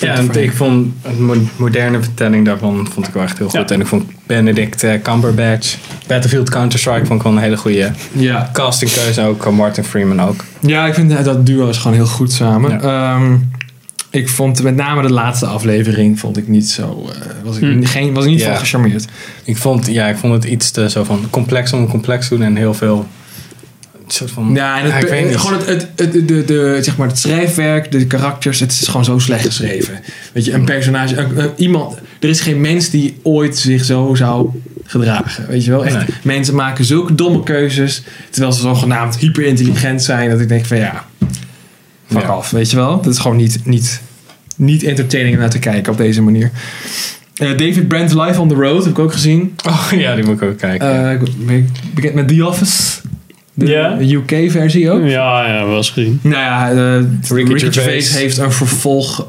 Ja, 0.00 0.14
en 0.14 0.42
ik 0.42 0.52
vond 0.52 0.92
een 1.02 1.24
mo- 1.24 1.48
moderne 1.56 2.02
vertelling 2.02 2.44
daarvan 2.46 2.88
vond 2.92 3.06
ik 3.08 3.14
wel 3.14 3.22
echt 3.22 3.38
heel 3.38 3.48
goed. 3.48 3.68
Ja. 3.68 3.74
En 3.74 3.80
ik 3.80 3.86
vond 3.86 4.04
Benedict 4.26 4.82
eh, 4.82 5.02
Cumberbatch, 5.02 5.76
Battlefield 6.06 6.50
Counter-Strike 6.50 7.06
vond 7.06 7.18
ik 7.20 7.26
wel 7.26 7.36
een 7.36 7.42
hele 7.42 7.56
goede 7.56 7.90
Ja. 8.12 8.50
castingkeuze 8.52 9.22
ook. 9.22 9.46
eh, 9.46 9.52
Martin 9.52 9.84
Freeman 9.84 10.22
ook. 10.22 10.44
Ja, 10.60 10.86
ik 10.86 10.94
vind 10.94 11.10
dat- 11.10 11.24
dat 11.24 11.46
duo 11.46 11.68
is 11.68 11.76
gewoon 11.78 11.96
heel 11.96 12.06
goed 12.06 12.32
samen. 12.32 12.70
Ja. 12.70 13.14
Ehm, 13.16 13.36
ik 14.10 14.28
vond 14.28 14.62
met 14.62 14.74
name 14.76 15.02
de 15.02 15.12
laatste 15.12 15.46
aflevering 15.46 16.18
vond 16.18 16.36
ik 16.36 16.48
niet 16.48 16.70
zo. 16.70 17.08
eh, 17.12 17.16
was 17.44 17.56
ik 17.56 17.62
Hm. 17.62 17.84
geen, 17.84 18.12
was 18.14 18.24
ik 18.24 18.30
niet 18.30 18.40
Ja. 18.40 18.46
van 18.50 18.56
gecharmeerd. 18.58 19.04
Ik 19.44 19.56
vond, 19.56 19.86
ja, 19.86 20.06
ik 20.08 20.16
vond 20.16 20.32
het 20.32 20.44
iets 20.44 20.70
te 20.70 20.90
zo 20.90 21.04
van 21.04 21.26
complex 21.30 21.72
om 21.72 21.88
complex 21.88 22.28
te 22.28 22.34
doen 22.36 22.44
en 22.44 22.56
heel 22.56 22.74
veel 22.74 23.06
soort 24.06 24.30
van... 24.30 24.50
Ja, 24.54 24.78
en 24.78 24.84
het, 24.84 24.92
Ja, 24.92 24.98
ik 24.98 25.08
weet 25.08 25.26
niet. 25.28 25.36
gewoon 25.36 25.58
het, 25.58 25.66
het, 25.68 25.88
het, 25.96 26.28
de, 26.28 26.44
de, 26.44 26.78
zeg 26.82 26.96
maar 26.96 27.08
het 27.08 27.18
schrijfwerk, 27.18 27.90
de 27.90 28.06
karakters, 28.06 28.60
het 28.60 28.72
is 28.72 28.86
gewoon 28.86 29.04
zo 29.04 29.18
slecht 29.18 29.44
geschreven. 29.46 30.00
Weet 30.32 30.44
je, 30.44 30.52
een 30.52 30.64
personage, 30.64 31.16
een- 31.16 31.38
een- 31.38 31.50
iemand, 31.56 31.96
er 32.20 32.28
is 32.28 32.40
geen 32.40 32.60
mens 32.60 32.90
die 32.90 33.18
ooit 33.22 33.58
zich 33.58 33.84
zo 33.84 34.14
zou 34.14 34.48
gedragen. 34.84 35.46
Weet 35.48 35.64
je 35.64 35.70
wel, 35.70 35.84
echt. 35.84 35.96
Nee. 35.96 36.06
Mensen 36.22 36.54
maken 36.54 36.84
zulke 36.84 37.14
domme 37.14 37.42
keuzes, 37.42 38.02
terwijl 38.30 38.52
ze 38.52 38.60
zogenaamd 38.60 39.16
hyperintelligent 39.18 40.02
zijn, 40.02 40.30
dat 40.30 40.40
ik 40.40 40.48
denk 40.48 40.64
van 40.66 40.76
ja, 40.76 41.04
fuck 42.10 42.22
Ja. 42.22 42.28
af, 42.28 42.50
weet 42.50 42.70
je 42.70 42.76
wel. 42.76 43.00
Dat 43.02 43.12
is 43.12 43.18
gewoon 43.18 43.36
niet, 43.36 43.60
niet, 43.64 44.00
niet 44.56 44.82
entertaining 44.82 45.34
om 45.34 45.40
naar 45.40 45.50
te 45.50 45.58
kijken 45.58 45.92
op 45.92 45.98
deze 45.98 46.22
manier. 46.22 46.50
Eh, 47.34 47.48
David 47.48 47.88
Brent 47.88 48.14
Live 48.14 48.40
on 48.40 48.48
the 48.48 48.54
Road 48.54 48.84
heb 48.84 48.92
ik 48.92 48.98
ook 48.98 49.12
gezien. 49.12 49.54
Oh 49.66 49.88
ja, 50.04 50.14
die 50.14 50.24
moet 50.24 50.42
ik 50.42 50.48
ook 50.48 50.58
kijken. 50.58 51.06
Eh, 51.06 51.12
ik 51.12 51.46
ben 51.46 51.68
bekend 51.94 52.14
met 52.14 52.28
The 52.28 52.46
Office. 52.46 53.00
De 53.58 53.66
Ja. 53.66 53.96
UK-versie 54.00 54.90
ook. 54.90 55.02
Ja, 55.04 55.46
ja, 55.46 55.66
wel 55.66 55.82
gezien. 55.82 56.18
Nou 56.22 56.34
ja, 56.42 56.68
Ricky, 57.28 57.50
Gervais. 57.50 57.74
Gervais 57.74 58.14
heeft 58.14 58.38
een 58.38 58.52
vervolg. 58.52 59.26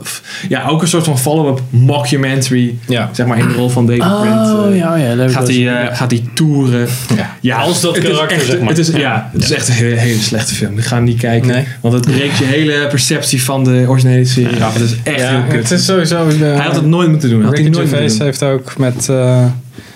Ja, 0.49 0.67
ook 0.67 0.81
een 0.81 0.87
soort 0.87 1.03
van 1.05 1.19
follow-up 1.19 1.61
mockumentary. 1.69 2.75
ja. 2.87 3.09
Zeg 3.13 3.25
maar 3.25 3.39
in 3.39 3.47
de 3.47 3.53
rol 3.53 3.69
van 3.69 3.85
David 3.85 4.01
Oh, 4.03 4.21
Brent. 4.21 4.71
eh, 4.73 4.77
ja, 4.79 4.95
ja. 4.95 5.15
leuk 5.15 5.31
Gaat 5.31 5.47
hij, 5.47 5.55
eh, 5.57 5.63
ja. 5.63 5.95
gaat 5.95 6.11
hij 6.11 6.23
toeren? 6.33 6.87
ja. 7.17 7.35
Ja, 7.41 7.57
Als 7.57 7.81
dat 7.81 7.95
het 7.95 8.03
is 8.03 8.09
karakter, 8.11 8.37
echt, 8.37 8.45
zeg 8.45 8.59
maar. 8.59 8.69
Het 8.69 8.77
is, 8.77 8.87
ja, 8.87 8.97
Ja. 8.97 9.29
het 9.33 9.43
is 9.43 9.51
echt 9.51 9.67
een 9.67 9.73
hele, 9.73 9.95
hele 9.95 10.19
slechte 10.19 10.55
film. 10.55 10.77
Ik 10.77 10.83
ga 10.83 10.95
hem 10.95 11.03
niet 11.03 11.19
kijken. 11.19 11.47
Nee. 11.47 11.63
Want 11.81 11.93
het 11.93 12.05
breekt 12.05 12.37
je 12.37 12.45
hele 12.45 12.87
perceptie 12.87 13.43
van 13.43 13.63
de 13.63 13.85
originele 13.87 14.25
serie 14.25 14.63
af. 14.63 14.73
Het 14.73 14.81
is 14.83 14.95
echt 15.03 15.19
Ja, 15.19 15.29
heel 15.29 15.43
kut. 15.49 15.69
het 15.69 15.79
is 15.79 15.85
sowieso... 15.85 16.27
eh, 16.27 16.39
hij 16.39 16.55
had 16.65 16.75
het 16.75 16.85
nooit 16.85 17.09
moeten 17.09 17.29
doen. 17.29 17.43
Had 17.43 17.53
hij 17.53 17.63
Ricky 17.63 17.77
Gervais 17.77 18.17
doen. 18.17 18.25
heeft 18.25 18.43
ook 18.43 18.77
met... 18.77 19.09
eh, 19.09 19.45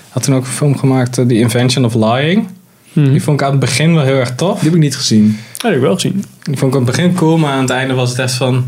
had 0.09 0.23
toen 0.23 0.35
ook 0.35 0.45
een 0.45 0.51
film 0.51 0.77
gemaakt, 0.77 1.13
The 1.13 1.25
Invention 1.33 1.85
of 1.85 1.93
Lying. 1.95 2.47
Hm. 2.93 3.11
Die 3.11 3.23
vond 3.23 3.39
ik 3.39 3.45
aan 3.45 3.51
het 3.51 3.59
begin 3.59 3.95
wel 3.95 4.03
heel 4.03 4.19
erg 4.19 4.35
tof. 4.35 4.53
Die 4.53 4.63
heb 4.63 4.73
ik 4.73 4.83
niet 4.83 4.95
gezien. 4.95 5.39
Dat 5.53 5.63
heb 5.63 5.73
ik 5.73 5.81
wel 5.81 5.93
gezien. 5.93 6.25
Die 6.43 6.57
vond 6.57 6.73
ik 6.73 6.79
aan 6.79 6.85
het 6.85 6.95
begin 6.95 7.13
cool, 7.13 7.37
maar 7.37 7.51
aan 7.51 7.61
het 7.61 7.69
einde 7.69 7.93
was 7.93 8.09
het 8.09 8.19
echt 8.19 8.33
van... 8.33 8.65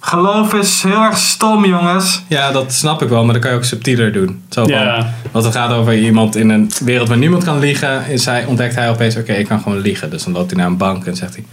Geloof 0.00 0.54
is 0.54 0.82
heel 0.82 1.02
erg 1.02 1.18
stom, 1.18 1.64
jongens. 1.64 2.22
Ja, 2.28 2.52
dat 2.52 2.72
snap 2.72 3.02
ik 3.02 3.08
wel, 3.08 3.24
maar 3.24 3.32
dat 3.32 3.42
kan 3.42 3.50
je 3.50 3.56
ook 3.56 3.64
subtieler 3.64 4.12
doen. 4.12 4.42
Zo 4.48 4.62
van, 4.62 4.72
Ja. 4.72 5.14
Want 5.32 5.44
het 5.44 5.54
gaat 5.54 5.72
over 5.72 5.98
iemand 5.98 6.36
in 6.36 6.48
een 6.48 6.70
wereld 6.84 7.08
waar 7.08 7.18
niemand 7.18 7.44
kan 7.44 7.58
liegen. 7.58 8.06
Is 8.08 8.24
hij, 8.24 8.44
ontdekt 8.44 8.74
hij 8.74 8.90
opeens, 8.90 9.16
oké, 9.16 9.32
ik 9.32 9.46
kan 9.46 9.60
gewoon 9.60 9.78
liegen. 9.78 10.10
Dus 10.10 10.24
dan 10.24 10.32
loopt 10.32 10.50
hij 10.50 10.60
naar 10.60 10.70
een 10.70 10.76
bank 10.76 11.06
en 11.06 11.16
zegt 11.16 11.34
hij... 11.34 11.44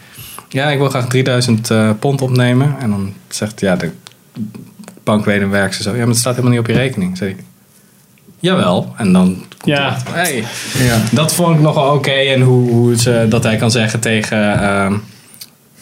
Ja, 0.49 0.69
ik 0.69 0.77
wil 0.77 0.89
graag 0.89 1.07
3000 1.07 1.69
eh, 1.69 1.89
pond 1.99 2.21
opnemen. 2.21 2.75
En 2.79 2.89
dan 2.89 3.13
zegt 3.27 3.59
ja, 3.59 3.75
de 3.75 3.91
bankmedewerker 5.03 5.83
zo... 5.83 5.91
Ja, 5.91 5.97
maar 5.97 6.07
het 6.07 6.17
staat 6.17 6.35
helemaal 6.35 6.51
niet 6.57 6.67
op 6.67 6.67
je 6.75 6.81
rekening. 6.81 7.17
Zeg 7.17 7.29
ik, 7.29 7.37
jawel. 8.51 8.93
En 8.97 9.13
dan 9.13 9.25
komt 9.57 9.77
Ja. 9.77 9.89
wat. 10.05 10.13
Hey. 10.13 10.43
Ja. 10.83 10.97
Dat 11.11 11.33
vond 11.35 11.55
ik 11.55 11.61
nogal 11.61 11.95
oké. 11.95 12.11
En 12.11 12.41
hoe, 12.41 12.69
hoe 12.69 12.95
ze, 12.97 13.25
dat 13.29 13.43
hij 13.43 13.55
kan 13.55 13.71
zeggen 13.71 13.99
tegen 13.99 14.61
ehm, 14.61 14.93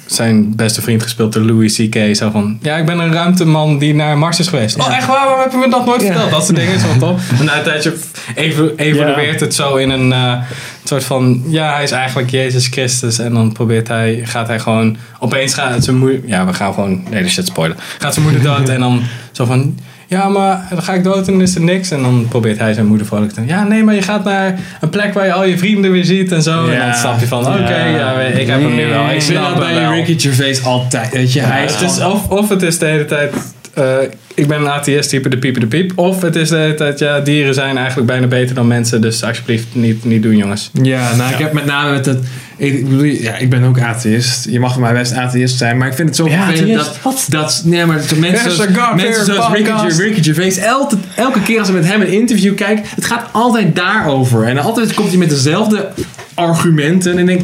zijn 0.05 0.55
beste 0.55 0.81
vriend 0.81 1.03
gespeeld 1.03 1.33
door 1.33 1.43
Louis 1.43 1.75
C.K. 1.75 2.15
Zo 2.15 2.29
van, 2.29 2.57
ja, 2.61 2.77
ik 2.77 2.85
ben 2.85 2.99
een 2.99 3.13
ruimteman 3.13 3.77
die 3.77 3.93
naar 3.93 4.17
Mars 4.17 4.39
is 4.39 4.47
geweest. 4.47 4.79
Oh, 4.79 4.95
echt 4.95 5.07
waar? 5.07 5.25
Waarom 5.25 5.39
hebben 5.39 5.59
we 5.59 5.69
dat 5.69 5.85
nooit 5.85 6.01
verteld? 6.03 6.31
Dat 6.31 6.45
soort 6.45 6.55
dingen 6.57 6.73
is 6.73 6.81
wel 6.83 6.97
tof. 6.97 7.39
En 7.39 7.45
na 7.45 7.57
een 7.57 7.63
tijdje 7.63 7.93
evo- 8.35 8.71
evolueert 8.75 9.39
het 9.39 9.55
zo 9.55 9.75
in 9.75 9.89
een 9.89 10.11
eh, 10.13 10.41
soort 10.83 11.03
van, 11.03 11.43
ja, 11.47 11.73
hij 11.73 11.83
is 11.83 11.91
eigenlijk 11.91 12.29
Jezus 12.29 12.67
Christus. 12.67 13.19
En 13.19 13.33
dan 13.33 13.51
probeert 13.51 13.87
hij, 13.87 14.21
gaat 14.23 14.47
hij 14.47 14.59
gewoon, 14.59 14.97
opeens 15.19 15.53
gaat 15.53 15.83
zijn 15.83 15.97
moeder, 15.97 16.19
ja, 16.25 16.45
we 16.45 16.53
gaan 16.53 16.73
gewoon, 16.73 17.03
nee, 17.09 17.23
de 17.23 17.29
shit 17.29 17.47
spoilen. 17.47 17.77
Gaat 17.99 18.13
zijn 18.13 18.25
moeder 18.25 18.43
dood 18.43 18.69
en 18.75 18.79
dan 18.79 19.01
zo 19.31 19.45
van, 19.45 19.77
ja, 20.11 20.29
maar 20.29 20.65
dan 20.69 20.83
ga 20.83 20.93
ik 20.93 21.03
dood 21.03 21.27
en 21.27 21.41
is 21.41 21.55
er 21.55 21.61
niks. 21.61 21.91
En 21.91 22.01
dan 22.01 22.25
probeert 22.29 22.59
hij 22.59 22.73
zijn 22.73 22.85
moeder 22.85 23.07
vrolijk 23.07 23.31
te 23.31 23.41
Ja, 23.45 23.63
nee, 23.63 23.83
maar 23.83 23.95
je 23.95 24.01
gaat 24.01 24.23
naar 24.23 24.59
een 24.81 24.89
plek 24.89 25.13
waar 25.13 25.25
je 25.25 25.33
al 25.33 25.45
je 25.45 25.57
vrienden 25.57 25.91
weer 25.91 26.05
ziet 26.05 26.31
en 26.31 26.41
zo. 26.41 26.67
En 26.67 26.79
dan 26.79 26.93
snap 26.93 27.19
je 27.19 27.27
van, 27.27 27.39
oké, 27.47 27.57
Ja. 27.59 27.85
ja, 27.85 28.19
ik 28.19 28.47
heb 28.47 28.61
hem 28.61 28.75
nu 28.75 28.87
wel. 28.87 29.09
Ik 29.09 29.21
snap 29.21 29.43
dat 29.49 29.59
bij. 29.59 29.73
Ricky 29.89 30.19
Gervais 30.19 30.63
altijd. 30.63 31.11
Weet 31.13 31.33
je, 31.33 31.39
hij 31.41 31.63
is 31.65 31.73
het 31.73 31.81
is 31.81 31.97
gewoon- 31.97 32.11
of, 32.11 32.27
of 32.29 32.49
het 32.49 32.61
is 32.61 32.77
de 32.79 32.85
hele 32.85 33.05
tijd, 33.05 33.33
eh, 33.73 33.97
ik 34.35 34.47
ben 34.47 34.59
een 34.59 34.69
atheïst, 34.69 35.09
type 35.09 35.29
de 35.29 35.37
piepen 35.37 35.61
de 35.61 35.67
piep. 35.67 35.91
Of 35.95 36.21
het 36.21 36.35
is 36.35 36.49
de 36.49 36.55
hele 36.55 36.73
tijd, 36.73 36.99
ja, 36.99 37.19
dieren 37.19 37.53
zijn 37.53 37.77
eigenlijk 37.77 38.07
bijna 38.07 38.27
beter 38.27 38.55
dan 38.55 38.67
mensen. 38.67 39.01
Dus 39.01 39.23
alsjeblieft 39.23 39.65
niet, 39.71 40.05
niet 40.05 40.23
doen, 40.23 40.37
jongens. 40.37 40.69
Ja, 40.81 41.15
nou, 41.15 41.31
ik 41.31 41.37
heb 41.37 41.53
met 41.53 41.65
name 41.65 41.91
met 41.91 42.05
het. 42.05 42.19
Ik, 42.57 42.89
bedoel, 42.89 43.03
ja, 43.03 43.37
ik 43.37 43.49
ben 43.49 43.63
ook 43.63 43.79
atheïst. 43.79 44.47
Je 44.49 44.59
mag 44.59 44.73
voor 44.73 44.81
mij 44.81 44.93
best 44.93 45.13
atheïst 45.13 45.57
zijn, 45.57 45.77
maar 45.77 45.87
ik 45.87 45.93
vind 45.93 46.07
het 46.07 46.17
zo 46.17 46.27
Ja, 46.27 46.45
vervelend 46.45 46.99
dat, 47.03 47.25
dat. 47.29 47.61
Nee, 47.65 47.85
maar 47.85 47.99
zo 47.99 48.15
mensen 48.15 48.51
zoals, 48.51 48.71
God 48.73 48.95
mensen 48.95 49.25
zoals 49.25 49.53
Ricky. 49.53 50.01
Ricky 50.01 50.23
Gervais, 50.23 50.57
elke, 50.57 50.95
elke 51.15 51.41
keer 51.41 51.59
als 51.59 51.67
ik 51.67 51.73
met 51.73 51.85
hem 51.85 52.01
een 52.01 52.11
interview 52.11 52.55
kijk, 52.55 52.79
het 52.95 53.05
gaat 53.05 53.29
altijd 53.31 53.75
daarover. 53.75 54.43
En 54.43 54.57
altijd 54.57 54.93
komt 54.93 55.09
hij 55.09 55.17
met 55.17 55.29
dezelfde 55.29 55.89
argumenten. 56.33 57.11
En 57.11 57.17
ik 57.17 57.25
denk, 57.25 57.41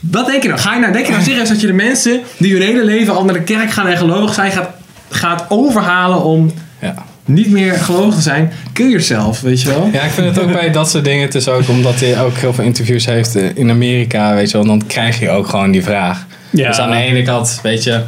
wat 0.00 0.26
denk 0.26 0.42
je 0.42 0.48
nou? 0.48 0.60
Ga 0.60 0.74
je 0.74 0.80
nou, 0.80 0.92
denk 0.92 1.06
je 1.06 1.12
nou 1.12 1.24
serieus 1.24 1.48
dat 1.48 1.60
je 1.60 1.66
de 1.66 1.72
mensen 1.72 2.20
die 2.36 2.52
hun 2.52 2.62
hele 2.62 2.84
leven 2.84 3.14
al 3.14 3.24
naar 3.24 3.34
de 3.34 3.42
kerk 3.42 3.70
gaan 3.70 3.86
en 3.86 3.96
gelovig 3.96 4.34
zijn, 4.34 4.52
gaat, 4.52 4.70
gaat 5.14 5.44
overhalen 5.48 6.22
om 6.24 6.50
Ja. 6.80 6.94
niet 7.24 7.50
meer 7.50 7.74
gelovig 7.74 8.14
te 8.14 8.20
zijn? 8.20 8.52
Kill 8.72 8.88
yourself, 8.88 9.40
weet 9.40 9.62
je 9.62 9.68
wel? 9.68 9.88
ja, 9.92 10.00
ik 10.02 10.10
vind 10.10 10.26
het 10.36 10.44
ook 10.44 10.52
bij 10.52 10.70
dat 10.70 10.90
soort 10.90 11.04
dingen. 11.04 11.22
Het 11.24 11.34
is 11.34 11.48
ook 11.48 11.68
omdat 11.68 12.00
hij 12.00 12.20
ook 12.22 12.36
heel 12.36 12.52
veel 12.52 12.64
interviews 12.64 13.06
heeft 13.06 13.36
eh, 13.36 13.44
in 13.54 13.70
Amerika, 13.70 14.34
weet 14.34 14.50
je 14.50 14.56
wel. 14.56 14.66
Dan 14.66 14.82
krijg 14.86 15.20
je 15.20 15.30
ook 15.30 15.46
gewoon 15.48 15.70
die 15.70 15.82
vraag. 15.82 16.26
Ja. 16.50 16.68
Dus 16.68 16.78
aan 16.78 16.90
de 16.90 16.96
ene 16.96 17.22
kant, 17.22 17.58
weet 17.62 17.84
je. 17.84 18.00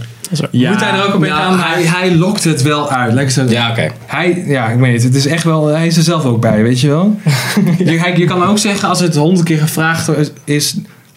Ja, 0.50 0.70
Moet 0.70 0.80
hij 0.80 0.90
er 0.98 1.06
ook 1.06 1.14
een 1.14 1.20
beetje 1.20 1.34
nou, 1.34 1.52
aan- 1.52 1.58
Hij, 1.60 1.82
hij 1.82 2.14
lokt 2.14 2.44
het 2.44 2.62
wel 2.62 2.90
uit. 2.90 3.12
Lekker 3.12 3.32
zo. 3.32 3.44
Ja, 3.48 3.70
oké. 3.70 3.90
Hij, 4.06 4.44
ja, 4.46 4.68
ik 4.68 4.78
weet 4.78 4.94
het. 4.94 5.02
Het 5.02 5.14
is 5.14 5.26
echt 5.26 5.42
wel, 5.44 5.66
hij 5.66 5.86
is 5.86 5.96
er 5.96 6.02
zelf 6.02 6.24
ook 6.24 6.40
bij, 6.40 6.62
weet 6.62 6.80
je 6.80 6.88
wel. 6.88 7.18
je, 7.78 7.96
kijk, 7.96 8.16
je 8.16 8.24
kan 8.24 8.44
ook 8.44 8.58
zeggen, 8.58 8.88
als 8.88 9.00
het 9.00 9.14
honderd 9.16 9.46
keer 9.46 9.58
gevraagd 9.58 10.10
is, 10.44 10.74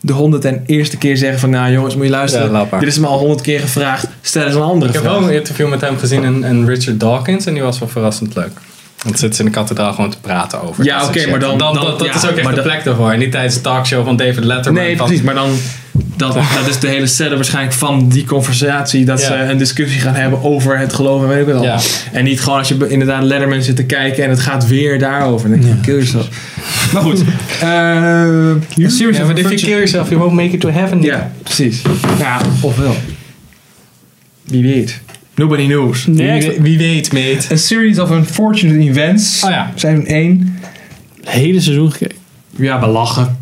de 0.07 0.13
honderd 0.13 0.45
en 0.45 0.63
eerste 0.65 0.97
keer 0.97 1.17
zeggen 1.17 1.39
van, 1.39 1.49
nou 1.49 1.71
jongens, 1.71 1.95
moet 1.95 2.03
je 2.05 2.09
luisteren. 2.11 2.51
Ja. 2.51 2.79
Dit 2.79 2.87
is 2.89 2.99
me 2.99 3.07
al 3.07 3.19
honderd 3.19 3.41
keer 3.41 3.59
gevraagd. 3.59 4.07
Stel 4.21 4.45
eens 4.45 4.55
een 4.55 4.61
andere 4.61 4.87
Ik 4.87 4.93
heb 4.93 5.03
vraag. 5.03 5.19
wel 5.19 5.27
een 5.29 5.35
interview 5.35 5.69
met 5.69 5.81
hem 5.81 5.97
gezien 5.97 6.23
en, 6.23 6.43
en 6.43 6.67
Richard 6.67 6.99
Dawkins. 6.99 7.45
En 7.45 7.53
die 7.53 7.63
was 7.63 7.79
wel 7.79 7.87
verrassend 7.89 8.35
leuk. 8.35 8.51
Want 9.03 9.19
zitten 9.19 9.33
ze 9.37 9.39
in 9.43 9.47
de 9.51 9.53
kathedraal 9.55 9.93
gewoon 9.93 10.09
te 10.09 10.17
praten 10.21 10.61
over. 10.61 10.83
Ja, 10.83 11.05
oké, 11.05 11.29
maar 11.29 11.39
dan- 11.39 11.57
dan- 11.57 11.73
dat, 11.73 11.99
dat 11.99 12.07
ja, 12.07 12.15
is 12.15 12.25
ook 12.29 12.35
echt 12.37 12.55
de 12.55 12.61
plek 12.61 12.83
daarvoor. 12.83 13.11
En 13.11 13.19
niet 13.19 13.31
tijdens 13.31 13.53
de 13.55 13.61
talkshow 13.61 14.05
van 14.05 14.15
David 14.15 14.43
Letterman. 14.43 14.81
Nee, 14.83 14.97
van- 14.97 15.05
precies. 15.07 15.23
Maar 15.25 15.35
dan, 15.35 15.49
dat, 16.17 16.33
dat 16.33 16.67
is 16.69 16.79
de 16.79 16.87
hele 16.87 17.07
setup 17.07 17.35
waarschijnlijk 17.35 17.75
van 17.75 18.09
die 18.09 18.25
conversatie. 18.25 19.05
Dat 19.05 19.21
ze 19.21 19.33
een 19.33 19.57
discussie 19.57 20.01
gaan 20.01 20.15
hebben 20.15 20.43
over 20.43 20.79
het 20.79 20.93
geloof 20.93 21.21
en 21.21 21.27
weet 21.27 21.47
ik. 21.47 21.61
Ja. 21.63 21.79
En 22.11 22.23
niet 22.23 22.41
gewoon 22.41 22.57
als 22.57 22.67
je 22.67 22.87
inderdaad 22.87 23.23
Letterman 23.23 23.61
zit 23.61 23.75
te 23.75 23.85
kijken 23.85 24.23
en 24.23 24.29
het 24.29 24.39
gaat 24.39 24.67
weer 24.67 24.99
daarover. 24.99 25.49
Dan 25.49 25.59
denk 25.59 25.73
je, 25.73 25.81
kill 25.81 25.93
yourself. 25.93 26.29
Maar 26.93 27.01
goed. 27.01 27.21
eh 27.61 27.67
Ja, 28.75 28.87
of 28.87 29.25
maar 29.25 29.37
if 29.37 29.49
you 29.49 29.55
kill 29.55 29.69
yourself, 29.69 30.09
you 30.09 30.21
won't 30.21 30.33
make 30.33 30.49
it 30.49 30.59
to 30.59 30.69
heaven. 30.69 31.01
Ja, 31.01 31.31
precies. 31.43 31.81
Ja, 32.19 32.41
ofwel. 32.61 32.95
Wie 34.43 34.63
weet. 34.63 35.01
Nobody 35.35 35.65
knows. 35.65 36.05
Nee, 36.05 36.61
Wie, 36.61 36.77
weet, 36.77 37.13
mate. 37.13 37.53
A 37.53 37.55
series 37.55 37.99
of 37.99 38.11
unfortunate 38.11 38.79
events. 38.79 39.43
Oh 39.43 39.49
ja. 39.49 39.71
1. 40.03 40.59
het 41.19 41.29
hele 41.29 41.59
seizoen 41.59 41.91
gekeken. 41.91 42.17
Ja, 42.55 42.79
we 42.79 42.87
lachen. 42.87 43.37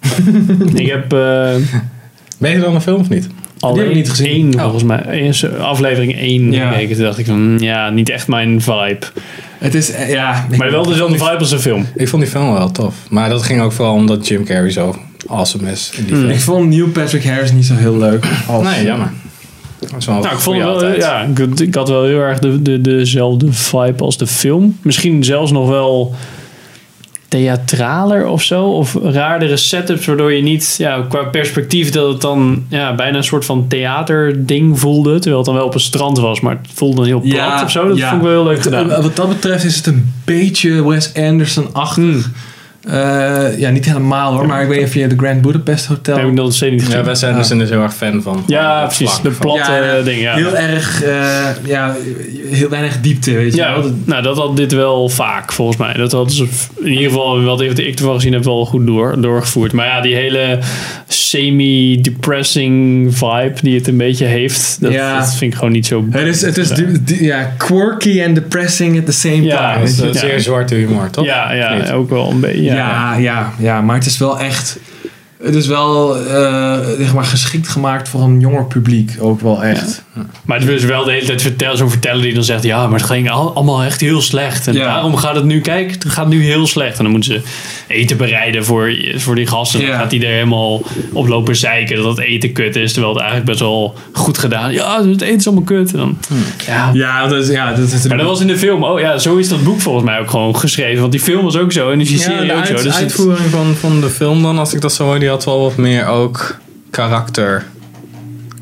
ik 0.74 0.86
heb 0.86 1.12
eh, 2.38 2.50
Beter 2.50 2.60
dan 2.60 2.74
een 2.74 2.80
film 2.80 3.00
of 3.00 3.08
niet? 3.08 3.28
alleen 3.60 3.78
heb 3.78 3.88
ik 3.88 3.94
niet 3.94 4.10
gezien. 4.10 4.26
één, 4.26 4.54
Oh. 4.54 4.60
volgens 4.62 4.82
mij. 4.84 5.32
Aflevering 5.60 6.14
1 6.18 6.52
Ja. 6.52 6.70
gekeken. 6.70 6.94
Toen 6.96 7.04
dacht 7.04 7.18
ik 7.18 7.26
van, 7.26 7.56
ja, 7.60 7.90
niet 7.90 8.08
echt 8.10 8.28
mijn 8.28 8.60
vibe. 8.60 8.98
Het 9.58 9.74
is, 9.74 9.90
eh, 9.90 10.10
ja... 10.10 10.46
Maar 10.56 10.70
wel 10.70 10.82
dezelfde 10.86 11.18
vibe 11.18 11.36
als 11.38 11.50
een 11.52 11.60
film. 11.60 11.86
Ik 11.94 12.08
vond 12.08 12.22
die 12.22 12.30
film 12.30 12.52
wel 12.52 12.70
tof. 12.70 12.94
Maar 13.10 13.28
dat 13.28 13.42
ging 13.42 13.60
ook 13.60 13.72
vooral 13.72 13.94
omdat 13.94 14.28
Jim 14.28 14.44
Carrey 14.44 14.70
zo 14.70 14.96
awesome 15.28 15.70
is 15.70 15.90
in 15.96 16.04
die 16.04 16.12
Hmm. 16.12 16.20
film. 16.22 16.32
Ik 16.34 16.40
vond 16.40 16.68
Neil 16.68 16.88
Patrick 16.88 17.24
Harris 17.24 17.52
niet 17.52 17.64
zo 17.64 17.74
heel 17.74 17.98
leuk. 17.98 18.26
Als, 18.48 18.64
Nee, 18.64 18.84
jammer. 18.84 19.10
Dat 19.78 19.94
is 19.98 20.06
wel 20.06 20.16
een 20.16 20.22
Nou, 20.22 20.34
ik 20.34 20.40
vond 20.40 20.56
wel, 20.58 20.72
altijd. 20.72 20.96
ja, 20.96 21.22
ik, 21.36 21.60
ik 21.60 21.74
had 21.74 21.88
wel 21.88 22.04
heel 22.04 22.20
erg 22.20 22.38
de, 22.38 22.62
de, 22.62 22.80
dezelfde 22.80 23.52
vibe 23.52 24.04
als 24.04 24.16
de 24.18 24.26
film. 24.26 24.78
Misschien 24.82 25.24
zelfs 25.24 25.52
nog 25.52 25.68
wel 25.68 26.14
theatraler 27.28 28.26
of 28.26 28.42
zo. 28.42 28.64
Of 28.64 28.94
raardere 29.02 29.56
setups, 29.56 30.06
waardoor 30.06 30.32
je 30.32 30.42
niet 30.42 30.74
ja, 30.78 31.04
qua 31.08 31.24
perspectief 31.24 31.90
dat 31.90 32.12
het 32.12 32.20
dan 32.20 32.64
ja, 32.68 32.94
bijna 32.94 33.16
een 33.16 33.24
soort 33.24 33.44
van 33.44 33.68
theaterding 33.68 34.80
voelde. 34.80 35.12
Terwijl 35.12 35.36
het 35.36 35.46
dan 35.46 35.54
wel 35.54 35.66
op 35.66 35.74
een 35.74 35.80
strand 35.80 36.18
was, 36.18 36.40
maar 36.40 36.58
het 36.62 36.70
voelde 36.74 36.96
dan 36.96 37.04
heel 37.04 37.20
plat 37.20 37.62
of 37.62 37.70
zo. 37.70 37.88
Dat 37.88 37.96
ja. 37.96 38.08
vond 38.08 38.22
ik 38.22 38.28
wel 38.28 38.42
heel 38.42 38.52
leuk 38.52 38.62
gedaan. 38.62 38.88
Wat 39.02 39.16
dat 39.16 39.28
betreft 39.28 39.64
is 39.64 39.76
het 39.76 39.86
een 39.86 40.12
beetje 40.24 40.88
Wes 40.88 41.14
Anderson-achtig. 41.14 41.94
Hmm. 42.04 42.24
Eh, 42.84 43.58
ja, 43.58 43.70
niet 43.70 43.84
helemaal 43.84 44.32
hoor, 44.32 44.46
maar 44.46 44.62
ik 44.62 44.68
weet 44.68 44.78
niet 44.78 44.86
of 44.86 44.94
je 44.94 45.06
de 45.06 45.16
Grand 45.16 45.40
Budapest 45.42 45.86
Hotel... 45.86 46.16
Heb 46.16 46.26
ik 46.26 46.32
nog 46.32 46.52
steeds 46.54 46.72
niet 46.72 46.82
gezien. 46.84 46.98
Ja, 46.98 47.04
Wes 47.04 47.24
Anderson 47.24 47.62
is 47.62 47.70
heel 47.70 47.82
erg 47.82 47.94
fan 47.94 48.22
van. 48.22 48.42
Ja, 48.46 48.84
precies. 48.84 49.10
vlak 49.10 49.22
De 49.22 49.30
platte 49.30 49.72
Ja, 49.72 50.00
ding, 50.02 50.20
ja. 50.20 50.34
Heel 50.34 50.56
erg, 50.56 51.02
eh, 51.02 51.46
ja, 51.64 51.96
heel 52.50 52.68
weinig 52.68 53.00
diepte, 53.00 53.32
weet 53.32 53.54
je 53.54 53.60
Ja, 53.60 53.72
wel. 53.72 53.82
Dat- 53.82 53.92
nou 54.04 54.22
dat 54.22 54.36
had 54.36 54.56
dit 54.56 54.72
wel 54.72 55.08
vaak 55.08 55.52
volgens 55.52 55.76
mij. 55.76 55.92
Dat 55.92 56.12
hadden 56.12 56.32
ze 56.34 56.46
in 56.80 56.88
ieder 56.88 57.04
geval, 57.04 57.42
wat 57.42 57.60
ik 57.60 57.78
ervan 57.98 58.14
gezien 58.14 58.32
heb, 58.32 58.44
wel 58.44 58.66
goed 58.66 58.86
door, 58.86 59.20
doorgevoerd. 59.20 59.72
Maar 59.72 59.86
ja, 59.86 60.00
die 60.00 60.14
hele 60.14 60.58
semi-depressing 61.06 63.08
vibe 63.18 63.52
die 63.62 63.74
het 63.78 63.88
een 63.88 63.96
beetje 63.96 64.24
heeft, 64.24 64.76
dat, 64.80 64.92
Ja. 64.92 65.18
dat 65.18 65.34
vind 65.34 65.52
ik 65.52 65.58
gewoon 65.58 65.72
niet 65.72 65.86
zo... 65.86 66.04
Het 66.10 66.26
is, 66.26 66.42
het 66.42 66.56
is 66.58 66.72
ja, 67.20 67.52
quirky 67.56 68.20
en 68.20 68.34
depressing 68.34 68.98
at 68.98 69.06
the 69.06 69.12
same 69.12 69.42
Ja, 69.42 69.72
time. 69.72 69.84
Dat 69.96 70.14
is 70.14 70.20
Ja. 70.20 70.28
zeer 70.28 70.40
zwarte 70.40 70.74
humor, 70.74 71.10
toch? 71.10 71.24
Ja, 71.24 71.52
ja, 71.52 71.92
ook 71.92 72.10
wel 72.10 72.30
een 72.30 72.40
beetje. 72.40 72.62
Ja, 72.62 72.77
Ja. 72.78 73.14
ja, 73.14 73.52
ja, 73.58 73.80
maar 73.80 73.96
het 73.96 74.06
is 74.06 74.18
wel 74.18 74.40
echt... 74.40 74.78
Het 75.42 75.54
is 75.54 75.66
wel 75.66 76.16
eh, 76.26 76.78
zeg 76.98 77.14
maar 77.14 77.24
geschikt 77.24 77.68
gemaakt 77.68 78.08
voor 78.08 78.20
een 78.22 78.40
jonger 78.40 78.64
publiek. 78.64 79.16
Ook 79.20 79.40
wel 79.40 79.62
echt. 79.62 80.02
Maar 80.44 80.58
het 80.60 80.68
is 80.68 80.84
wel 80.84 81.04
de 81.04 81.10
hele 81.12 81.26
tijd 81.26 81.42
vertellen, 81.42 81.76
zo'n 81.76 81.90
verteller 81.90 82.22
die 82.22 82.34
dan 82.34 82.44
zegt: 82.44 82.62
Ja, 82.62 82.86
maar 82.86 82.98
het 82.98 83.08
ging 83.08 83.30
al- 83.30 83.54
allemaal 83.54 83.82
echt 83.82 84.00
heel 84.00 84.20
slecht. 84.20 84.66
En 84.66 84.74
Ja. 84.74 84.84
daarom 84.84 85.16
gaat 85.16 85.34
het 85.34 85.44
nu, 85.44 85.60
kijk, 85.60 85.90
het 85.90 86.04
gaat 86.08 86.28
nu 86.28 86.42
heel 86.44 86.66
slecht. 86.66 86.96
En 86.98 87.02
dan 87.02 87.12
moeten 87.12 87.32
ze 87.32 87.40
eten 87.86 88.16
bereiden 88.16 88.64
voor, 88.64 88.90
voor 89.16 89.34
die 89.34 89.46
gasten. 89.46 89.80
En 89.80 89.86
Ja. 89.86 89.92
dan 89.92 90.00
gaat 90.00 90.10
hij 90.10 90.20
er 90.20 90.26
helemaal 90.32 90.82
op 91.12 91.26
lopen 91.28 91.56
zeiken 91.56 91.96
dat 91.96 92.16
het 92.16 92.26
eten 92.26 92.52
kut 92.52 92.76
is. 92.76 92.92
Terwijl 92.92 93.12
het 93.14 93.22
eigenlijk 93.22 93.50
best 93.50 93.60
wel 93.62 93.94
goed 94.12 94.38
gedaan 94.38 94.70
is. 94.70 94.76
Ja, 94.76 95.04
het 95.06 95.20
eten 95.20 95.36
is 95.36 95.46
allemaal 95.46 95.64
kut. 95.64 95.92
En 95.92 95.98
dan, 95.98 96.18
ja. 96.66 96.90
Ja, 96.92 97.26
dat 97.26 97.42
is, 97.42 97.48
ja, 97.48 97.72
dat 97.74 97.92
is 97.92 98.06
Maar 98.06 98.16
dat 98.16 98.26
was 98.26 98.40
in 98.40 98.46
de 98.46 98.58
film. 98.58 98.82
Oh 98.84 99.00
ja, 99.00 99.18
zo 99.18 99.36
is 99.36 99.48
dat 99.48 99.62
boek 99.64 99.80
volgens 99.80 100.04
mij 100.04 100.18
ook 100.20 100.30
gewoon 100.30 100.56
geschreven. 100.56 101.00
Want 101.00 101.12
die 101.12 101.20
film 101.20 101.44
was 101.44 101.56
ook 101.56 101.72
zo 101.72 101.90
en 101.90 101.98
die 101.98 102.12
Ja, 102.12 102.18
serie 102.18 102.46
de 102.48 102.54
ook 102.54 102.66
zo. 102.66 102.72
Dus 102.72 102.82
het- 102.84 102.94
uitvoering 102.94 103.50
van, 103.50 103.74
van 103.74 104.00
de 104.00 104.08
film 104.10 104.42
dan, 104.42 104.58
als 104.58 104.74
ik 104.74 104.80
dat 104.80 104.92
zo 104.92 105.04
hoor, 105.04 105.18
die 105.28 105.36
had 105.36 105.46
wel 105.46 105.60
wat 105.60 105.76
meer 105.76 106.06
ook 106.06 106.58
karakter. 106.90 107.66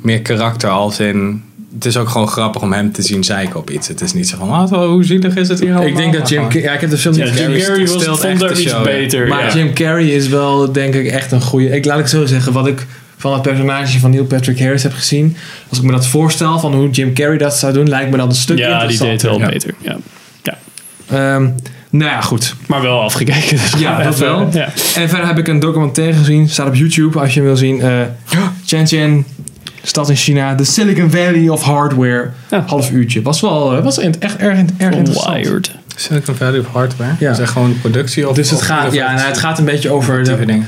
Meer 0.01 0.23
karakter 0.23 0.71
als 0.71 1.01
in... 1.01 1.45
Het 1.75 1.85
is 1.85 1.97
ook 1.97 2.09
gewoon 2.09 2.29
grappig 2.29 2.62
om 2.62 2.73
hem 2.73 2.93
te 2.93 3.03
zien 3.03 3.25
zeiken 3.25 3.61
op 3.61 3.71
iets. 3.71 3.89
Het 3.89 4.01
is 4.01 4.12
niet 4.12 4.29
zo 4.29 4.37
van, 4.37 4.51
ah, 4.51 4.89
hoe 4.89 5.05
zielig 5.05 5.37
is 5.37 5.49
het 5.49 5.61
hier 5.61 5.69
allemaal? 5.69 5.89
Ik 5.89 5.97
denk 5.97 6.12
dat 6.12 6.29
Jim... 6.29 6.53
Ja, 6.53 6.73
ik 6.73 6.81
heb 6.81 6.91
de 6.91 6.99
film 6.99 7.14
ja, 7.14 7.25
niet 7.25 7.39
Jim. 7.39 7.59
Carrey 7.59 7.87
was, 7.87 8.05
vond 8.05 8.25
echt 8.25 8.41
daar 8.41 8.55
de 8.55 8.61
iets 8.61 8.71
show, 8.71 8.87
ja. 8.87 8.93
beter. 8.93 9.29
Maar 9.29 9.45
ja. 9.45 9.55
Jim 9.55 9.75
Carrey 9.75 10.07
is 10.07 10.29
wel, 10.29 10.73
denk 10.73 10.95
ik, 10.95 11.07
echt 11.07 11.33
een 11.33 11.41
goede. 11.41 11.69
Ik 11.69 11.85
laat 11.85 11.99
ik 11.99 12.07
zo 12.07 12.27
zeggen, 12.27 12.53
wat 12.53 12.67
ik 12.67 12.87
van 13.17 13.33
het 13.33 13.43
personage 13.43 13.99
van 13.99 14.11
Neil 14.11 14.25
Patrick 14.25 14.59
Harris 14.59 14.83
heb 14.83 14.93
gezien. 14.93 15.37
Als 15.69 15.79
ik 15.79 15.85
me 15.85 15.93
dat 15.93 16.07
voorstel 16.07 16.59
van 16.59 16.75
hoe 16.75 16.91
Jim 16.91 17.14
Carrey 17.14 17.39
dat 17.39 17.57
zou 17.57 17.73
doen, 17.73 17.89
lijkt 17.89 18.11
me 18.11 18.17
dat 18.17 18.29
een 18.29 18.35
stuk 18.35 18.59
ja, 18.59 18.87
die 18.87 18.99
deed 18.99 19.09
interessanter. 19.09 19.31
wel 19.31 19.39
Ja. 19.39 19.49
beter. 19.49 19.75
Ja. 19.83 19.97
Ja. 20.43 20.59
Ehm, 21.35 21.49
nou 21.97 22.11
ja, 22.11 22.20
goed. 22.20 22.55
Maar 22.66 22.82
wel 22.82 23.01
afgekeken. 23.03 23.49
Dus 23.59 23.72
Ja, 23.78 24.03
dat 24.03 24.18
wel. 24.18 24.49
Ja. 24.53 24.68
En 24.97 25.09
verder 25.09 25.26
heb 25.26 25.38
ik 25.38 25.49
een 25.49 25.59
documentaire 25.61 26.16
gezien. 26.16 26.49
Staat 26.49 26.66
op 26.66 26.74
YouTube 26.74 27.20
als 27.20 27.28
je 27.34 27.38
hem 27.40 27.49
wil 27.49 27.57
zien. 27.57 27.80
Eh 27.80 27.90
Shenzhen, 28.66 29.26
stad 29.82 30.09
in 30.11 30.16
China. 30.16 30.55
The 30.55 30.64
Silicon 30.64 31.11
Valley 31.11 31.49
of 31.49 31.62
Hardware. 31.62 32.30
Ja. 32.51 32.64
Half 32.66 32.90
uurtje. 32.90 33.22
Was 33.22 33.40
wel 33.40 33.76
eh, 33.76 33.82
was 33.84 33.99
echt, 33.99 34.16
erg, 34.36 34.36
erg 34.76 34.97
interessant. 34.97 35.36
Wired. 35.36 35.70
Silicon 35.97 36.34
Valley 36.34 36.59
of 36.59 36.66
Hardware? 36.72 37.11
Ja. 37.18 37.30
Is 37.30 37.36
dat 37.36 37.49
gewoon 37.49 37.80
productie? 37.80 38.28
Of, 38.28 38.36
Dus 38.36 38.51
het 38.51 38.59
of 38.59 38.64
gaat, 38.66 38.92
ja, 38.92 39.14
nou, 39.14 39.26
het 39.28 39.38
gaat 39.38 39.59
een 39.59 39.64
beetje 39.64 39.90
over 39.90 40.24
de, 40.24 40.62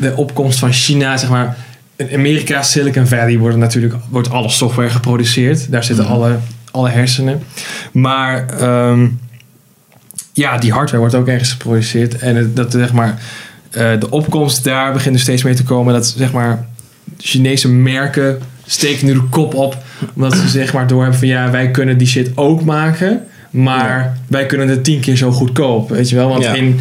de 0.00 0.12
opkomst 0.16 0.58
van 0.58 0.72
China, 0.72 1.16
zeg 1.16 1.30
maar. 1.30 1.56
In 1.96 2.08
Amerika, 2.14 2.62
Silicon 2.62 3.06
Valley, 3.06 3.38
wordt 3.38 3.56
natuurlijk 3.56 3.94
wordt 4.10 4.30
alle 4.30 4.48
software 4.48 4.90
geproduceerd. 4.90 5.70
Daar 5.70 5.84
zitten 5.84 6.04
Mhm. 6.04 6.14
alle, 6.14 6.36
alle 6.70 6.88
hersenen. 6.88 7.42
Maar 7.92 8.46
ehm, 8.58 9.06
ja, 10.40 10.58
die 10.58 10.72
hardware 10.72 10.98
wordt 11.00 11.14
ook 11.14 11.28
ergens 11.28 11.50
geproduceerd. 11.50 12.18
En 12.18 12.36
het, 12.36 12.56
dat 12.56 12.72
zeg 12.72 12.92
maar, 12.92 13.22
eh, 13.70 13.90
de 14.00 14.10
opkomst 14.10 14.64
daar 14.64 14.92
begint 14.92 15.14
er 15.14 15.20
steeds 15.20 15.42
meer 15.42 15.56
te 15.56 15.62
komen. 15.64 15.94
Dat 15.94 16.14
zeg 16.16 16.32
maar, 16.32 16.66
Chinese 17.18 17.68
merken 17.68 18.38
steken 18.66 19.06
nu 19.06 19.12
de 19.12 19.26
kop 19.30 19.54
op. 19.54 19.76
Omdat 20.14 20.36
ze 20.36 20.48
zeg 20.48 20.72
maar 20.72 20.86
doorhebben 20.86 21.18
van 21.18 21.28
ja, 21.28 21.50
wij 21.50 21.70
kunnen 21.70 21.98
die 21.98 22.06
shit 22.06 22.30
ook 22.34 22.64
maken. 22.64 23.20
Maar 23.50 24.18
wij 24.28 24.46
kunnen 24.46 24.68
het 24.68 24.84
tien 24.84 25.00
keer 25.00 25.16
zo 25.16 25.30
goedkoop. 25.30 25.88
Weet 25.88 26.08
je 26.08 26.16
wel? 26.16 26.28
Want 26.28 26.44
Ja. 26.44 26.54
in 26.54 26.80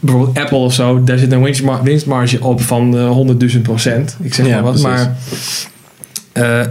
bijvoorbeeld 0.00 0.38
Apple 0.38 0.58
of 0.58 0.74
zo, 0.74 1.04
daar 1.04 1.18
zit 1.18 1.32
een 1.32 1.42
winstma- 1.42 1.82
winstmarge 1.82 2.40
op 2.44 2.60
van 2.60 2.96
eh, 2.98 3.10
100.000 3.10 3.62
procent. 3.62 4.16
Ik 4.20 4.34
zeg 4.34 4.46
Ja, 4.46 4.52
maar 4.54 4.62
wat. 4.62 4.82
precies. 4.82 5.68
Maar 6.32 6.60
eh, 6.60 6.66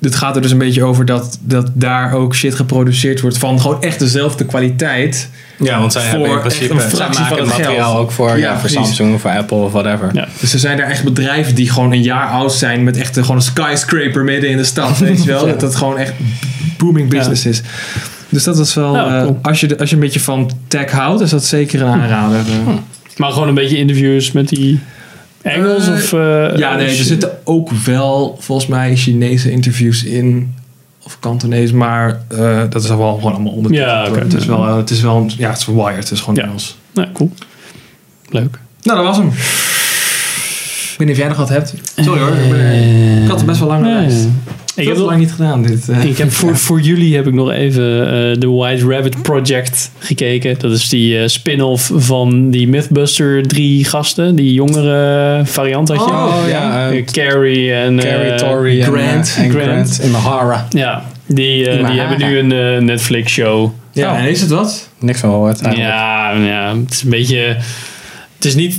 het 0.00 0.14
gaat 0.14 0.36
er 0.36 0.42
dus 0.42 0.50
een 0.50 0.58
beetje 0.58 0.84
over 0.84 1.04
dat, 1.04 1.38
dat 1.42 1.70
daar 1.74 2.12
ook 2.12 2.34
shit 2.34 2.54
geproduceerd 2.54 3.20
wordt 3.20 3.38
van 3.38 3.60
gewoon 3.60 3.82
echt 3.82 3.98
dezelfde 3.98 4.44
kwaliteit. 4.44 5.28
Ja, 5.58 5.78
want 5.80 5.92
zij 5.92 6.02
Voor 6.02 6.10
hebben 6.10 6.30
in 6.32 6.38
principe 6.40 6.72
een 6.74 6.80
zij 6.80 6.88
fractie 6.88 7.20
maken 7.20 7.36
van 7.36 7.46
het 7.46 7.54
het 7.56 7.64
materiaal 7.64 7.90
geld. 7.92 8.02
ook 8.04 8.10
voor, 8.12 8.28
Ja, 8.28 8.36
ja, 8.36 8.58
voor. 8.58 8.68
Samsung 8.68 9.14
of 9.14 9.20
voor 9.20 9.30
Apple 9.30 9.56
of 9.56 9.72
whatever. 9.72 10.10
Ja. 10.12 10.28
Dus 10.40 10.52
er 10.52 10.58
zijn 10.58 10.78
er 10.80 10.86
echt 10.88 11.04
bedrijven 11.04 11.54
die 11.54 11.70
gewoon 11.70 11.92
een 11.92 12.02
jaar 12.02 12.28
oud 12.28 12.52
zijn 12.52 12.84
met 12.84 12.96
echt 12.96 13.16
een, 13.16 13.22
gewoon 13.22 13.36
een 13.36 13.42
skyscraper 13.42 14.24
midden 14.24 14.50
in 14.50 14.56
de 14.56 14.64
stad. 14.64 14.98
Weet 14.98 15.24
je 15.24 15.30
wel? 15.30 15.46
Dat 15.52 15.60
het 15.62 15.74
gewoon 15.76 15.98
echt 15.98 16.12
booming 16.78 17.08
business 17.10 17.46
is. 17.46 17.62
Dus 18.28 18.44
dat 18.44 18.58
is 18.58 18.74
wel, 18.74 18.94
Ja, 18.94 19.22
eh, 19.24 19.28
als, 19.42 19.60
je, 19.60 19.66
de- 19.66 19.78
als 19.78 19.88
je 19.88 19.94
een 19.94 20.00
beetje 20.02 20.20
van 20.20 20.50
tech 20.68 20.90
houdt, 20.90 21.20
is 21.20 21.30
dat 21.30 21.44
zeker 21.44 21.80
een 21.82 21.88
aanrader. 21.88 22.38
eh. 22.38 22.74
Maar 23.16 23.30
gewoon 23.32 23.48
een 23.48 23.54
beetje 23.54 23.76
interviews 23.76 24.32
met 24.32 24.48
die 24.48 24.80
Engels 25.46 25.86
Eh, 25.88 25.92
of... 25.94 26.12
eh, 26.12 26.56
Ja, 26.56 26.76
nee, 26.76 26.86
er 26.98 27.04
zitten 27.04 27.30
ook 27.44 27.70
wel 27.70 28.36
volgens 28.40 28.66
mij 28.68 28.96
Chinese 28.96 29.50
interviews 29.50 30.04
in. 30.04 30.54
Of 31.04 31.18
Kantonees, 31.20 31.72
maar 31.72 32.20
eh, 32.28 32.60
dat 32.70 32.82
is 32.82 32.88
wel 32.88 33.14
gewoon 33.14 33.32
allemaal 33.34 33.52
ondertiteld. 33.52 34.14
Ja. 34.16 34.22
Het 34.22 34.32
is 34.34 34.46
wel, 34.46 34.76
het 34.76 34.90
is 34.90 35.00
wel, 35.00 35.16
een- 35.16 35.32
ja, 35.36 35.48
het 35.50 35.58
is 35.58 35.66
wired, 35.66 35.96
het 35.96 36.10
is 36.10 36.20
gewoon 36.20 36.34
Ja. 36.34 36.42
Engels. 36.42 36.76
Nou, 36.92 37.08
cool. 37.12 37.32
Leuk. 38.30 38.58
Nou, 38.82 38.96
dat 38.98 39.06
was 39.06 39.16
hem. 39.16 39.26
Ik 39.26 40.94
weet 40.98 41.08
niet 41.08 41.10
of 41.10 41.16
jij 41.16 41.28
nog 41.28 41.36
wat 41.36 41.48
hebt. 41.48 41.74
Sorry 41.96 42.20
hoor, 42.20 42.36
ik, 42.36 42.50
ben- 42.50 43.22
ik 43.22 43.28
had 43.28 43.40
er 43.40 43.46
best 43.46 43.58
wel 43.58 43.68
lang 43.68 43.86
Ja, 43.86 43.92
lijst. 43.92 44.22
ja. 44.22 44.30
Ik 44.76 44.86
heb 44.86 44.96
het 44.96 45.04
lang 45.04 45.18
niet 45.18 45.32
gedaan, 45.32 45.62
dit. 45.62 45.88
eh. 45.88 46.04
ik 46.04 46.18
heb 46.18 46.32
voor, 46.32 46.56
voor 46.56 46.80
jullie 46.80 47.16
heb 47.16 47.26
ik 47.26 47.32
nog 47.34 47.50
even 47.50 48.00
eh, 48.06 48.40
de 48.40 48.48
White 48.50 48.86
Rabbit 48.88 49.22
Project 49.22 49.90
gekeken. 49.98 50.58
Dat 50.58 50.72
is 50.72 50.88
die 50.88 51.18
eh, 51.18 51.26
spin-off 51.28 51.90
van 51.94 52.50
die 52.50 52.68
Mythbuster 52.68 53.46
drie 53.46 53.84
gasten. 53.84 54.34
Die 54.36 54.52
jongere 54.52 55.40
variant 55.44 55.88
had 55.88 55.96
je. 55.98 56.04
Oh, 56.12 56.34
ja. 56.48 56.90
Carrie 57.12 57.72
en 57.72 57.96
Carrie, 58.36 58.80
eh, 58.80 58.86
en, 58.86 58.92
Grant. 58.92 59.36
en 59.38 59.50
Grant. 59.50 59.64
Grant. 59.64 60.00
Imahara. 60.04 60.66
Ja, 60.70 61.04
die, 61.26 61.68
eh, 61.68 61.86
die 61.90 62.00
hebben 62.00 62.18
nu 62.18 62.38
een 62.38 62.84
Netflix 62.84 63.32
show. 63.32 63.70
ja, 63.92 64.12
Oh. 64.12 64.18
en 64.18 64.28
is 64.28 64.40
het 64.40 64.50
wat? 64.50 64.88
Niks 64.98 65.20
van 65.20 65.30
gehoord. 65.30 65.60
Ja, 65.76 66.30
ja, 66.32 66.76
het 66.84 66.92
is 66.92 67.02
een 67.02 67.10
beetje... 67.10 67.56
Het 68.36 68.44
is 68.44 68.54
niet... 68.54 68.78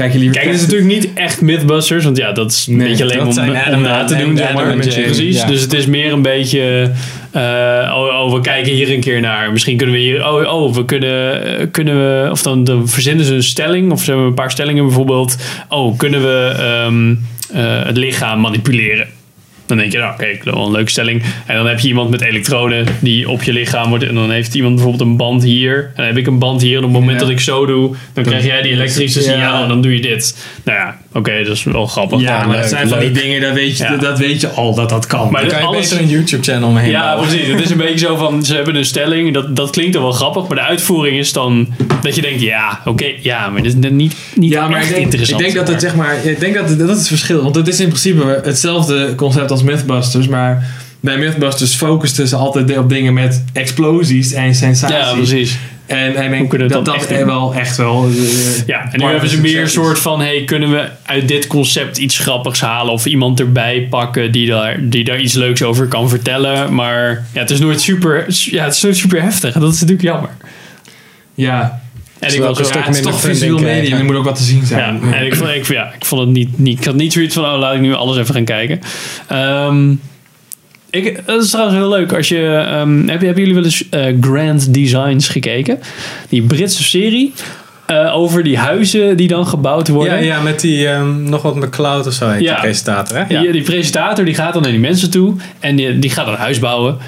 Kijk, 0.00 0.12
jullie 0.12 0.30
Kijk, 0.30 0.44
het 0.44 0.54
is 0.54 0.60
natuurlijk 0.60 0.88
niet 0.88 1.08
echt 1.14 1.40
Mythbusters, 1.40 2.04
want 2.04 2.16
ja, 2.16 2.32
dat 2.32 2.50
is 2.50 2.66
een 2.66 2.76
Nee, 2.76 2.88
beetje 2.88 3.04
alleen 3.04 3.20
om, 3.26 3.32
zijn 3.32 3.50
om 3.50 3.56
Adam 3.56 3.82
na 3.82 4.04
te 4.04 4.14
en- 4.14 4.24
doen, 4.24 4.36
zeg 4.36 4.52
maar. 4.52 4.76
Precies, 4.76 5.36
ja. 5.40 5.46
dus 5.46 5.60
het 5.60 5.72
is 5.72 5.86
meer 5.86 6.12
een 6.12 6.22
beetje... 6.22 6.90
eh, 7.30 7.92
oh, 7.96 8.24
oh, 8.24 8.32
we 8.32 8.40
kijken 8.40 8.72
hier 8.72 8.90
een 8.92 9.00
keer 9.00 9.20
naar. 9.20 9.52
Misschien 9.52 9.76
kunnen 9.76 9.94
we 9.94 10.00
hier... 10.00 10.26
Oh, 10.28 10.54
oh 10.54 10.74
we 10.74 10.84
kunnen, 10.84 11.44
eh, 11.58 11.66
kunnen 11.70 11.94
we... 11.96 12.30
Of 12.30 12.42
dan, 12.42 12.64
dan 12.64 12.88
verzinnen 12.88 13.24
ze 13.24 13.34
een 13.34 13.42
stelling. 13.42 13.92
Of 13.92 14.02
ze 14.02 14.10
hebben 14.10 14.28
een 14.28 14.34
paar 14.34 14.50
stellingen 14.50 14.84
bijvoorbeeld. 14.84 15.36
Oh, 15.68 15.98
kunnen 15.98 16.22
we 16.22 16.54
ehm, 16.58 17.10
eh, 17.64 17.86
het 17.86 17.96
lichaam 17.96 18.40
manipuleren? 18.40 19.06
Dan 19.70 19.78
denk 19.78 19.92
je, 19.92 19.98
nou 19.98 20.12
oké, 20.12 20.26
dat 20.26 20.46
is 20.46 20.52
wel 20.52 20.66
een 20.66 20.72
leuke 20.72 20.90
stelling. 20.90 21.22
En 21.46 21.56
dan 21.56 21.66
heb 21.66 21.78
je 21.80 21.88
iemand 21.88 22.10
met 22.10 22.20
elektroden 22.20 22.86
die 23.00 23.28
op 23.28 23.42
je 23.42 23.52
lichaam 23.52 23.88
wordt. 23.88 24.04
En 24.04 24.14
dan 24.14 24.30
heeft 24.30 24.54
iemand 24.54 24.74
bijvoorbeeld 24.74 25.08
een 25.10 25.16
band 25.16 25.42
hier. 25.42 25.76
En 25.78 25.90
dan 25.96 26.04
heb 26.06 26.16
ik 26.16 26.26
een 26.26 26.38
band 26.38 26.62
hier. 26.62 26.72
En 26.78 26.84
op 26.84 26.90
het 26.90 27.00
moment 27.00 27.12
Ja. 27.20 27.26
dat 27.26 27.28
ik 27.28 27.40
zo 27.40 27.66
doe, 27.66 27.94
dan 28.12 28.24
krijg 28.24 28.44
jij 28.44 28.62
die 28.62 28.72
elektrische 28.72 29.20
Ja. 29.22 29.26
signaal. 29.30 29.62
En 29.62 29.68
dan 29.68 29.80
doe 29.82 29.94
je 29.94 30.00
dit. 30.00 30.36
Nou 30.64 30.78
ja, 30.78 30.98
oké, 31.12 31.42
dat 31.44 31.56
is 31.56 31.64
wel 31.64 31.86
grappig. 31.86 32.20
Ja, 32.20 32.46
maar 32.46 32.56
dat 32.56 32.68
zijn 32.68 32.88
van 32.88 32.98
die 32.98 33.10
dingen, 33.10 33.40
dat 33.40 33.52
weet, 33.52 33.76
je, 33.78 33.84
Ja. 33.84 33.96
dat 33.96 34.18
weet 34.18 34.40
je 34.40 34.48
al 34.48 34.74
dat 34.74 34.88
dat 34.88 35.06
kan. 35.06 35.30
Maar 35.30 35.40
Dan 35.40 35.50
kan 35.50 35.60
je 35.60 35.64
alles- 35.66 35.88
beter 35.88 36.04
een 36.04 36.10
YouTube-channel 36.10 36.68
omheen 36.68 36.90
Ja, 36.90 37.00
bouwen. 37.00 37.28
precies. 37.28 37.46
Het 37.46 37.60
is 37.60 37.70
een 37.70 37.76
beetje 37.86 37.98
zo 38.06 38.16
van, 38.16 38.44
ze 38.44 38.54
hebben 38.54 38.74
een 38.76 38.84
stelling. 38.84 39.34
Dat, 39.34 39.56
dat 39.56 39.70
klinkt 39.70 39.92
dan 39.92 40.02
wel 40.02 40.12
grappig. 40.12 40.46
Maar 40.46 40.56
de 40.56 40.62
uitvoering 40.62 41.18
is 41.18 41.32
dan 41.32 41.68
dat 42.02 42.14
je 42.14 42.22
denkt, 42.22 42.40
ja, 42.40 42.80
oké, 42.84 43.06
ja, 43.20 43.48
maar 43.50 43.62
dit 43.62 43.76
is 43.84 43.90
niet, 43.90 44.14
niet 44.34 44.52
ja, 44.52 44.68
maar 44.68 44.76
echt 44.78 44.88
ik 44.88 44.94
denk, 44.94 44.96
ik 44.98 45.04
interessant. 45.04 45.40
denk 45.42 45.54
dat 45.54 45.68
het 45.68 45.80
zeg 45.80 45.94
maar, 45.94 46.24
ik 46.24 46.40
denk 46.40 46.54
dat 46.54 46.68
het, 46.68 46.78
dat 46.78 46.88
is 46.90 46.96
het 46.98 47.08
verschil. 47.08 47.42
Want 47.42 47.54
het 47.54 47.68
is 47.68 47.80
in 47.80 47.86
principe 47.88 48.40
hetzelfde 48.44 49.14
concept 49.14 49.50
als 49.50 49.59
Mythbusters, 49.62 50.28
maar 50.28 50.66
bij 51.00 51.18
Mythbusters 51.18 51.74
focusten 51.74 52.28
ze 52.28 52.36
altijd 52.36 52.78
op 52.78 52.88
dingen 52.88 53.14
met 53.14 53.44
explosies 53.52 54.32
en 54.32 54.54
sensaties. 54.54 54.96
Ja, 54.96 55.12
precies. 55.14 55.58
En, 55.86 56.12
Hoe 56.12 56.28
denk 56.30 56.58
dat 56.58 56.68
dat 56.68 56.84
dat 56.84 56.94
echt 56.94 57.24
wel 57.24 57.54
echt 57.54 57.76
wel. 57.76 58.04
eh, 58.08 58.66
Ja, 58.66 58.92
en 58.92 59.00
nu 59.00 59.06
hebben 59.06 59.28
ze 59.28 59.40
meer 59.40 59.62
een 59.62 59.68
soort 59.68 59.98
van: 59.98 60.20
hey, 60.20 60.44
kunnen 60.44 60.70
we 60.70 60.88
uit 61.02 61.28
dit 61.28 61.46
concept 61.46 61.98
iets 61.98 62.18
grappigs 62.18 62.60
halen 62.60 62.92
of 62.92 63.06
iemand 63.06 63.40
erbij 63.40 63.86
pakken 63.90 64.32
die 64.32 64.48
daar, 64.48 64.76
die 64.80 65.04
daar 65.04 65.20
iets 65.20 65.34
leuks 65.34 65.62
over 65.62 65.86
kan 65.86 66.08
vertellen? 66.08 66.74
Maar 66.74 67.24
ja, 67.32 67.40
het 67.40 67.50
is 67.50 67.58
nooit 67.58 67.80
super, 67.80 68.24
ja, 68.28 68.64
het 68.64 68.74
is 68.74 68.82
nooit 68.82 68.96
super 68.96 69.22
heftig. 69.22 69.54
En 69.54 69.60
dat 69.60 69.72
is 69.72 69.80
natuurlijk 69.80 70.08
jammer. 70.08 70.30
Ja, 71.34 71.79
En 72.20 72.34
ik 72.34 72.40
was 72.40 72.58
een 72.58 72.64
ook, 72.64 72.70
stuk 72.70 72.84
ja, 72.84 72.90
minder 72.90 73.10
toch 73.10 73.20
visueel 73.20 73.58
medium, 73.58 73.98
er 73.98 74.04
moet 74.04 74.16
ook 74.16 74.24
wat 74.24 74.36
te 74.36 74.42
zien 74.42 74.60
ja, 74.60 74.66
zijn. 74.66 75.14
en 75.14 75.26
ik 75.26 75.34
vond, 75.34 75.50
ik, 75.50 75.66
ja, 75.66 75.92
ik 75.98 76.04
vond 76.04 76.20
het 76.20 76.30
niet, 76.30 76.58
niet, 76.58 76.78
ik 76.78 76.84
had 76.84 76.94
niet 76.94 77.12
zoiets 77.12 77.34
van: 77.34 77.44
oh, 77.44 77.58
laat 77.58 77.74
ik 77.74 77.80
nu 77.80 77.94
alles 77.94 78.16
even 78.18 78.34
gaan 78.34 78.44
kijken. 78.44 78.80
Ehm, 79.26 79.90
ik, 80.90 81.22
dat 81.26 81.42
is 81.42 81.50
trouwens 81.50 81.76
heel 81.78 81.88
leuk. 81.88 82.12
Als 82.12 82.28
je, 82.28 82.64
ehm, 82.68 83.08
heb, 83.08 83.20
hebben 83.20 83.38
jullie 83.38 83.54
wel 83.54 83.64
eens 83.64 83.88
eh, 83.88 84.06
Grand 84.20 84.74
Designs 84.74 85.28
gekeken? 85.28 85.78
Die 86.28 86.42
Britse 86.42 86.82
serie 86.82 87.32
eh, 87.86 88.16
over 88.16 88.42
die 88.42 88.58
huizen 88.58 89.16
die 89.16 89.28
dan 89.28 89.46
gebouwd 89.46 89.88
worden. 89.88 90.14
Ja, 90.14 90.36
ja, 90.36 90.40
met 90.40 90.60
die 90.60 90.88
ehm, 90.88 91.22
nog 91.22 91.42
wat 91.42 91.56
McCloud 91.56 92.06
of 92.06 92.12
zo 92.12 92.28
heet 92.28 92.40
Ja. 92.40 92.52
die 92.52 92.60
presentator, 92.60 93.16
hè? 93.16 93.40
Die, 93.40 93.52
die 93.52 93.62
presentator 93.62 94.24
die 94.24 94.34
gaat 94.34 94.52
dan 94.52 94.62
naar 94.62 94.70
die 94.70 94.80
mensen 94.80 95.10
toe 95.10 95.34
en 95.60 95.76
die, 95.76 95.98
die 95.98 96.10
gaat 96.10 96.24
dan 96.24 96.34
een 96.34 96.40
huis 96.40 96.58
bouwen. 96.58 96.98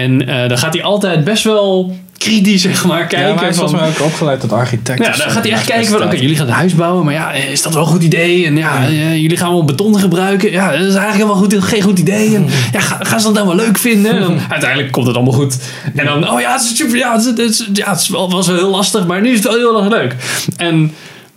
En 0.00 0.28
eh, 0.28 0.48
dan 0.48 0.58
gaat 0.58 0.74
hij 0.74 0.82
altijd 0.82 1.24
best 1.24 1.44
wel 1.44 1.96
kritisch 2.18 2.62
zeg 2.62 2.84
maar, 2.84 3.06
kijken. 3.06 3.18
Ja, 3.28 3.32
maar 3.34 3.42
hij 3.42 3.50
is 3.50 3.56
volgens 3.56 3.80
mij 3.80 3.88
ook 3.90 4.00
opgeleid 4.00 4.40
tot 4.40 4.52
architect. 4.52 4.98
ja, 5.04 5.10
of 5.10 5.16
dan 5.16 5.28
zo. 5.28 5.34
gaat 5.34 5.42
hij 5.44 5.52
echt 5.52 5.64
kijken 5.66 5.86
van, 5.92 6.02
oké, 6.02 6.14
jullie 6.16 6.36
gaan 6.36 6.46
een 6.46 6.52
huis 6.52 6.74
bouwen, 6.74 7.04
maar 7.04 7.14
ja, 7.14 7.32
is 7.32 7.62
dat 7.62 7.74
wel 7.74 7.82
een 7.82 7.88
goed 7.88 8.02
idee? 8.02 8.46
En 8.46 8.56
ja, 8.56 8.84
eh, 8.86 9.16
jullie 9.16 9.36
gaan 9.36 9.50
wel 9.50 9.64
beton 9.64 9.98
gebruiken. 9.98 10.50
Ja, 10.50 10.70
dat 10.76 10.80
is 10.86 10.94
eigenlijk 10.94 11.26
wel 11.30 11.36
goed, 11.40 11.54
geen 11.64 11.82
goed 11.82 11.98
idee. 11.98 12.34
En 12.34 12.46
ja, 12.72 12.80
ga- 12.80 12.98
gaan 13.04 13.20
ze 13.20 13.26
dat 13.26 13.34
dan 13.34 13.46
wel 13.46 13.56
leuk 13.56 13.78
vinden? 13.78 14.12
En 14.14 14.20
dan, 14.20 14.38
uiteindelijk 14.48 14.92
komt 14.92 15.06
het 15.06 15.16
allemaal 15.16 15.34
goed. 15.34 15.56
En 15.96 16.04
dan, 16.04 16.30
oh 16.30 16.40
ja, 16.40 16.52
het 16.52 16.62
is 16.62 16.76
super, 16.76 16.96
ja, 16.96 17.12
het, 17.12 17.20
is- 17.20 17.26
het, 17.26 17.38
is- 17.38 17.68
ja, 17.72 17.90
het 17.90 18.00
is 18.00 18.08
wel, 18.08 18.30
was 18.30 18.46
wel 18.46 18.56
heel 18.56 18.70
lastig, 18.70 19.06
maar 19.06 19.20
nu 19.20 19.28
is 19.28 19.34
het 19.36 19.44
wel 19.44 19.56
heel 19.56 19.82
erg 19.82 19.90
leuk. 19.92 20.14
En 20.56 20.92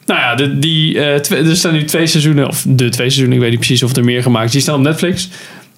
nou 0.05 0.19
ja, 0.19 0.35
de, 0.35 0.59
die, 0.59 0.99
eh, 0.99 1.19
twee, 1.19 1.43
er 1.43 1.55
staan 1.55 1.73
nu 1.73 1.83
twee 1.85 2.07
seizoenen, 2.07 2.47
of 2.47 2.63
de 2.67 2.89
twee 2.89 3.09
seizoenen, 3.09 3.33
ik 3.35 3.39
weet 3.41 3.49
niet 3.49 3.59
precies 3.59 3.83
of 3.83 3.95
er 3.95 4.03
meer 4.03 4.21
gemaakt. 4.21 4.51
Die 4.51 4.61
staan 4.61 4.75
op 4.75 4.81
Netflix. 4.81 5.29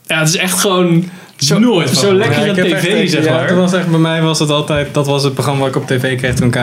Ja, 0.08 0.20
het 0.20 0.28
is 0.30 0.36
echt 0.38 0.60
gewoon 0.60 1.10
zo, 1.38 1.60
Nooit 1.60 1.90
van 1.90 1.98
zo 1.98 2.14
lekker 2.14 2.46
Ja, 2.46 2.50
op 2.52 2.56
tv, 2.58 2.84
echt- 3.02 3.12
zeg 3.12 3.26
ja, 3.26 3.34
maar. 3.34 3.48
dat 3.48 3.58
was 3.58 3.74
echt, 3.74 3.88
bij 3.90 4.00
mij 4.00 4.22
was 4.22 4.40
het 4.40 4.50
altijd, 4.50 4.94
dat 4.94 5.08
was 5.08 5.24
het 5.24 5.34
programma 5.34 5.60
wat 5.60 5.70
ik 5.70 5.76
op 5.76 5.88
tv 5.88 6.18
kreeg 6.18 6.36
toen 6.36 6.48
ik 6.48 6.56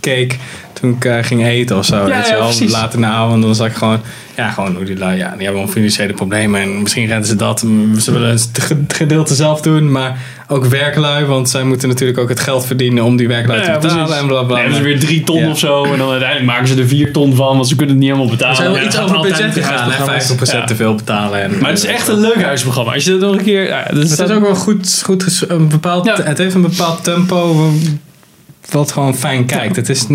keek, 0.00 0.38
toen 0.80 0.90
ik 0.90 1.04
eh, 1.04 1.16
ging 1.22 1.46
eten 1.46 1.76
of 1.78 1.84
zo. 1.84 1.96
Ja, 1.96 2.04
weet 2.04 2.26
je 2.26 2.32
ja, 2.32 2.38
wel, 2.38 2.46
precies. 2.46 2.72
later 2.72 2.94
in 2.94 3.00
de 3.00 3.06
avond, 3.06 3.42
dan 3.42 3.54
zag 3.54 3.66
ik 3.66 3.74
gewoon, 3.76 4.00
ja, 4.36 4.50
gewoon 4.50 4.74
hoe 4.76 4.84
die 4.84 4.98
lui, 4.98 5.16
ja, 5.16 5.34
die 5.36 5.46
hebben 5.46 5.68
financiële 5.68 6.12
problemen 6.12 6.60
en 6.60 6.82
misschien 6.82 7.06
redden 7.06 7.26
ze 7.26 7.36
dat. 7.36 7.64
Ze 8.00 8.12
willen 8.12 8.30
het 8.30 8.48
ge- 8.52 8.84
gedeelte 8.88 9.34
zelf 9.34 9.60
doen, 9.60 9.90
maar 9.92 10.18
ook 10.48 10.64
werklui, 10.64 11.24
want 11.24 11.50
zij 11.50 11.62
moeten 11.62 11.88
natuurlijk 11.88 12.18
ook 12.18 12.28
het 12.28 12.40
geld 12.40 12.66
verdienen 12.66 13.04
om 13.04 13.16
die 13.16 13.28
werklui 13.28 13.58
Ja, 13.60 13.64
te 13.64 13.72
betalen 13.72 14.04
precies. 14.04 14.20
en 14.20 14.26
bla 14.26 14.38
bla. 14.42 14.48
Dan 14.48 14.56
hebben 14.58 14.76
ze 14.76 14.82
weer 14.82 15.00
drie 15.00 15.24
ton 15.24 15.38
Ja. 15.38 15.50
of 15.50 15.58
zo. 15.58 15.84
En 15.84 15.98
dan 15.98 16.10
uiteindelijk 16.10 16.50
maken 16.50 16.68
ze 16.68 16.76
er 16.76 16.88
vier 16.88 17.12
ton 17.12 17.34
van. 17.34 17.54
Want 17.56 17.68
ze 17.68 17.76
kunnen 17.76 17.94
het 17.94 18.04
niet 18.04 18.12
helemaal 18.14 18.36
betalen. 18.36 18.62
Wel 18.62 18.74
Ja, 18.80 18.82
iets 18.86 18.98
over 18.98 19.14
gaat 19.14 19.22
budget 19.24 19.52
gegaan, 19.52 19.90
hè? 19.90 19.96
huisprogramma's. 19.96 20.50
50% 20.50 20.60
Ja. 20.60 20.64
te 20.64 20.76
veel 20.76 20.94
betalen. 20.94 21.42
En, 21.42 21.58
Maar 21.60 21.70
het 21.70 21.78
is 21.78 21.84
echt 21.84 22.08
een 22.08 22.20
leuk 22.20 22.42
huisprogramma. 22.42 22.92
Als 22.94 23.04
je 23.04 23.10
dat 23.10 23.20
nog 23.20 23.32
een 23.38 23.44
keer... 23.44 23.66
Ja, 23.66 23.82
dat 23.90 24.02
Het 24.10 24.20
is 24.20 24.30
ook 24.30 24.42
wel 24.42 24.54
goed, 24.54 25.00
goed 25.04 25.44
een 25.48 25.68
bepaald, 25.68 26.06
Ja. 26.06 26.22
het 26.22 26.38
heeft 26.38 26.54
een 26.54 26.62
bepaald 26.62 27.04
tempo 27.04 27.70
wat 28.70 28.92
gewoon 28.92 29.14
fijn 29.16 29.44
kijkt. 29.46 29.76
Het 29.76 29.88
is 29.88 30.06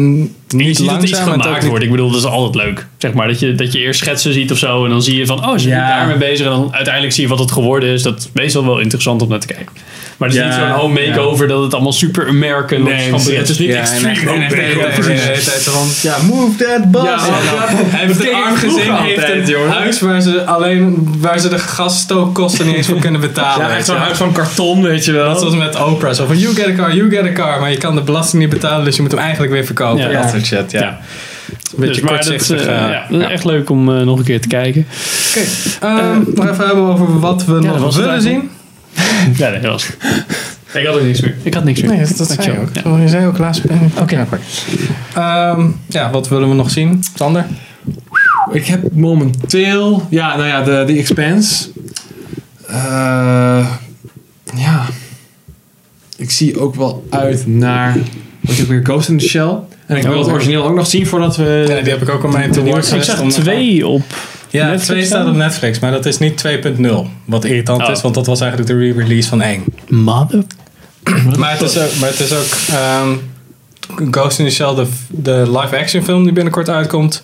niet 0.54 0.68
niet 0.68 0.78
ziet 0.78 0.90
dat 0.90 1.04
iets 1.04 1.12
langzaam. 1.12 1.42
gemaakt 1.42 1.60
niet- 1.62 1.70
wordt. 1.70 1.84
Ik 1.86 1.92
bedoel, 1.92 2.10
dat 2.12 2.20
is 2.20 2.26
altijd 2.26 2.66
leuk. 2.66 2.86
Zeg 2.98 3.14
maar, 3.14 3.28
dat 3.28 3.40
je, 3.40 3.56
dat 3.56 3.74
je 3.74 3.80
eerst 3.80 4.00
schetsen 4.00 4.34
ziet 4.34 4.52
of 4.52 4.58
zo. 4.58 4.84
En 4.84 4.90
dan 4.90 5.02
zie 5.04 5.18
je 5.18 5.26
van, 5.26 5.46
oh, 5.46 5.54
ze 5.54 5.60
zijn 5.60 5.74
Ja. 5.76 5.88
daarmee 5.98 6.18
bezig. 6.18 6.46
En 6.46 6.52
dan 6.52 6.70
uiteindelijk 6.72 7.14
zie 7.14 7.24
je 7.24 7.30
wat 7.30 7.40
het 7.40 7.52
geworden 7.52 7.90
is. 7.90 8.02
Dat 8.04 8.20
is 8.20 8.30
meestal 8.34 8.66
wel 8.66 8.80
interessant 8.80 9.22
om 9.22 9.30
naar 9.30 9.40
te 9.40 9.48
kijken. 9.48 9.68
Maar 10.18 10.28
het 10.30 10.38
is 10.38 10.44
Ja, 10.44 10.50
niet 10.50 10.60
zo'n 10.60 10.70
home 10.80 11.08
makeover 11.08 11.48
dat 11.48 11.64
het 11.64 11.74
allemaal 11.74 11.92
super 11.92 12.28
American 12.28 12.84
Nee, 12.84 13.12
is- 13.14 13.26
het 13.28 13.50
is 13.50 13.58
niet 13.60 13.68
Ja, 13.70 13.76
echt- 13.80 13.92
home 14.02 14.08
makeover. 14.48 15.14
ja, 16.02 16.16
move 16.28 16.56
that 16.64 16.92
bus. 16.92 17.02
Ja. 17.04 17.18
Hij 17.20 18.06
heeft 18.06 18.18
Dat 18.18 18.28
een 18.28 18.34
arm 18.34 18.56
gezin, 18.56 18.78
heeft 18.94 19.20
altijd, 19.22 19.50
een 19.54 19.70
huis 19.70 20.00
waar 20.00 20.22
ze 20.22 20.46
alleen, 20.46 21.08
waar 21.20 21.40
ze 21.40 21.50
de 21.50 21.60
gasstookkosten 21.60 22.66
niet 22.66 22.76
eens 22.76 22.88
voor 22.88 23.00
kunnen 23.00 23.22
betalen. 23.22 23.66
Ja, 23.68 23.72
echt 23.76 23.86
je 23.86 23.92
zo'n 23.92 24.02
huis 24.02 24.18
van 24.18 24.32
karton, 24.32 24.82
weet 24.84 25.06
je 25.06 25.12
wel. 25.12 25.30
Net 25.30 25.40
zoals 25.40 25.56
met 25.56 25.82
Oprah. 25.84 26.14
Zo 26.14 26.26
van, 26.26 26.38
you 26.40 26.56
get 26.56 26.68
a 26.68 26.72
car, 26.76 26.96
you 26.96 27.10
get 27.10 27.24
a 27.24 27.32
car. 27.32 27.60
Maar 27.60 27.72
je 27.72 27.78
kan 27.78 27.96
de 27.96 28.02
belasting 28.02 28.42
niet 28.42 28.52
betalen, 28.52 28.86
dus 28.86 28.96
je 28.96 29.02
moet 29.02 29.12
hem 29.12 29.20
eigenlijk 29.20 29.52
weer 29.52 29.66
verkopen. 29.66 30.12
Ja. 30.12 30.32
Dat 30.50 30.60
shit, 30.60 30.72
ja. 30.72 30.80
Ja. 30.82 31.00
Een 31.50 31.80
beetje 31.80 31.94
Dus, 31.94 32.04
maar 32.04 32.18
dat, 32.18 32.28
kortzichtig. 32.28 32.66
eh, 32.68 32.84
eh, 32.84 32.90
ja, 32.92 33.06
dat 33.10 33.22
is 33.22 33.28
echt 33.28 33.44
leuk 33.46 33.70
om 33.70 33.96
eh, 33.96 34.02
nog 34.06 34.18
een 34.18 34.24
keer 34.26 34.42
te 34.42 34.48
kijken. 34.48 34.86
Oké, 35.30 35.46
ehm, 35.80 36.22
nog 36.36 36.50
even 36.50 36.66
hebben 36.66 36.84
over 36.84 37.20
wat 37.20 37.46
we 37.46 37.60
dat 37.60 37.80
nog 37.80 37.96
willen 37.96 38.22
zien. 38.22 38.50
Ja, 39.36 39.50
nee, 39.50 39.60
dat 39.60 39.72
was. 39.72 39.90
Ik 40.74 40.86
had 40.86 40.96
er 40.96 41.04
niks 41.04 41.22
meer. 41.22 41.36
Ik 41.44 41.54
had 41.54 41.64
niks 41.64 41.82
meer. 41.82 41.90
Nee, 41.90 42.06
dat, 42.06 42.18
dat 42.18 42.30
zei 42.32 42.52
je 42.52 42.60
ook. 42.60 42.70
Ja. 42.74 42.82
Zo, 42.82 42.98
je 42.98 43.08
zei 43.08 43.26
ook 43.28 43.38
laatste 43.38 43.68
pen. 43.68 43.92
Oké. 44.00 44.16
Ja, 44.16 44.26
goed. 44.26 44.40
Ehm, 45.16 45.68
ja, 45.88 46.10
wat 46.12 46.28
willen 46.28 46.50
we 46.50 46.56
nog 46.56 46.70
zien? 46.70 47.04
Sander? 47.16 47.46
Ik 48.52 48.66
heb 48.66 48.92
momenteel, 48.92 50.08
ja, 50.10 50.36
nou 50.36 50.48
ja, 50.48 50.64
de, 50.64 50.84
de 50.88 50.98
Expanse. 50.98 51.70
Eh, 52.68 53.68
ja. 54.56 54.86
Ik 56.18 56.32
zie 56.32 56.60
ook 56.60 56.76
wel 56.76 57.06
uit 57.10 57.48
naar, 57.48 57.98
wat 58.40 58.58
ik 58.58 58.68
weer 58.68 58.84
Ghost 58.84 59.10
in 59.10 59.18
the 59.18 59.28
Shell. 59.28 59.56
En 59.88 59.98
ik 59.98 60.04
wil 60.04 60.18
het 60.18 60.28
origineel 60.28 60.64
ook 60.64 60.76
nog 60.76 60.88
zien 60.88 61.08
voordat 61.08 61.36
we... 61.36 61.66
Ja, 61.68 61.82
die 61.82 61.92
heb 61.94 62.02
ik 62.02 62.10
ook 62.10 62.24
op 62.24 62.32
mijn 62.32 62.52
to 62.52 62.64
watch 62.64 62.92
Ik 62.94 63.04
zag 63.04 63.22
twee 63.32 63.88
op 63.88 64.02
Ja, 64.50 64.62
Netflix 64.66 64.86
twee 64.86 65.06
staat 65.06 65.20
staan? 65.22 65.32
op 65.32 65.38
Netflix, 65.38 65.80
maar 65.80 65.92
dat 65.92 66.06
is 66.06 66.18
niet 66.18 66.44
2.0. 66.48 66.88
Wat 67.26 67.46
irritant 67.46 67.82
Oh. 67.82 67.92
is, 67.92 68.02
want 68.02 68.16
dat 68.16 68.26
was 68.26 68.42
eigenlijk 68.42 68.72
de 68.72 68.78
re-release 68.78 69.30
van 69.30 69.42
1. 69.42 69.64
Mother. 69.88 70.44
Maar 71.38 71.52
het 71.52 71.62
is 71.62 71.78
ook, 71.78 71.96
maar 72.00 72.10
het 72.10 72.20
is 72.20 72.34
ook 72.34 72.76
ehm, 72.76 73.10
Ghost 74.12 74.40
in 74.40 74.46
the 74.46 74.52
Shell, 74.52 74.76
de, 74.76 74.88
de 75.10 75.44
live-action 75.60 76.04
film 76.04 76.24
die 76.24 76.34
binnenkort 76.34 76.70
uitkomt. 76.70 77.22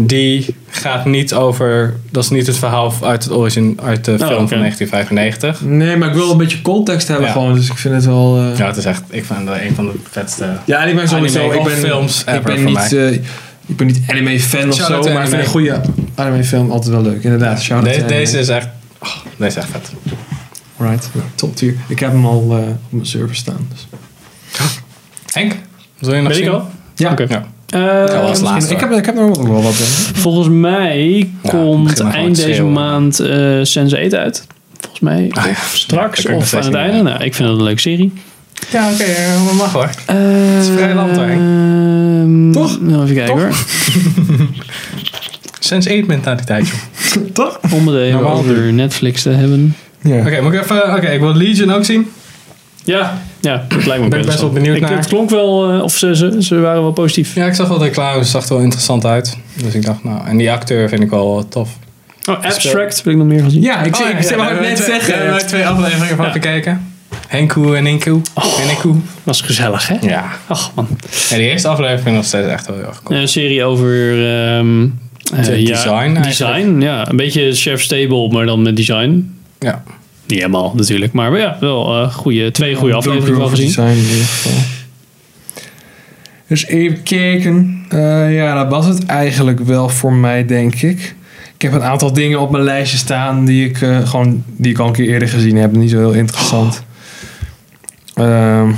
Die 0.00 0.54
gaat 0.68 1.04
niet 1.04 1.34
over. 1.34 1.96
Dat 2.10 2.24
is 2.24 2.30
niet 2.30 2.46
het 2.46 2.56
verhaal 2.56 2.92
uit, 3.02 3.24
het 3.24 3.32
origin, 3.32 3.78
uit 3.82 4.04
de 4.04 4.18
film 4.18 4.30
oké. 4.32 4.48
van 4.48 4.58
1995. 4.58 5.60
Nee, 5.60 5.96
maar 5.96 6.08
ik 6.08 6.14
wil 6.14 6.30
een 6.30 6.36
beetje 6.38 6.62
context 6.62 7.08
hebben 7.08 7.26
Ja. 7.26 7.32
gewoon, 7.32 7.54
dus 7.54 7.68
ik 7.70 7.76
vind 7.78 7.94
het 7.94 8.04
wel... 8.04 8.38
eh, 8.38 8.58
Ja, 8.58 8.66
het 8.66 8.76
is 8.76 8.84
echt. 8.84 9.02
Ik 9.10 9.24
vind 9.24 9.46
dat 9.46 9.56
een 9.60 9.74
van 9.74 9.84
de 9.86 9.92
vetste. 10.10 10.56
Ja, 10.64 10.82
en 10.82 10.88
ik 10.88 10.94
ben 10.94 11.08
sowieso... 11.08 11.38
Anime 11.38 11.54
Ik 11.54 11.60
of 11.60 11.66
ben, 11.66 11.76
films 11.76 12.24
ik 12.34 12.42
ben 12.42 12.64
niet, 12.64 12.92
eh, 12.92 13.12
ik 13.66 13.76
ben 13.76 13.86
niet 13.86 14.00
anime-fan 14.06 14.68
of 14.68 14.74
Shout 14.74 15.04
zo, 15.04 15.12
maar 15.12 15.22
ik 15.22 15.28
vind 15.28 15.32
een 15.32 15.34
anime. 15.34 15.44
goede 15.46 15.80
anime-film 16.14 16.70
altijd 16.70 16.92
wel 16.94 17.02
leuk. 17.02 17.22
Inderdaad, 17.24 17.62
shout 17.62 17.84
Deze, 17.84 17.96
anime. 17.98 18.12
deze 18.18 18.38
is 18.38 18.48
echt. 18.48 18.68
oh, 18.98 19.08
deze 19.36 19.58
is 19.58 19.64
echt 19.64 19.72
vet. 19.72 19.92
Right, 20.76 21.08
nou, 21.12 21.26
top 21.34 21.56
tier. 21.56 21.74
Ik 21.88 21.98
heb 21.98 22.10
hem 22.12 22.26
al 22.26 22.42
eh, 22.50 22.56
op 22.68 22.76
mijn 22.88 23.06
server 23.06 23.36
staan. 23.36 23.68
Dus. 23.72 23.86
Henk, 25.32 25.54
wil 25.98 26.14
je 26.14 26.20
nog 26.22 26.30
ik 26.32 26.36
zien? 26.38 26.48
al? 26.48 26.70
Ja. 26.94 27.10
Oké. 27.12 27.24
Ja. 27.28 27.46
Eh, 27.68 28.40
laatste. 28.42 28.74
Ik 28.74 28.80
heb, 28.80 28.90
ik 28.92 29.06
heb 29.06 29.16
er 29.16 29.22
ook 29.22 29.48
wel 29.48 29.62
wat 29.62 29.72
in. 29.78 30.14
volgens 30.14 30.48
mij 30.48 31.28
Ja, 31.42 31.50
komt 31.50 32.00
eind 32.00 32.36
deze 32.36 32.48
schreeuwen. 32.52 32.72
maand 32.72 33.20
eh 33.20 33.60
Sense8 33.62 34.14
uit. 34.14 34.46
Volgens 34.80 35.00
mij. 35.00 35.26
Ah, 35.30 35.44
ja. 35.44 35.50
Of 35.50 35.72
straks 35.74 36.22
Ja, 36.22 36.30
dat 36.30 36.32
nog 36.32 36.42
of 36.42 36.54
aan 36.54 36.64
het 36.64 36.74
einde. 36.74 37.02
Nou, 37.02 37.24
ik 37.24 37.34
vind 37.34 37.48
het 37.48 37.58
een 37.58 37.64
leuke 37.64 37.80
serie. 37.80 38.12
Ja, 38.70 38.90
oké, 38.92 39.02
eh, 39.02 39.44
dat 39.44 39.52
mag 39.54 39.72
hoor. 39.72 39.88
het 40.06 40.66
is 40.66 40.72
vrij 40.74 40.94
land, 40.94 41.16
hoor, 41.16 41.26
Toch? 42.52 42.80
Nou, 42.80 43.02
even 43.04 43.14
kijken 43.14 43.26
Toch? 43.26 43.38
hoor. 43.42 43.54
Sense 45.58 45.90
8 45.98 46.06
mentaliteit, 46.06 46.68
joh. 46.68 47.24
Toch? 47.32 47.58
Om 47.72 47.88
het 47.88 47.96
even 47.96 48.26
over 48.26 48.72
Netflix 48.72 49.22
te 49.22 49.30
hebben. 49.30 49.76
Ja. 50.02 50.18
Oké, 50.18 50.40
moet 50.40 50.52
ik 50.52 50.60
even. 50.62 50.94
Oké, 50.96 51.06
ik 51.06 51.20
wil 51.20 51.34
Legion 51.34 51.72
ook 51.72 51.84
zien. 51.84 52.10
Ja, 52.84 53.22
ja 53.48 53.64
dat 53.68 53.86
lijkt 53.86 54.02
me 54.02 54.08
Ben 54.08 54.20
ik 54.20 54.26
best 54.26 54.40
wel 54.40 54.50
benieuwd 54.50 54.76
ik, 54.76 54.82
naar. 54.82 54.96
Het 54.96 55.06
klonk 55.06 55.30
wel, 55.30 55.72
eh, 55.72 55.82
of 55.82 55.96
ze, 55.96 56.16
ze, 56.16 56.36
ze 56.42 56.60
waren 56.60 56.82
wel 56.82 56.92
positief. 56.92 57.34
Ja, 57.34 57.46
ik 57.46 57.54
zag 57.54 57.68
wel 57.68 57.78
de 57.78 57.84
reclame, 57.84 58.18
het 58.18 58.28
zag 58.28 58.42
er 58.48 58.54
wel 58.54 58.62
interessant 58.62 59.04
uit. 59.04 59.36
Dus 59.62 59.74
ik 59.74 59.84
dacht, 59.84 60.04
nou, 60.04 60.26
en 60.26 60.36
die 60.36 60.50
acteur 60.50 60.88
vind 60.88 61.02
ik 61.02 61.10
wel 61.10 61.46
tof. 61.48 61.68
Oh, 62.28 62.44
Abstract 62.44 63.02
wil 63.02 63.12
ik 63.12 63.18
nog 63.18 63.28
meer 63.28 63.42
gezien. 63.42 63.62
Ja, 63.62 63.82
ik, 63.82 63.94
zie- 63.96 64.04
ik 64.04 64.10
ja, 64.10 64.16
het 64.18 64.28
hebben 64.28 64.60
net 64.62 64.78
we 64.78 64.84
twee- 64.84 64.86
zeggen. 64.94 65.12
Daar 65.12 65.22
hebben 65.22 65.40
we 65.40 65.46
twee 65.46 65.66
afleveringen 65.66 66.16
van 66.16 66.24
Ja. 66.26 66.30
gekeken. 66.32 66.92
Henku 67.28 67.74
en 67.76 67.86
Inku. 67.86 68.10
En 68.34 68.68
Inku. 68.70 68.94
Was 69.22 69.40
gezellig, 69.40 69.88
hè? 69.88 69.96
Ja. 70.00 70.24
Ach 70.46 70.70
man. 70.74 70.86
ja. 71.28 71.36
Die 71.36 71.50
eerste 71.50 71.68
aflevering 71.68 72.02
vind 72.02 72.14
ik 72.14 72.20
nog 72.20 72.24
steeds 72.30 72.46
echt 72.48 72.66
wel 72.66 72.76
heel 72.76 72.86
erg 72.86 73.02
cool. 73.02 73.20
Een 73.20 73.28
serie 73.28 73.64
over 73.64 74.10
ehm, 74.12 74.84
eh, 75.34 75.44
De 75.44 75.62
ja, 75.62 75.66
design 75.74 75.92
eigenlijk. 75.94 76.24
Design, 76.24 76.80
ja. 76.80 77.08
Een 77.08 77.16
beetje 77.16 77.52
Chef 77.52 77.82
Stable, 77.82 78.28
maar 78.28 78.46
dan 78.46 78.62
met 78.62 78.76
design. 78.76 79.34
Ja. 79.58 79.82
Niet 80.28 80.38
helemaal 80.38 80.72
natuurlijk, 80.76 81.12
maar 81.12 81.38
ja, 81.38 81.56
wel 81.60 82.02
eh 82.02 82.14
goede, 82.14 82.50
twee 82.50 82.74
goede 82.74 82.94
afleveringen 82.94 83.38
wel 83.38 83.48
gezien. 83.48 83.66
Design 83.66 83.88
in 83.88 83.96
ieder 83.96 84.24
geval. 84.24 84.52
Dus 86.46 86.66
even 86.66 87.02
kijken. 87.02 87.84
Eh, 87.88 88.34
ja, 88.34 88.54
dat 88.54 88.70
was 88.70 88.86
het 88.86 89.06
eigenlijk 89.06 89.60
wel 89.60 89.88
voor 89.88 90.12
mij, 90.12 90.46
denk 90.46 90.74
ik. 90.74 91.14
Ik 91.54 91.62
heb 91.62 91.72
een 91.72 91.82
aantal 91.82 92.12
dingen 92.12 92.40
op 92.40 92.50
mijn 92.50 92.64
lijstje 92.64 92.98
staan 92.98 93.44
die 93.44 93.68
ik, 93.68 93.80
eh, 93.80 94.08
gewoon, 94.08 94.44
die 94.56 94.72
ik 94.72 94.78
al 94.78 94.86
een 94.86 94.92
keer 94.92 95.08
eerder 95.08 95.28
gezien 95.28 95.56
heb. 95.56 95.72
Niet 95.72 95.90
zo 95.90 95.98
heel 95.98 96.12
interessant. 96.12 96.82
Ehm, 98.14 98.70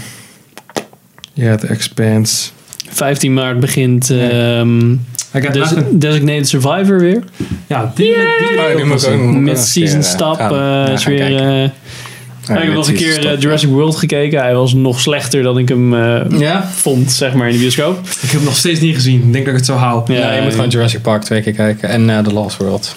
ja, 1.33 1.57
The 1.57 1.67
Expanse. 1.67 2.51
15 2.89 3.35
maart 3.35 3.61
begint 3.61 4.11
ehm 4.11 4.95
Ik 5.33 5.43
heb 5.43 5.53
Des- 5.53 5.62
echt 5.62 5.76
een- 5.76 5.99
Designated 5.99 6.49
Survivor 6.49 6.99
weer. 6.99 7.22
ja, 7.66 7.93
die, 7.95 8.07
die, 8.07 8.14
Oh, 8.16 8.22
die 8.39 8.49
die 8.49 8.83
ook- 8.85 8.85
moet 8.89 9.03
ik 9.07 9.12
ook 9.12 9.18
Met 9.20 9.41
nog 9.43 9.51
een 9.51 9.57
season 9.57 10.01
keer, 10.01 10.09
eh, 10.09 10.14
stap 10.14 10.37
gaan- 10.37 10.87
eh, 10.87 10.93
is 10.93 11.03
gaan 11.03 11.12
weer... 11.12 11.37
eh, 11.37 11.70
Ja, 12.47 12.57
ik 12.57 12.62
heb 12.62 12.66
met 12.66 12.74
nog 12.76 12.89
een 12.89 12.95
keer 12.95 13.39
Jurassic 13.39 13.68
World 13.68 13.97
gekeken. 13.97 14.41
Hij 14.41 14.55
was 14.55 14.72
nog 14.74 15.01
slechter 15.01 15.43
dan 15.43 15.59
ik 15.59 15.68
hem 15.68 15.95
eh, 15.95 16.39
Ja? 16.39 16.68
vond, 16.74 17.12
zeg 17.12 17.35
maar, 17.35 17.47
in 17.47 17.53
de 17.53 17.59
bioscoop. 17.59 17.99
Ik 18.07 18.20
heb 18.20 18.31
hem 18.31 18.45
nog 18.45 18.57
steeds 18.57 18.81
niet 18.81 18.95
gezien. 18.95 19.16
Ik 19.22 19.33
denk 19.33 19.45
dat 19.45 19.53
ik 19.53 19.59
het 19.61 19.66
zo 19.68 19.74
hou. 19.74 20.12
Ja, 20.12 20.18
Ja, 20.18 20.33
je 20.33 20.43
moet 20.43 20.53
gewoon 20.55 20.68
Jurassic 20.68 21.03
Park 21.03 21.22
twee 21.22 21.43
keer 21.43 21.53
kijken. 21.53 21.89
En 21.89 22.11
eh 22.11 22.18
The 22.18 22.33
Lost 22.33 22.57
World. 22.57 22.97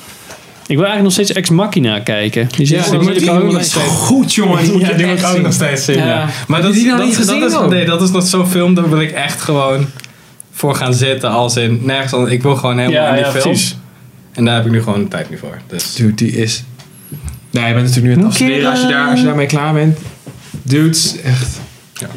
Ik 0.68 0.76
wil 0.78 0.86
eigenlijk 0.86 1.04
nog 1.04 1.12
steeds 1.12 1.32
Ex 1.32 1.50
Machina 1.50 2.00
kijken. 2.00 2.48
Die 2.56 2.66
zit 2.66 2.78
Ja, 2.78 2.84
er 2.84 2.90
die 2.90 2.94
nog 3.00 3.08
moet 3.08 3.16
ik 3.18 3.22
steeds 3.24 3.38
ook 3.38 3.52
nog 3.52 3.64
steeds- 3.64 3.86
Goed, 3.86 4.34
jongen. 4.34 4.64
Die 4.64 4.72
moet 4.78 4.82
Ja, 4.82 4.90
ik 4.96 5.26
ook 5.36 5.42
nog 5.42 5.54
steeds 5.54 5.86
zien. 5.86 5.98
Ja. 5.98 6.06
Ja. 6.08 6.28
Maar 6.48 6.62
Heb 6.62 6.68
dat, 6.68 6.74
je 6.76 6.80
die 6.82 6.90
nog 6.90 7.00
dat, 7.00 7.08
dat 7.08 7.16
gezien 7.16 7.44
is, 7.44 7.70
nee, 7.70 7.86
dat 7.86 8.02
is 8.02 8.12
nog 8.12 8.28
zo'n 8.28 8.48
film, 8.48 8.74
daar 8.74 8.90
wil 8.90 9.02
ik 9.02 9.12
echt 9.12 9.42
gewoon 9.42 9.86
voor 10.64 10.76
gaan 10.76 10.94
zitten. 10.94 11.30
Als 11.30 11.56
in 11.56 11.80
nergens 11.82 12.14
anders. 12.14 12.34
Ik 12.34 12.42
wil 12.42 12.56
gewoon 12.56 12.78
helemaal 12.78 13.02
Ja, 13.02 13.10
in 13.10 13.16
die 13.16 13.24
ja, 13.24 13.32
film. 13.32 13.44
precies. 13.44 13.78
En 14.32 14.46
daar 14.46 14.56
heb 14.56 14.66
ik 14.66 14.72
nu 14.72 14.84
gewoon 14.84 15.04
de 15.04 15.08
tijd 15.08 15.30
niet 15.30 15.40
voor. 15.40 15.58
Dus. 15.68 15.96
Dude, 15.96 16.14
die 16.14 16.32
is... 16.32 16.64
Ja, 17.50 17.68
je 17.68 17.74
bent 17.74 17.86
natuurlijk 17.86 18.06
nu 18.06 18.12
aan 18.14 18.18
het 18.18 18.28
afstuderen. 18.28 18.70
Als 18.72 18.82
je, 18.82 18.88
daar, 18.88 19.10
als 19.10 19.20
je 19.20 19.26
daarmee 19.26 19.46
klaar 19.46 19.74
bent. 19.74 19.98
Dudes, 20.62 21.22
echt... 21.22 21.60
En, 22.00 22.10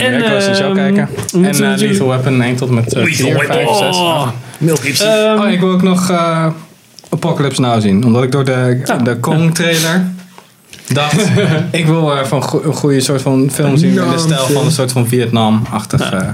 ja, 0.00 0.18
ik 0.18 0.24
wil 0.24 0.34
eens 0.34 0.46
naar 0.46 0.58
jou 0.58 0.78
ehm, 0.78 0.94
kijken. 0.94 1.08
En 1.32 1.40
uh, 1.40 1.42
natuurlijk- 1.42 1.80
Lethal 1.80 2.08
Weapon 2.08 2.42
1 2.42 2.56
tot 2.56 2.70
met 2.70 2.96
4, 2.98 3.38
5, 3.38 3.68
6. 3.68 3.96
Oh. 3.96 4.28
Ik 5.50 5.60
wil 5.60 5.70
ook 5.70 5.82
nog 5.82 6.10
eh, 6.10 6.46
Apocalypse 7.10 7.60
Now 7.60 7.80
zien. 7.80 8.04
Omdat 8.04 8.22
ik 8.22 8.32
door 8.32 8.44
de, 8.44 8.82
Ja. 8.84 8.96
de 8.96 9.16
Kong 9.16 9.54
trailer 9.54 10.13
dacht... 10.92 11.28
ik 11.70 11.86
wil 11.86 12.16
eh, 12.16 12.24
van 12.24 12.42
go- 12.42 12.62
een 12.64 12.74
goede 12.74 13.00
soort 13.00 13.22
van 13.22 13.50
film 13.50 13.76
zien. 13.76 13.88
In 13.98 14.10
de 14.10 14.18
stijl 14.18 14.46
van 14.46 14.64
een 14.64 14.72
soort 14.72 14.92
van 14.92 15.06
Vietnam-achtig 15.06 16.10
eh, 16.12 16.28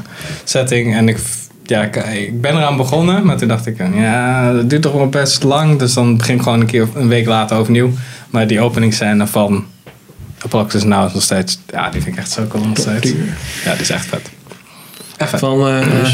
setting. 0.44 0.94
En 0.94 1.08
ik, 1.08 1.18
ja, 1.64 1.82
ik, 1.82 1.96
ik 1.96 2.40
ben 2.40 2.56
eraan 2.56 2.76
begonnen. 2.76 3.24
Maar 3.26 3.36
toen 3.36 3.48
dacht 3.48 3.66
ik, 3.66 3.76
ja, 3.94 4.52
dat 4.52 4.70
duurt 4.70 4.82
toch 4.82 4.92
wel 4.92 5.08
best 5.08 5.42
lang. 5.42 5.78
Dus 5.78 5.94
dan 5.94 6.16
begin 6.16 6.34
ik 6.34 6.42
gewoon 6.42 6.60
een 6.60 6.66
keer 6.66 6.88
een 6.94 7.08
week 7.08 7.26
later 7.26 7.56
overnieuw. 7.56 7.90
Maar 8.30 8.46
die 8.46 8.60
openingsscène 8.60 9.26
van 9.26 9.64
Apocalypse 10.44 10.86
Now 10.86 11.06
is 11.06 11.12
nog 11.12 11.22
steeds... 11.22 11.58
Ja, 11.66 11.90
die 11.90 12.02
vind 12.02 12.14
ik 12.14 12.20
echt 12.20 12.30
zo 12.30 12.46
cool 12.46 12.64
nog 12.66 12.78
steeds. 12.78 13.10
Ja, 13.64 13.72
die 13.72 13.80
is 13.80 13.90
echt 13.90 14.06
vet. 14.06 14.30
Even. 15.16 15.38
Van 15.38 15.68
eh 15.68 16.08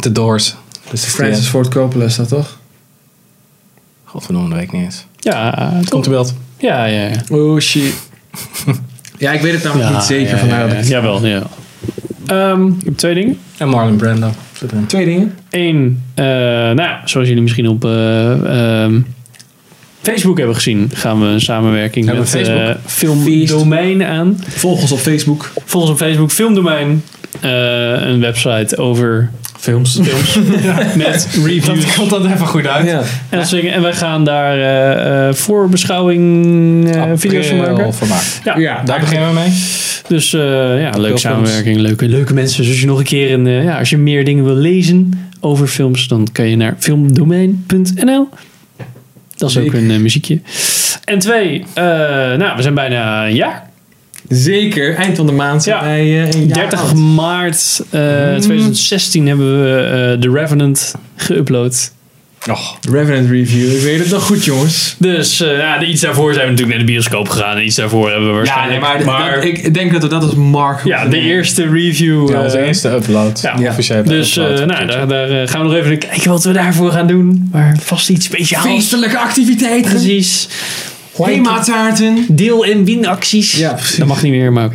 The 0.00 0.12
Doors. 0.12 0.54
Dus 0.90 1.04
Francis 1.04 1.46
Ford 1.46 1.68
Coppola 1.68 2.04
is 2.04 2.16
dat 2.16 2.28
toch? 2.28 2.58
Godverdomme, 4.04 4.48
dat 4.48 4.58
weet 4.58 4.66
ik 4.66 4.72
niet 4.72 4.84
eens. 4.84 5.06
Ja, 5.18 5.70
Komt 5.74 5.88
toch? 5.90 6.02
te 6.02 6.08
beeld. 6.10 6.34
Ja, 6.62 6.84
ja, 6.84 7.06
ja. 7.06 7.36
Oh 7.36 7.58
shit. 7.60 7.94
ja, 9.18 9.32
ik 9.32 9.40
weet 9.40 9.52
het 9.52 9.62
namelijk 9.62 9.88
Ja, 9.90 9.96
niet 9.96 10.04
zeker. 10.04 10.30
ja, 10.30 10.38
vandaar 10.38 10.68
ja, 10.68 10.74
dat 10.74 10.88
Jawel, 10.88 11.26
ja. 11.26 11.42
Ehm, 12.26 12.66
ik 12.66 12.84
heb 12.84 12.96
twee 12.96 13.14
dingen. 13.14 13.38
En 13.58 13.68
Marlon 13.68 13.96
Brando. 13.96 14.30
Twee 14.86 15.04
dingen. 15.04 15.34
Eén, 15.50 16.02
eh, 16.14 16.24
nou 16.24 16.76
ja, 16.82 17.00
zoals 17.04 17.28
jullie 17.28 17.42
misschien 17.42 17.68
op 17.68 17.84
eh, 17.84 18.82
ehm, 18.82 19.00
Facebook 20.02 20.36
hebben 20.38 20.54
gezien, 20.54 20.90
gaan 20.94 21.20
we 21.20 21.26
een 21.26 21.40
samenwerking 21.40 22.06
Hebben 22.06 22.24
met 22.32 22.48
eh 22.48 22.70
Filmdomein 22.86 24.04
aan. 24.04 24.38
Volg 24.48 24.80
ons 24.80 24.92
op 24.92 24.98
Facebook. 24.98 25.52
Volgens 25.64 25.92
op 25.92 25.98
Facebook 25.98 26.30
Filmdomein. 26.30 27.02
een 27.40 28.20
website 28.20 28.76
over 28.76 29.30
Films. 29.62 29.98
films 30.02 30.38
met 30.96 31.28
reviews. 31.44 31.84
Dat 31.84 31.94
komt 31.94 32.10
dat 32.10 32.24
even 32.24 32.46
goed 32.46 32.66
uit. 32.66 32.86
Ja. 32.86 32.98
En, 33.28 33.38
dat 33.38 33.48
soort 33.48 33.60
dingen. 33.62 33.76
en 33.76 33.82
wij 33.82 33.92
gaan 33.92 34.24
daar 34.24 34.58
eh, 34.58 35.28
eh, 35.28 35.34
voorbeschouwing 35.34 36.94
eh, 36.94 37.02
video's 37.14 37.46
van 37.46 37.58
maken. 37.58 37.92
Ja, 38.44 38.58
Ja, 38.58 38.82
Daar 38.84 39.00
beginnen 39.00 39.28
we 39.28 39.34
mee. 39.34 39.52
Dus 40.08 40.32
eh, 40.32 40.40
ja, 40.80 40.90
leuke 40.90 41.00
films. 41.00 41.20
samenwerking, 41.20 41.76
leuke, 41.76 42.08
leuke 42.08 42.34
mensen. 42.34 42.60
Dus 42.60 42.68
als 42.70 42.80
je 42.80 42.86
nog 42.86 42.98
een 42.98 43.04
keer 43.04 43.32
een, 43.32 43.46
eh, 43.46 43.64
ja, 43.64 43.78
als 43.78 43.90
je 43.90 43.96
meer 43.98 44.24
dingen 44.24 44.44
wil 44.44 44.54
lezen 44.54 45.28
over 45.40 45.66
films, 45.66 46.08
dan 46.08 46.28
kan 46.32 46.48
je 46.48 46.56
naar 46.56 46.76
filmdomein.nl. 46.78 48.28
Dat 49.36 49.50
is 49.50 49.58
ook 49.58 49.72
een 49.72 50.02
muziekje. 50.02 50.40
En 51.04 51.18
twee, 51.18 51.64
eh, 51.74 51.84
nou, 52.34 52.56
we 52.56 52.62
zijn 52.62 52.74
bijna 52.74 53.26
een 53.26 53.34
jaar. 53.34 53.70
Zeker. 54.36 54.94
Eind 54.94 55.16
van 55.16 55.26
de 55.26 55.32
maand 55.32 55.62
zijn 55.62 55.76
Ja. 55.76 55.84
wij 55.84 56.00
eh, 56.00 56.32
een 56.32 56.46
jaar 56.46 56.58
30 56.58 56.80
oud. 56.82 56.94
maart 56.94 57.82
eh, 57.90 58.00
2016 58.36 59.26
hebben 59.26 59.62
we 59.62 59.80
eh 59.80 60.20
The 60.20 60.38
Revenant 60.40 60.94
geüpload. 61.16 61.90
Oh, 62.50 62.68
Revenant 62.90 63.30
Review. 63.30 63.76
Ik 63.76 63.82
weet 63.82 63.98
het 63.98 64.10
nog 64.10 64.22
goed, 64.26 64.44
jongens. 64.44 64.96
Dus 64.98 65.40
eh, 65.40 65.56
ja, 65.58 65.82
iets 65.82 66.00
daarvoor 66.00 66.32
zijn 66.34 66.44
we 66.44 66.50
natuurlijk 66.50 66.78
naar 66.78 66.86
de 66.86 66.92
bioscoop 66.92 67.28
gegaan. 67.28 67.56
En 67.56 67.64
iets 67.64 67.76
daarvoor 67.76 68.10
hebben 68.10 68.38
we 68.40 68.44
Ja, 68.46 68.66
nee, 68.66 68.80
waarschijnlijk... 68.80 69.04
maar, 69.04 69.34
dat- 69.34 69.44
ik 69.44 69.74
denk 69.74 69.92
dat 69.92 70.02
we 70.02 70.08
dat 70.08 70.22
als 70.22 70.34
mark... 70.34 70.84
ja, 70.84 71.06
de 71.06 71.18
eerste 71.18 71.68
review. 71.68 72.30
ja, 72.30 72.42
onze 72.42 72.58
eh, 72.58 72.66
eerste 72.66 72.88
upload. 72.88 73.40
ja. 73.40 73.54
Ja. 73.58 73.70
Officiële 73.70 74.02
Dus 74.02 74.36
eh, 74.36 74.44
upload. 74.44 74.66
nou, 74.66 74.86
daar, 74.86 75.08
daar 75.08 75.30
eh, 75.42 75.48
gaan 75.48 75.60
we 75.62 75.66
nog 75.72 75.76
even 75.76 75.98
kijken 75.98 76.30
wat 76.30 76.44
we 76.44 76.52
daarvoor 76.52 76.90
gaan 76.90 77.06
doen. 77.06 77.48
Maar 77.52 77.76
vast 77.80 78.08
iets 78.08 78.24
speciaals. 78.26 78.66
Feestelijke 78.66 79.18
activiteiten. 79.18 79.90
Precies. 79.90 80.48
Hema-taarten. 81.16 82.26
Deel- 82.28 82.64
en 82.64 82.84
winacties. 82.84 83.52
Ja, 83.56 83.72
precies. 83.72 83.96
Dat 83.96 84.06
mag 84.06 84.22
niet 84.22 84.32
meer, 84.32 84.52
maar... 84.52 84.70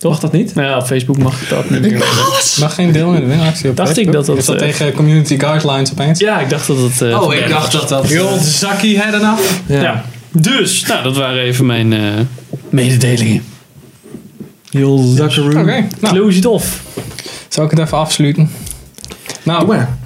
Mag 0.00 0.20
dat 0.20 0.32
niet? 0.32 0.54
Nou 0.54 0.68
ja, 0.68 0.76
op 0.76 0.86
Facebook 0.86 1.18
mag 1.18 1.48
dat 1.48 1.70
niet 1.70 1.80
meer. 1.80 2.04
Mag 2.60 2.74
geen 2.74 2.92
deel 2.92 3.12
in 3.14 3.20
de 3.20 3.26
winactie 3.26 3.70
op 3.70 3.76
Dacht 3.76 3.88
Facebook? 3.88 4.06
ik 4.06 4.12
dat 4.12 4.26
dat, 4.26 4.36
Is 4.38 4.44
dat 4.44 4.54
eh, 4.54 4.60
tegen 4.68 4.92
community 4.92 5.38
guidelines 5.38 5.90
opeens? 5.92 6.18
Ja, 6.18 6.40
ik 6.40 6.48
dacht 6.50 6.66
dat 6.66 6.76
het... 6.78 7.02
eh, 7.02 7.22
Oh, 7.22 7.34
ik 7.34 7.48
dacht 7.48 7.72
was. 7.72 7.80
dat 7.80 7.88
dat... 7.88 8.06
Heel 8.06 8.38
zakkie 8.40 8.98
head 8.98 9.22
af. 9.22 9.60
Ja. 9.66 9.80
Ja. 9.82 10.04
Dus, 10.32 10.86
nou, 10.86 11.02
dat 11.02 11.16
waren 11.16 11.42
even 11.42 11.66
mijn 11.66 11.92
eh, 11.92 12.00
mededelingen. 12.70 13.44
Heel 14.70 14.98
zakkeroo. 14.98 15.60
Oké, 15.60 15.86
nou, 16.00 16.14
Close 16.14 16.38
it 16.38 16.46
off. 16.46 16.82
zal 17.48 17.64
ik 17.64 17.70
het 17.70 17.78
even 17.80 17.98
afsluiten? 17.98 18.50
Nou, 19.42 19.58
Doe 19.58 19.68
maar. 19.68 19.96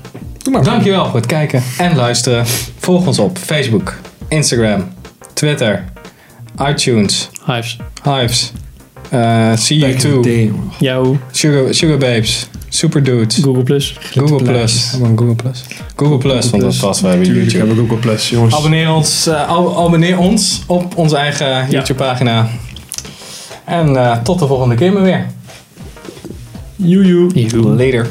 Doe 0.42 0.52
maar. 0.52 0.62
dankjewel 0.64 1.04
voor 1.04 1.14
het 1.16 1.26
kijken 1.26 1.62
en 1.78 1.96
luisteren. 1.96 2.44
Volg 2.78 3.06
ons 3.06 3.18
op 3.18 3.38
Facebook, 3.38 3.94
Instagram, 4.28 4.88
Twitter, 5.40 5.84
iTunes, 6.68 7.28
Hives. 7.46 7.76
Hives, 8.02 8.52
uh, 9.12 9.56
See 9.56 9.78
You 9.78 9.96
Too. 9.96 10.50
Jou, 10.80 11.16
Sugar, 11.32 11.74
Sugar 11.74 11.98
Babes, 11.98 12.48
Super 12.68 13.02
Dudes, 13.02 13.38
Google+. 13.42 13.62
Plus. 13.62 13.96
Google 14.12 14.42
Plus. 14.42 14.90
Google 15.16 15.34
Plus? 15.34 15.64
Google 15.96 16.18
Plus, 16.18 16.50
want 16.50 16.80
dat 16.80 17.00
hebben 17.00 17.22
Tuurlijk 17.22 17.50
YouTube. 17.50 17.58
hebben 17.58 17.76
Google 17.76 17.96
Plus, 17.96 18.28
jongens. 18.30 18.54
Abonneer 18.54 18.90
ons, 18.92 19.26
eh, 19.26 19.48
ab- 19.48 19.76
abonneer 19.76 20.18
ons 20.18 20.62
op 20.66 20.96
onze 20.96 21.16
eigen 21.16 21.70
YouTube 21.70 21.98
pagina. 21.98 22.48
En 23.64 23.96
eh, 23.96 24.16
tot 24.22 24.38
de 24.38 24.46
volgende 24.46 24.74
keer 24.74 24.92
maar 24.92 25.02
weer. 25.02 25.26
Joejoe. 26.76 27.30
Joe. 27.46 27.62
Later. 27.62 28.08